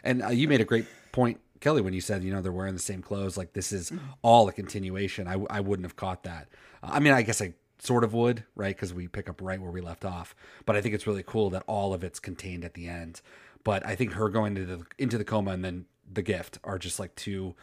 [0.04, 2.74] and uh, you made a great point, Kelly, when you said, you know, they're wearing
[2.74, 3.36] the same clothes.
[3.36, 3.92] Like this is
[4.22, 5.26] all a continuation.
[5.26, 6.46] I, I wouldn't have caught that.
[6.84, 8.76] I mean, I guess I sort of would, right?
[8.76, 10.36] Because we pick up right where we left off.
[10.66, 13.20] But I think it's really cool that all of it's contained at the end.
[13.64, 16.78] But I think her going into the, into the coma and then the gift are
[16.78, 17.54] just like two.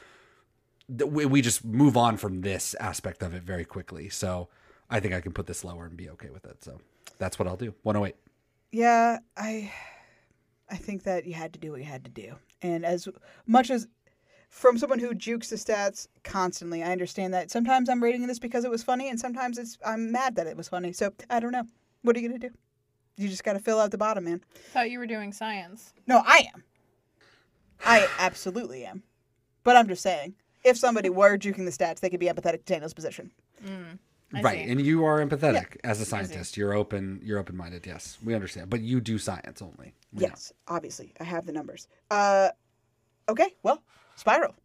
[0.88, 4.10] We, just move on from this aspect of it very quickly.
[4.10, 4.50] So
[4.90, 6.64] I think I can put this lower and be okay with it.
[6.64, 6.80] So
[7.20, 7.76] that's what I'll do.
[7.84, 8.16] 108.
[8.72, 9.72] Yeah, I
[10.70, 12.36] I think that you had to do what you had to do.
[12.62, 13.08] And as
[13.48, 13.88] much as
[14.50, 18.66] from someone who jukes the stats constantly, I understand that sometimes I'm rating this because
[18.66, 20.92] it was funny and sometimes it's I'm mad that it was funny.
[20.94, 21.66] So I don't know.
[22.02, 22.52] What are you gonna do?
[23.18, 24.42] You just gotta fill out the bottom, man.
[24.72, 25.94] Thought you were doing science.
[26.08, 26.64] No, I am.
[27.86, 29.04] I absolutely am.
[29.64, 32.74] But I'm just saying, if somebody were juking the stats, they could be empathetic to
[32.74, 33.32] Daniel's position.
[33.66, 34.00] Mm,
[34.42, 34.72] right see.
[34.72, 38.80] and you are empathetic as a scientist you're open you're open-minded yes we understand but
[38.80, 40.28] you do science only We know.
[40.30, 41.14] Yes, obviously.
[41.20, 41.88] I have the numbers.
[42.10, 42.50] Uh
[43.28, 43.84] okay, well,
[44.16, 44.56] Spiral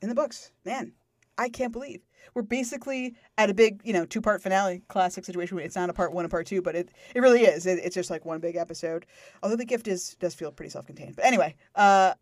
[0.00, 0.52] in the books.
[0.64, 0.92] Man,
[1.36, 2.00] I can't believe.
[2.34, 5.58] We're basically at a big, you know, two-part finale classic situation.
[5.58, 7.66] It's not a part 1 and part 2, but it it really is.
[7.66, 9.06] It, it's just like one big episode.
[9.42, 11.16] Although the gift is does feel pretty self-contained.
[11.16, 12.14] But anyway, uh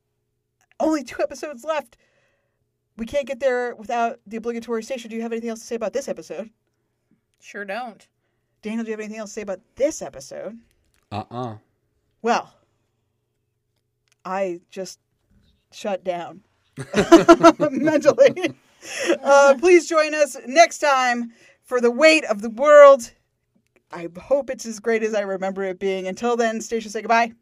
[0.80, 1.96] only two episodes left.
[2.96, 5.10] We can't get there without the obligatory station.
[5.10, 6.50] Do you have anything else to say about this episode?
[7.40, 8.06] Sure don't.
[8.62, 10.58] Daniel, do you have anything else to say about this episode?
[11.12, 11.56] uh-uh
[12.22, 12.52] Well,
[14.24, 14.98] I just
[15.70, 16.42] shut down
[17.70, 18.54] mentally.
[19.22, 21.32] Uh, please join us next time
[21.62, 23.12] for the weight of the world.
[23.92, 26.06] I hope it's as great as I remember it being.
[26.06, 27.32] Until then, Stacia, say goodbye.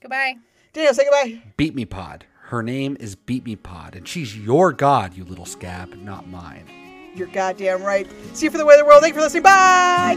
[0.00, 0.36] Goodbye.
[0.72, 1.42] Daniel, say goodbye.
[1.56, 5.44] Beep Me Pod her name is Beep Me Pod and she's your god you little
[5.44, 6.64] scab not mine
[7.16, 8.06] You're goddamn right.
[8.34, 9.02] See you for the weight of the world.
[9.02, 9.42] Thank you for listening.
[9.42, 10.16] Bye.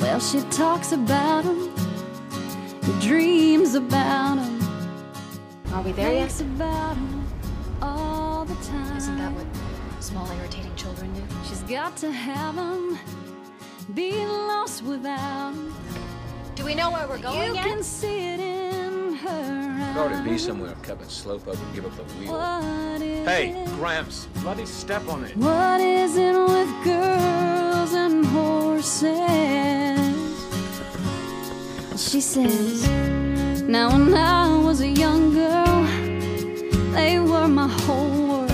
[0.00, 1.72] Well, she talks about him,
[3.00, 4.60] dreams about him.
[5.72, 6.32] Are we there yet?
[6.32, 7.13] Thinks about him
[7.84, 8.96] all the time.
[8.96, 9.46] Isn't that what
[10.00, 11.22] small, irritating children do.
[11.48, 12.98] She's got to have 'em,
[13.94, 15.74] be lost without 'em.
[16.56, 17.64] Do we know where we're going You yet?
[17.66, 21.84] can see it in her It ought to be somewhere Kevin slope up and give
[21.86, 22.32] up the wheel.
[22.32, 23.44] What is Hey.
[23.78, 25.36] Gramps, bloody step on it.
[25.36, 29.12] What is it with girls and horses?
[31.96, 35.63] She says, Now when I was a young girl,
[37.04, 38.48] they were my whole world.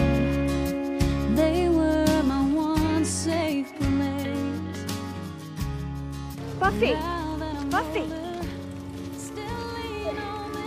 [1.40, 4.78] They were my one safe place.
[6.58, 6.94] Buffy!
[7.74, 8.06] Buffy!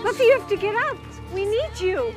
[0.03, 0.97] Buffy, you have to get up!
[1.35, 2.13] We need you!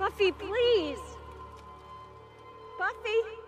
[0.00, 1.04] Buffy, please!
[2.76, 3.45] Buffy!